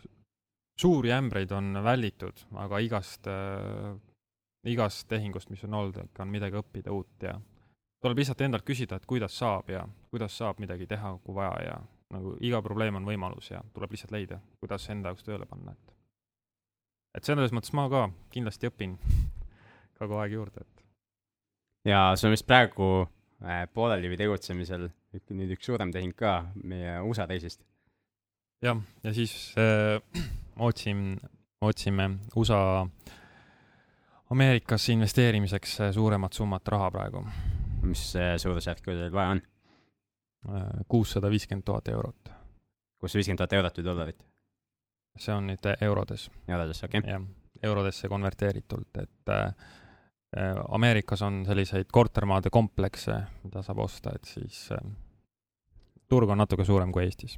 suuri 0.81 1.13
ämbreid 1.15 1.51
on 1.55 1.79
välditud, 1.83 2.41
aga 2.59 2.79
igast 2.83 3.27
äh,, 3.31 3.95
igast 4.67 5.07
tehingust, 5.07 5.49
mis 5.49 5.63
on 5.63 5.77
olnud, 5.79 5.99
on 6.19 6.31
midagi 6.31 6.59
õppida 6.59 6.91
uut 6.91 7.23
ja 7.23 7.35
tuleb 8.03 8.19
lihtsalt 8.21 8.41
endalt 8.45 8.65
küsida, 8.67 8.99
et 8.99 9.05
kuidas 9.09 9.37
saab 9.37 9.69
ja 9.71 9.85
kuidas 10.11 10.35
saab 10.37 10.59
midagi 10.59 10.87
teha, 10.89 11.15
kui 11.23 11.35
vaja 11.35 11.55
ja 11.63 11.77
nagu 12.13 12.35
iga 12.43 12.61
probleem 12.65 12.99
on 12.99 13.07
võimalus 13.07 13.51
ja 13.51 13.61
tuleb 13.73 13.95
lihtsalt 13.95 14.13
leida, 14.13 14.39
kuidas 14.59 14.89
enda 14.93 15.11
jaoks 15.11 15.25
tööle 15.25 15.47
panna, 15.49 15.73
et 15.73 15.94
et 17.15 17.27
selles 17.27 17.53
mõttes 17.55 17.73
ma 17.77 17.87
ka 17.91 18.07
kindlasti 18.33 18.69
õpin 18.69 18.97
kogu 19.99 20.19
aeg 20.19 20.35
juurde, 20.35 20.65
et. 20.65 20.85
ja 21.91 22.07
sul 22.19 22.29
on 22.29 22.35
vist 22.35 22.47
praegu 22.47 22.89
äh, 23.43 23.65
pooleli 23.73 24.17
tegutsemisel 24.19 24.89
nüüd 25.31 25.55
üks 25.55 25.69
suurem 25.69 25.91
tehing 25.95 26.15
ka 26.17 26.51
meie 26.63 26.99
USA 27.07 27.27
reisist. 27.29 27.61
jah, 28.63 28.79
ja 29.03 29.13
siis 29.15 29.53
äh, 29.59 29.99
otsin, 30.67 31.15
otsime 31.61 32.09
USA 32.35 32.85
Ameerikasse 34.29 34.93
investeerimiseks 34.93 35.81
äh, 35.81 35.91
suuremat 35.93 36.33
summat 36.33 36.67
raha 36.67 36.91
praegu. 36.91 37.25
mis 37.85 38.15
äh, 38.15 38.37
suurusjärk 38.41 38.81
teil 38.85 39.11
vaja 39.13 39.35
on? 39.35 39.41
Äh, 40.49 40.63
kuussada 40.87 41.29
viiskümmend 41.29 41.65
tuhat 41.65 41.87
eurot. 41.87 42.31
kuussada 42.99 43.19
viiskümmend 43.19 43.43
tuhat 43.43 43.53
eurot 43.53 43.77
või 43.77 43.85
dollarit? 43.85 44.25
See 45.17 45.33
on 45.33 45.49
nüüd 45.51 45.71
eurodes. 45.81 46.29
eurodes, 46.47 46.83
okei 46.83 46.99
okay.. 46.99 47.15
jah, 47.15 47.25
eurodesse 47.63 48.09
konverteeritult, 48.11 49.01
et 49.01 49.33
äh, 49.33 49.49
Ameerikas 50.75 51.21
on 51.23 51.43
selliseid 51.47 51.87
kortermaade 51.91 52.51
komplekse, 52.51 53.21
mida 53.43 53.63
saab 53.63 53.83
osta, 53.85 54.15
et 54.15 54.27
siis 54.27 54.65
äh, 54.75 54.87
turg 56.09 56.29
on 56.29 56.41
natuke 56.43 56.65
suurem 56.67 56.91
kui 56.91 57.05
Eestis 57.05 57.37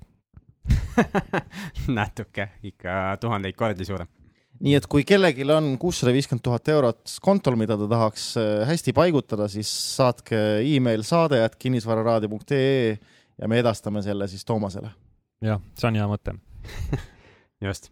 natuke, 2.00 2.50
ikka 2.68 3.18
tuhandeid 3.22 3.56
kordi 3.56 3.86
suurem. 3.88 4.10
nii 4.60 4.74
et 4.76 4.88
kui 4.90 5.06
kellelgi 5.08 5.46
on 5.54 5.76
kuussada 5.80 6.12
viiskümmend 6.16 6.44
tuhat 6.44 6.72
eurot 6.74 7.18
kontol, 7.24 7.56
mida 7.60 7.78
ta 7.78 7.90
tahaks 7.92 8.30
äh, 8.42 8.64
hästi 8.68 8.94
paigutada, 8.98 9.48
siis 9.52 9.70
saatke 9.98 10.42
email 10.66 11.06
saade 11.08 11.44
at 11.46 11.56
kinnisvararaadio.ee 11.56 12.98
ja 13.38 13.48
me 13.48 13.62
edastame 13.62 14.02
selle 14.02 14.28
siis 14.28 14.46
Toomasele. 14.46 14.90
jah, 15.46 15.62
see 15.78 15.92
on 15.92 16.02
hea 16.02 16.10
mõte 16.10 16.34
just. 17.64 17.92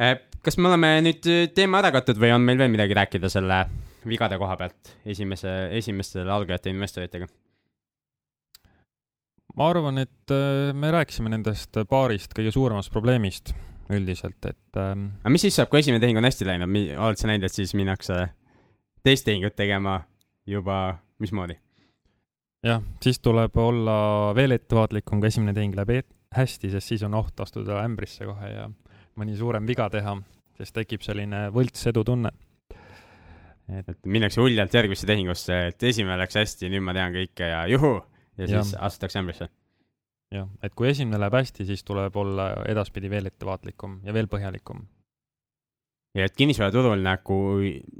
Äh, 0.00 0.16
kas 0.44 0.56
me 0.58 0.70
oleme 0.70 0.94
nüüd 1.04 1.26
äh, 1.28 1.46
teema 1.54 1.80
ära 1.82 1.92
katud 1.94 2.20
või 2.20 2.32
on 2.34 2.44
meil 2.44 2.60
veel 2.60 2.72
midagi 2.72 2.96
rääkida 2.96 3.30
selle 3.32 3.64
vigade 4.08 4.38
koha 4.40 4.56
pealt 4.56 4.94
esimese, 5.04 5.52
esimestele 5.76 6.32
algajate 6.32 6.72
investoritega? 6.72 7.28
ma 9.58 9.66
arvan, 9.72 9.98
et 10.00 10.32
äh, 10.32 10.70
me 10.76 10.92
rääkisime 10.94 11.32
nendest 11.32 11.82
paarist 11.90 12.32
kõige 12.36 12.52
suuremast 12.54 12.92
probleemist 12.94 13.52
üldiselt, 13.90 14.38
et 14.46 14.78
ähm.... 14.78 15.10
aga 15.20 15.32
mis 15.34 15.44
siis 15.44 15.58
saab, 15.58 15.72
kui 15.72 15.82
esimene 15.82 16.00
tehing 16.02 16.20
on 16.20 16.28
hästi 16.28 16.46
läinud, 16.46 16.76
oled 16.96 17.20
sa 17.20 17.28
näinud, 17.28 17.48
et 17.48 17.56
siis 17.56 17.74
minnakse 17.76 18.22
teist 19.04 19.26
tehingut 19.26 19.56
tegema 19.58 19.98
juba, 20.48 21.00
mismoodi? 21.20 21.58
jah, 22.64 22.80
siis 23.02 23.20
tuleb 23.24 23.56
olla 23.58 23.98
veel 24.36 24.56
ettevaatlikum, 24.56 25.20
kui 25.20 25.32
esimene 25.32 25.56
tehing 25.56 25.76
läheb 25.76 25.96
hästi, 26.34 26.70
sest 26.70 26.92
siis 26.92 27.02
on 27.06 27.16
oht 27.18 27.40
astuda 27.42 27.80
ämbrisse 27.84 28.26
kohe 28.28 28.52
ja 28.52 28.68
mõni 29.18 29.34
suurem 29.38 29.66
viga 29.66 29.88
teha, 29.90 30.14
sest 30.58 30.76
tekib 30.76 31.02
selline 31.02 31.48
võltsedu 31.54 32.04
tunne. 32.06 32.30
et, 33.70 33.88
et 33.88 34.06
minnakse 34.06 34.42
uljalt 34.42 34.74
järgmisse 34.74 35.06
tehingusse, 35.06 35.58
et 35.72 35.82
esimene 35.90 36.18
läks 36.22 36.38
hästi, 36.38 36.70
nüüd 36.70 36.86
ma 36.86 36.94
tean 36.94 37.14
kõike 37.14 37.50
ja 37.50 37.64
juhu, 37.70 37.96
ja 38.38 38.46
siis 38.46 38.72
ja. 38.74 38.84
astutakse 38.86 39.18
ämbrisse. 39.18 39.50
jah, 40.34 40.48
et 40.62 40.74
kui 40.78 40.90
esimene 40.92 41.18
läheb 41.18 41.40
hästi, 41.40 41.66
siis 41.66 41.84
tuleb 41.84 42.16
olla 42.16 42.52
edaspidi 42.70 43.10
veel 43.10 43.26
ettevaatlikum 43.30 44.00
ja 44.06 44.14
veel 44.14 44.30
põhjalikum. 44.30 44.86
ja 46.14 46.30
et 46.30 46.36
kinnisvaraturul 46.36 47.02
nagu 47.02 47.40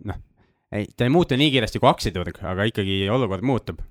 noh, 0.06 0.22
ei, 0.70 0.86
ta 0.96 1.06
ei 1.06 1.10
muutu 1.10 1.34
nii 1.34 1.50
kiiresti 1.50 1.82
kui 1.82 1.90
aktsiaturg, 1.90 2.44
aga 2.46 2.70
ikkagi 2.70 3.02
olukord 3.10 3.42
muutub 3.42 3.82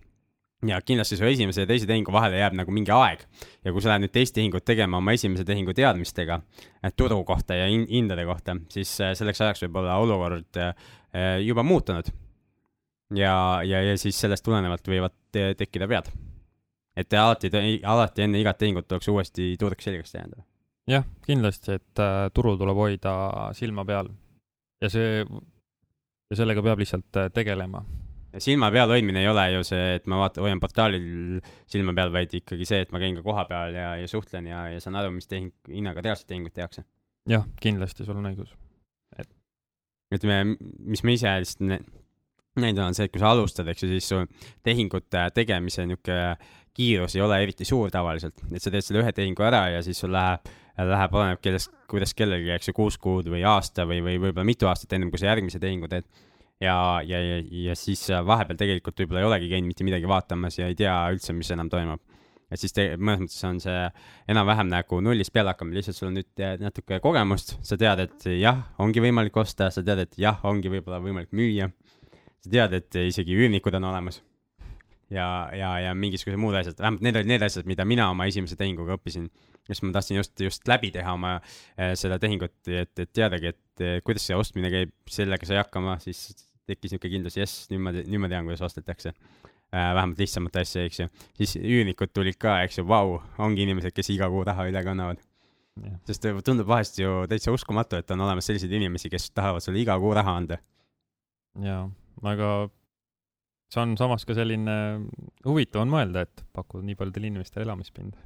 ja 0.68 0.82
kindlasti 0.82 1.18
su 1.18 1.24
esimese 1.24 1.64
ja 1.64 1.68
teise 1.70 1.88
tehingu 1.88 2.12
vahele 2.12 2.40
jääb 2.42 2.56
nagu 2.60 2.74
mingi 2.76 2.92
aeg. 2.92 3.22
ja 3.64 3.72
kui 3.72 3.82
sa 3.82 3.94
lähed 3.94 4.04
nüüd 4.06 4.14
teist 4.16 4.36
tehingut 4.36 4.66
tegema 4.68 5.00
oma 5.00 5.14
esimese 5.16 5.46
tehingu 5.48 5.74
teadmistega 5.74 6.42
turu 7.00 7.22
kohta 7.24 7.56
ja 7.56 7.68
hindade 7.70 8.26
kohta, 8.28 8.58
siis 8.70 8.92
äh, 9.02 9.14
selleks 9.16 9.42
ajaks 9.42 9.64
võib 9.66 9.80
olla 9.82 9.96
olukord 10.04 10.60
äh, 10.60 10.74
juba 11.46 11.64
muutunud. 11.64 12.12
ja, 13.16 13.62
ja, 13.64 13.84
ja 13.84 13.98
siis 13.98 14.20
sellest 14.20 14.44
tulenevalt 14.46 14.88
võivad 14.88 15.16
tekkida 15.32 15.88
vead. 15.88 16.12
et 16.96 17.14
alati, 17.14 17.52
alati 17.84 18.28
enne 18.28 18.42
igat 18.42 18.58
tehingut 18.58 18.88
tuleks 18.88 19.08
uuesti 19.08 19.56
turg 19.60 19.80
selgeks 19.82 20.12
tähendada. 20.12 20.44
jah, 20.88 21.06
kindlasti, 21.26 21.80
et 21.80 22.04
äh, 22.04 22.28
turul 22.34 22.58
tuleb 22.58 22.76
hoida 22.76 23.14
silma 23.54 23.86
peal 23.86 24.12
ja 24.82 24.92
see, 24.92 25.24
ja 25.24 26.36
sellega 26.36 26.64
peab 26.64 26.84
lihtsalt 26.84 27.20
äh, 27.20 27.32
tegelema 27.34 27.84
silma 28.38 28.70
peal 28.74 28.92
hoidmine 28.92 29.24
ei 29.24 29.30
ole 29.30 29.46
ju 29.56 29.64
see, 29.68 29.96
et 29.98 30.08
ma 30.10 30.20
vaatan, 30.22 30.46
hoian 30.46 30.62
portaalil 30.62 31.06
silma 31.70 31.96
peal, 31.98 32.12
vaid 32.14 32.34
ikkagi 32.42 32.68
see, 32.70 32.84
et 32.86 32.94
ma 32.94 33.02
käin 33.02 33.18
ka 33.18 33.26
kohapeal 33.26 33.78
ja, 33.78 33.94
ja 34.00 34.10
suhtlen 34.12 34.50
ja, 34.52 34.68
ja 34.74 34.82
saan 34.84 35.00
aru, 35.00 35.14
mis 35.16 35.30
tehing, 35.30 35.52
hinnaga 35.70 36.04
reaalselt 36.06 36.30
tehingut 36.30 36.54
tehakse. 36.54 36.86
jah, 37.30 37.48
kindlasti, 37.62 38.06
sul 38.06 38.20
on 38.22 38.30
õigus. 38.30 38.54
et 39.18 39.32
ütleme, 40.16 40.56
mis 40.60 41.04
ma 41.06 41.18
ise 41.18 41.34
lihtsalt 41.42 41.90
näinud 42.60 42.82
olen, 42.84 42.96
see, 42.98 43.08
et 43.08 43.14
kui 43.14 43.22
sa 43.22 43.34
alustad, 43.34 43.68
eks 43.72 43.84
ju, 43.84 43.92
siis 43.94 44.08
su 44.12 44.22
tehingute 44.66 45.28
tegemise 45.36 45.86
niisugune 45.88 46.34
kiirus 46.80 47.16
ei 47.18 47.24
ole 47.26 47.42
eriti 47.44 47.66
suur 47.68 47.92
tavaliselt, 47.92 48.42
et 48.54 48.64
sa 48.64 48.72
teed 48.72 48.86
selle 48.86 49.04
ühe 49.04 49.14
tehingu 49.16 49.44
ära 49.44 49.66
ja 49.74 49.84
siis 49.84 50.00
sul 50.00 50.14
läheb, 50.16 50.48
läheb, 50.80 51.16
oleneb 51.18 51.42
kellest, 51.44 51.74
kuidas 51.92 52.14
kellelgi, 52.16 52.54
eks 52.56 52.70
ju, 52.70 52.76
kuus 52.78 52.98
kuud 53.02 53.28
või 53.32 53.44
aasta 53.48 53.86
või, 53.90 54.00
või 54.06 54.20
võib-olla 54.22 54.48
mitu 54.48 54.70
aastat 54.70 54.96
ennem, 54.96 55.12
kui 55.12 55.20
sa 55.22 55.32
järgmise 55.32 55.60
tehingu 55.60 55.90
teed 55.92 56.08
ja, 56.62 57.02
ja, 57.06 57.20
ja, 57.24 57.42
ja 57.68 57.76
siis 57.78 58.04
vahepeal 58.26 58.60
tegelikult 58.60 59.00
võib-olla 59.00 59.24
ei 59.24 59.30
olegi 59.30 59.52
käinud 59.54 59.72
mitte 59.72 59.88
midagi 59.88 60.10
vaatamas 60.10 60.60
ja 60.60 60.70
ei 60.70 60.78
tea 60.80 60.96
üldse, 61.14 61.36
mis 61.36 61.52
enam 61.56 61.72
toimub. 61.72 62.02
et 62.50 62.60
siis 62.60 62.74
te, 62.74 62.86
mõnes 62.98 63.22
mõttes 63.24 63.44
on 63.48 63.60
see 63.64 63.82
enam-vähem 64.34 64.72
nagu 64.72 65.02
nullist 65.06 65.32
peale 65.34 65.54
hakkamine, 65.54 65.78
lihtsalt 65.80 66.00
sul 66.00 66.10
on 66.10 66.18
nüüd 66.18 66.46
natuke 66.64 66.98
kogemust, 67.04 67.56
sa 67.66 67.78
tead, 67.78 68.02
et 68.08 68.26
jah, 68.40 68.64
ongi 68.82 69.04
võimalik 69.04 69.38
osta, 69.38 69.70
sa 69.72 69.84
tead, 69.86 70.02
et 70.08 70.18
jah, 70.20 70.42
ongi 70.50 70.72
võib-olla 70.74 71.00
võimalik 71.04 71.32
müüa. 71.32 71.70
sa 72.42 72.50
tead, 72.50 72.74
et 72.74 73.00
isegi 73.06 73.38
üürnikud 73.38 73.78
on 73.80 73.86
olemas. 73.92 74.24
ja, 75.10 75.50
ja, 75.54 75.72
ja 75.80 75.94
mingisugused 75.94 76.42
muud 76.42 76.58
asjad, 76.58 76.82
vähemalt 76.82 77.06
need 77.06 77.16
olid 77.16 77.30
need 77.30 77.46
asjad, 77.46 77.66
mida 77.70 77.86
mina 77.86 78.10
oma 78.10 78.26
esimese 78.26 78.58
tehinguga 78.58 78.98
õppisin. 78.98 79.30
sest 79.70 79.84
ma 79.86 79.94
tahtsin 79.94 80.18
just, 80.18 80.40
just 80.42 80.68
läbi 80.68 80.92
teha 80.92 81.14
oma 81.14 81.38
äh, 81.38 81.94
seda 81.94 82.20
tehingut, 82.20 82.58
et, 82.68 82.98
et 82.98 83.14
teadagi, 83.14 83.54
et 83.54 84.04
kuidas 84.04 84.26
see 84.26 84.36
ostmine 84.36 84.74
käib, 84.74 84.92
sellega 85.08 85.46
sai 85.46 85.62
hakkama, 85.62 86.00
siis 86.02 86.49
tekkis 86.70 86.96
niisugune 86.96 87.16
kindlus, 87.16 87.40
jess, 87.40 87.66
nüüd 87.74 87.84
ma, 87.86 87.96
nüüd 88.00 88.24
ma 88.24 88.32
tean, 88.32 88.48
kuidas 88.48 88.64
ostetakse 88.70 89.12
äh,. 89.12 89.90
vähemalt 89.98 90.22
lihtsamat 90.22 90.62
asja, 90.64 90.86
eks 90.90 91.04
ju. 91.04 91.10
siis 91.42 91.58
üürnikud 91.60 92.14
tulid 92.14 92.40
ka, 92.42 92.62
eks 92.68 92.80
ju, 92.82 92.88
vau, 92.90 93.20
ongi 93.42 93.66
inimesed, 93.68 93.96
kes 93.96 94.14
iga 94.16 94.30
kuu 94.32 94.46
raha 94.48 94.70
üle 94.72 94.86
kannavad 94.86 95.22
sest 96.08 96.26
tundub 96.46 96.68
vahest 96.70 97.00
ju 97.00 97.24
täitsa 97.30 97.54
uskumatu, 97.54 98.00
et 98.00 98.12
on 98.14 98.24
olemas 98.26 98.48
selliseid 98.50 98.74
inimesi, 98.76 99.12
kes 99.12 99.30
tahavad 99.36 99.64
sulle 99.64 99.82
iga 99.82 99.98
kuu 100.02 100.14
raha 100.18 100.36
anda. 100.42 100.60
jaa, 101.64 101.84
aga 102.32 102.50
see 103.74 103.84
on 103.84 103.96
samas 104.00 104.26
ka 104.28 104.36
selline, 104.38 104.76
huvitav 105.46 105.84
on 105.84 105.94
mõelda, 105.94 106.26
et 106.26 106.44
pakud 106.56 106.86
nii 106.86 106.98
paljudele 107.00 107.32
inimestele 107.32 107.68
elamispinda. 107.68 108.18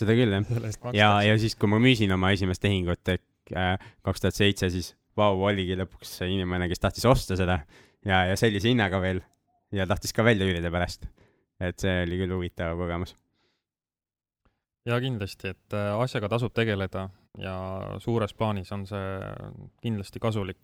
seda 0.00 0.16
küll, 0.16 0.34
jah. 0.34 0.94
ja, 0.96 1.10
ja 1.26 1.36
siis, 1.40 1.56
kui 1.58 1.70
ma 1.70 1.80
müüsin 1.82 2.14
oma 2.16 2.32
esimest 2.36 2.62
tehingut 2.64 3.12
äh, 3.12 3.76
kaks 4.06 4.24
tuhat 4.24 4.38
seitse, 4.38 4.70
siis 4.72 4.94
vau, 5.20 5.36
oligi 5.50 5.76
lõpuks 5.78 6.16
see 6.20 6.32
inimene, 6.34 6.68
kes 6.70 6.82
tahtis 6.82 7.06
osta 7.08 7.36
seda 7.38 7.60
ja, 8.06 8.24
ja 8.30 8.36
sellise 8.38 8.70
hinnaga 8.72 9.00
veel 9.02 9.22
ja 9.74 9.86
tahtis 9.90 10.14
ka 10.16 10.24
välja 10.26 10.48
üürida 10.48 10.72
pärast. 10.72 11.06
et 11.60 11.78
see 11.78 12.02
oli 12.06 12.18
küll 12.22 12.34
huvitav 12.34 12.78
kogemus. 12.80 13.14
ja 14.88 15.00
kindlasti, 15.00 15.54
et 15.54 15.76
äh, 15.76 15.94
asjaga 16.00 16.32
tasub 16.32 16.54
tegeleda 16.56 17.08
ja 17.38 17.54
suures 18.02 18.34
plaanis 18.34 18.72
on 18.72 18.86
see 18.88 19.08
kindlasti 19.82 20.22
kasulik, 20.22 20.58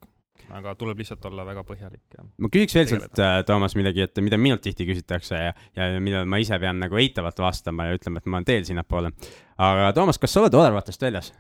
aga 0.56 0.74
tuleb 0.78 0.98
lihtsalt 1.00 1.24
olla 1.28 1.44
väga 1.46 1.64
põhjalik 1.68 2.16
ja 2.16 2.24
ma 2.24 2.50
küsiks 2.52 2.78
veel 2.78 2.88
sealt, 2.90 3.20
äh, 3.22 3.40
Toomas, 3.46 3.76
midagi, 3.78 4.06
et 4.08 4.22
mida 4.24 4.40
minult 4.40 4.64
tihti 4.64 4.88
küsitakse 4.88 5.42
ja, 5.48 5.56
ja 5.76 5.90
millele 6.00 6.24
ma 6.28 6.40
ise 6.42 6.58
pean 6.62 6.80
nagu 6.82 7.02
eitavalt 7.02 7.44
vastama 7.44 7.90
ja 7.90 7.98
ütlema, 7.98 8.22
et 8.22 8.30
ma 8.30 8.40
olen 8.40 8.48
teel 8.48 8.64
sinnapoole. 8.68 9.12
aga 9.58 9.92
Toomas, 9.96 10.18
kas 10.22 10.32
sa 10.32 10.42
oled 10.44 10.56
Odarvatest 10.56 11.02
väljas? 11.08 11.34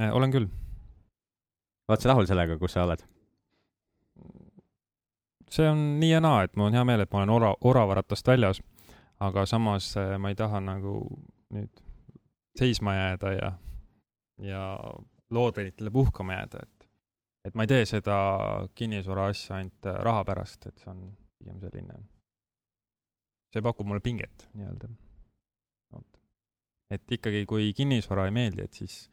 Äh, 0.00 0.14
olen 0.14 0.32
küll. 0.32 0.48
Oled 1.88 2.02
sa 2.02 2.10
rahul 2.12 2.26
sellega, 2.28 2.58
kus 2.58 2.76
sa 2.76 2.86
oled? 2.86 3.04
see 5.50 5.68
on 5.70 5.82
nii 6.00 6.10
ja 6.10 6.20
naa, 6.20 6.42
et 6.44 6.56
mul 6.56 6.70
on 6.70 6.76
hea 6.76 6.84
meel, 6.84 7.04
et 7.04 7.12
ma 7.12 7.22
olen 7.22 7.32
ora-, 7.36 7.54
oravaratast 7.70 8.26
väljas, 8.26 8.60
aga 9.22 9.46
samas 9.46 9.92
äh, 9.96 10.16
ma 10.18 10.32
ei 10.32 10.38
taha 10.38 10.60
nagu 10.60 10.98
nüüd 11.54 11.82
seisma 12.58 12.96
jääda 12.96 13.32
ja, 13.32 13.52
ja 14.42 14.64
loodetele 15.30 15.90
puhkama 15.92 16.40
jääda, 16.40 16.66
et, 16.66 16.88
et 17.48 17.54
ma 17.54 17.64
ei 17.64 17.72
tee 17.72 17.86
seda 17.88 18.18
kinnisvara 18.74 19.30
asja 19.32 19.60
ainult 19.60 19.88
äh, 19.88 19.98
raha 20.08 20.24
pärast, 20.28 20.66
et 20.66 20.82
see 20.82 20.92
on 20.92 21.02
pigem 21.38 21.60
selline, 21.62 21.98
see 23.54 23.64
pakub 23.64 23.88
mulle 23.88 24.04
pinget 24.04 24.48
nii-öelda. 24.54 24.90
et 26.90 27.12
ikkagi, 27.12 27.46
kui 27.50 27.72
kinnisvara 27.74 28.28
ei 28.28 28.34
meeldi, 28.34 28.62
et 28.62 28.72
siis, 28.72 29.06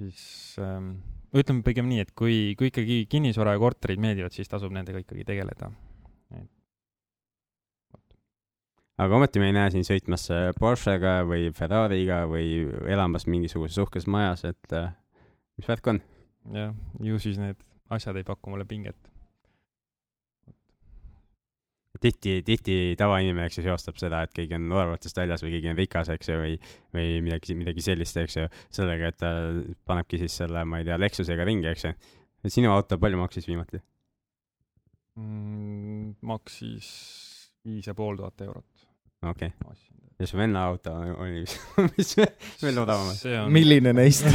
siis 0.00 0.56
ähm, 0.62 0.94
ütleme 1.36 1.64
pigem 1.66 1.88
nii, 1.90 2.02
et 2.04 2.12
kui, 2.16 2.54
kui 2.58 2.70
ikkagi 2.70 3.02
kinnisvara 3.10 3.56
ja 3.56 3.62
korterid 3.62 4.02
meeldivad, 4.02 4.34
siis 4.34 4.50
tasub 4.50 4.74
nendega 4.74 5.02
ikkagi 5.02 5.26
tegeleda. 5.28 5.72
aga 9.02 9.16
ometi 9.16 9.40
me 9.40 9.48
ei 9.50 9.54
näe 9.56 9.70
sind 9.74 9.88
sõitmas 9.88 10.28
äh, 10.30 10.50
Porschega 10.58 11.22
või 11.26 11.48
Ferrari'ga 11.56 12.22
või 12.30 12.68
elamas 12.92 13.26
mingisuguses 13.26 13.80
uhkes 13.82 14.06
majas, 14.06 14.44
et 14.46 14.76
äh, 14.76 14.92
mis 15.58 15.68
värk 15.68 15.94
on? 15.94 16.02
jah, 16.54 16.76
ju 17.02 17.18
siis 17.22 17.40
need 17.40 17.58
asjad 17.92 18.20
ei 18.20 18.26
paku 18.26 18.52
mulle 18.52 18.68
pinget 18.68 19.11
tihti, 22.02 22.34
tihti 22.46 22.76
tavainimene, 22.98 23.46
eks 23.48 23.60
ju, 23.60 23.66
seostab 23.66 23.98
seda, 24.00 24.22
et 24.26 24.34
keegi 24.34 24.56
on 24.58 24.66
odavatest 24.72 25.18
väljas 25.18 25.44
või 25.44 25.54
keegi 25.56 25.70
on 25.72 25.78
rikas, 25.78 26.10
eks 26.14 26.32
ju, 26.32 26.38
või, 26.40 26.56
või 26.96 27.06
midagi, 27.26 27.56
midagi 27.58 27.84
sellist, 27.84 28.18
eks 28.22 28.38
ju, 28.40 28.48
sellega, 28.74 29.12
et 29.12 29.20
ta 29.22 29.30
panebki 29.88 30.20
siis 30.22 30.36
selle, 30.42 30.64
ma 30.68 30.82
ei 30.82 30.88
tea, 30.88 30.98
Lexusega 31.00 31.46
ringi, 31.48 31.70
eks 31.72 31.86
ju. 31.88 31.94
et 32.42 32.54
sinu 32.54 32.72
auto 32.74 32.98
palju 33.02 33.20
maksis 33.20 33.46
viimati 33.48 33.82
mm,? 35.20 36.18
maksis 36.26 36.90
viis 37.66 37.86
ja 37.86 37.94
pool 37.94 38.18
tuhat 38.18 38.40
eurot. 38.48 38.86
okei 39.30 39.52
okay. 39.54 39.80
ja 40.18 40.26
su 40.26 40.40
venna 40.40 40.66
auto 40.66 40.94
oli, 41.22 41.46
mis 41.96 42.16
veel 42.64 42.82
odavamat? 42.82 43.24
On... 43.44 43.52
milline 43.52 43.94
neist 43.96 44.26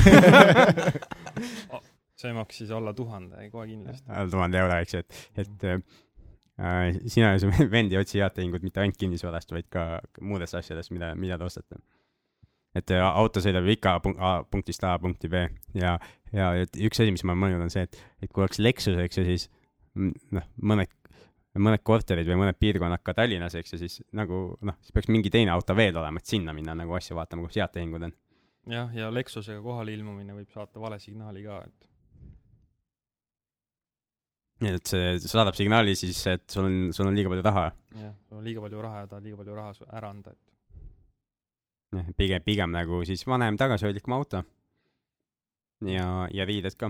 see 2.18 2.34
maksis 2.34 2.72
alla 2.74 2.95
tuhande, 2.97 3.49
kohe 3.51 3.68
kindlasti. 3.70 4.07
alla 4.09 4.30
tuhande 4.32 4.63
euro, 4.63 4.82
eks 4.82 4.95
ju, 4.95 5.03
et, 5.03 5.11
et 5.43 5.68
Äh, 5.68 5.82
sina 6.57 7.31
ja 7.35 7.39
su 7.39 7.49
vend 7.75 7.93
ei 7.93 7.99
otsi 8.01 8.21
head 8.21 8.33
tehingut 8.33 8.65
mitte 8.65 8.81
ainult 8.81 8.97
kinnisvarast, 8.97 9.53
vaid 9.53 9.69
ka 9.73 10.01
muudest 10.21 10.57
asjadest, 10.57 10.91
mida, 10.95 11.13
mida 11.15 11.37
te 11.37 11.45
ostate. 11.45 11.81
et 12.77 12.91
äh, 12.93 13.01
auto 13.01 13.41
sõidab 13.41 13.67
ikka 13.73 13.97
punktist 14.51 14.83
A 14.85 14.97
punkti 15.01 15.29
B 15.29 15.45
ja, 15.77 15.97
ja 16.33 16.51
et 16.57 16.77
üks 16.77 17.01
asi, 17.01 17.13
mis 17.13 17.23
ma 17.23 17.33
olen 17.33 17.43
mõelnud, 17.43 17.67
on 17.67 17.73
see, 17.73 17.85
et, 17.87 17.99
et 18.21 18.31
kui 18.31 18.43
oleks 18.45 18.61
Lexus, 18.61 18.97
eks 19.01 19.21
ju, 19.21 19.25
siis 19.25 19.47
noh, 19.97 20.45
mõned, 20.61 20.93
mõned 21.57 21.81
korterid 21.85 22.27
või 22.29 22.41
mõned 22.43 22.57
piirkonnad 22.59 23.01
ka 23.05 23.15
Tallinnas, 23.17 23.57
eks 23.57 23.73
ju, 23.73 23.81
siis 23.81 23.99
nagu 24.17 24.41
noh, 24.61 24.77
siis 24.81 24.93
peaks 24.93 25.09
mingi 25.13 25.33
teine 25.33 25.53
auto 25.53 25.77
veel 25.77 25.97
olema, 25.97 26.21
et 26.21 26.29
sinna 26.29 26.53
minna 26.57 26.75
nagu 26.77 26.97
asju 26.97 27.17
vaatama, 27.17 27.45
kus 27.45 27.57
head 27.61 27.73
tehingud 27.73 28.09
on. 28.09 28.15
jah, 28.73 28.93
ja 28.97 29.09
Lexusega 29.13 29.61
kohale 29.61 29.93
ilmumine 29.97 30.37
võib 30.37 30.49
saata 30.53 30.81
vale 30.81 30.99
signaali 31.01 31.45
ka, 31.45 31.61
et 31.65 31.91
et 34.65 34.89
see 34.89 35.17
saadab 35.21 35.55
signaali 35.57 35.93
siis, 35.97 36.19
et 36.31 36.45
sul 36.49 36.65
on, 36.65 36.77
sul 36.95 37.07
on 37.09 37.17
liiga 37.17 37.29
palju 37.29 37.45
raha. 37.45 37.65
jah, 38.01 38.13
sul 38.27 38.39
on 38.39 38.45
liiga 38.47 38.63
palju 38.63 38.81
raha 38.81 39.03
ja 39.03 39.09
tahad 39.11 39.27
liiga 39.27 39.37
palju 39.37 39.57
raha 39.57 39.89
ära 39.99 40.09
anda, 40.09 40.33
et. 40.33 40.39
jah, 41.97 42.07
pigem, 42.17 42.45
pigem 42.45 42.73
nagu 42.73 43.03
siis 43.05 43.25
vanem 43.27 43.57
tagasihoidlikum 43.57 44.17
auto. 44.17 44.43
ja, 45.85 46.07
ja 46.33 46.47
riided 46.49 46.77
ka. 46.79 46.89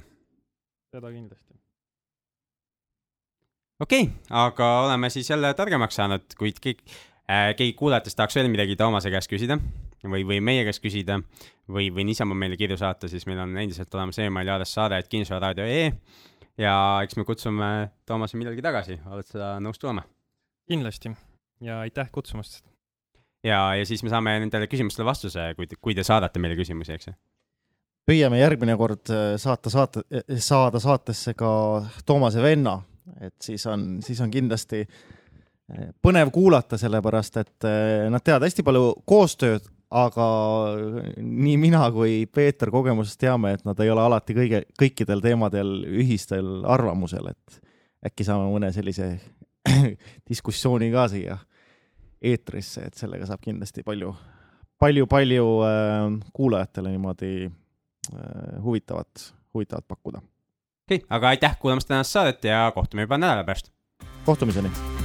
seda 0.96 1.12
kindlasti. 1.12 1.60
okei 3.84 4.08
okay,, 4.08 4.16
aga 4.30 4.72
oleme 4.86 5.10
siis 5.10 5.30
jälle 5.30 5.52
targemaks 5.54 6.00
saanud, 6.00 6.38
kuid 6.40 6.64
kõik 6.64 6.86
äh,, 6.88 7.52
keegi 7.58 7.76
kuulajatest 7.76 8.18
tahaks 8.18 8.40
veel 8.40 8.50
midagi 8.54 8.80
Toomase 8.80 9.12
käest 9.12 9.32
küsida 9.32 9.60
või, 10.08 10.24
või 10.24 10.40
meie 10.40 10.64
käest 10.64 10.80
küsida 10.80 11.20
või, 11.68 11.92
või 11.92 12.08
niisama 12.08 12.38
meile 12.38 12.56
kirju 12.56 12.80
saata, 12.80 13.12
siis 13.12 13.28
meil 13.28 13.44
on 13.44 13.60
endiselt 13.60 13.92
olemas 13.96 14.24
emaili 14.24 14.56
aadress 14.56 14.80
saade, 14.80 15.04
et 15.04 15.12
kinnisvararaadio.ee 15.12 15.92
ja 16.58 16.76
eks 17.04 17.18
me 17.18 17.26
kutsume 17.28 17.72
Toomase 18.06 18.38
millalgi 18.40 18.64
tagasi, 18.66 19.00
oled 19.12 19.30
sa 19.30 19.56
nõus 19.64 19.80
tulema? 19.82 20.06
kindlasti 20.68 21.14
ja 21.64 21.80
aitäh 21.86 22.10
kutsumast. 22.12 22.64
ja, 23.44 23.76
ja 23.76 23.86
siis 23.86 24.04
me 24.04 24.12
saame 24.14 24.38
nendele 24.44 24.68
küsimustele 24.68 25.08
vastuse, 25.08 25.54
kui 25.56 25.68
te, 25.68 25.80
kui 25.82 25.96
te 25.96 26.04
saadate 26.04 26.42
meile 26.44 26.58
küsimusi, 26.60 26.98
eks 26.98 27.12
ju? 27.12 27.16
püüame 28.08 28.40
järgmine 28.40 28.78
kord 28.80 29.12
äh, 29.12 29.36
saata 29.42 29.72
saate, 29.72 30.06
äh, 30.14 30.38
saada 30.44 30.80
saatesse 30.84 31.36
ka 31.38 31.52
Toomase 32.08 32.44
venna, 32.44 32.80
et 33.22 33.36
siis 33.44 33.66
on, 33.68 33.98
siis 34.04 34.22
on 34.24 34.32
kindlasti 34.32 34.84
äh, 34.84 35.90
põnev 36.04 36.32
kuulata, 36.36 36.80
sellepärast 36.80 37.42
et 37.44 37.68
nad 38.12 38.24
teevad 38.24 38.48
hästi 38.48 38.64
palju 38.68 38.94
koostööd 39.08 39.68
aga 39.92 40.28
nii 41.18 41.56
mina 41.62 41.86
kui 41.96 42.26
Peeter 42.34 42.72
kogemusest 42.72 43.20
teame, 43.22 43.54
et 43.56 43.64
nad 43.68 43.80
ei 43.84 43.92
ole 43.92 44.04
alati 44.04 44.36
kõige, 44.36 44.64
kõikidel 44.80 45.24
teemadel 45.24 45.72
ühistel 45.88 46.66
arvamusel, 46.68 47.32
et 47.32 47.62
äkki 48.08 48.28
saame 48.28 48.50
mõne 48.52 48.72
sellise 48.76 49.14
diskussiooni 50.30 50.92
ka 50.94 51.08
siia 51.12 51.38
eetrisse, 52.22 52.88
et 52.90 53.00
sellega 53.00 53.30
saab 53.30 53.44
kindlasti 53.46 53.86
palju, 53.88 54.12
palju, 54.82 55.08
palju 55.08 55.48
äh, 55.68 56.12
kuulajatele 56.36 56.94
niimoodi 56.96 57.34
äh, 57.48 58.60
huvitavat, 58.64 59.32
huvitavat 59.54 59.88
pakkuda. 59.88 60.20
okei 60.20 61.00
okay,, 61.00 61.08
aga 61.10 61.36
aitäh 61.36 61.60
kuulamast 61.60 61.88
tänast 61.88 62.12
saadet 62.12 62.44
ja 62.44 62.72
kohtume 62.76 63.08
juba 63.08 63.22
nädala 63.22 63.44
pärast. 63.48 63.72
kohtumiseni 64.26 64.97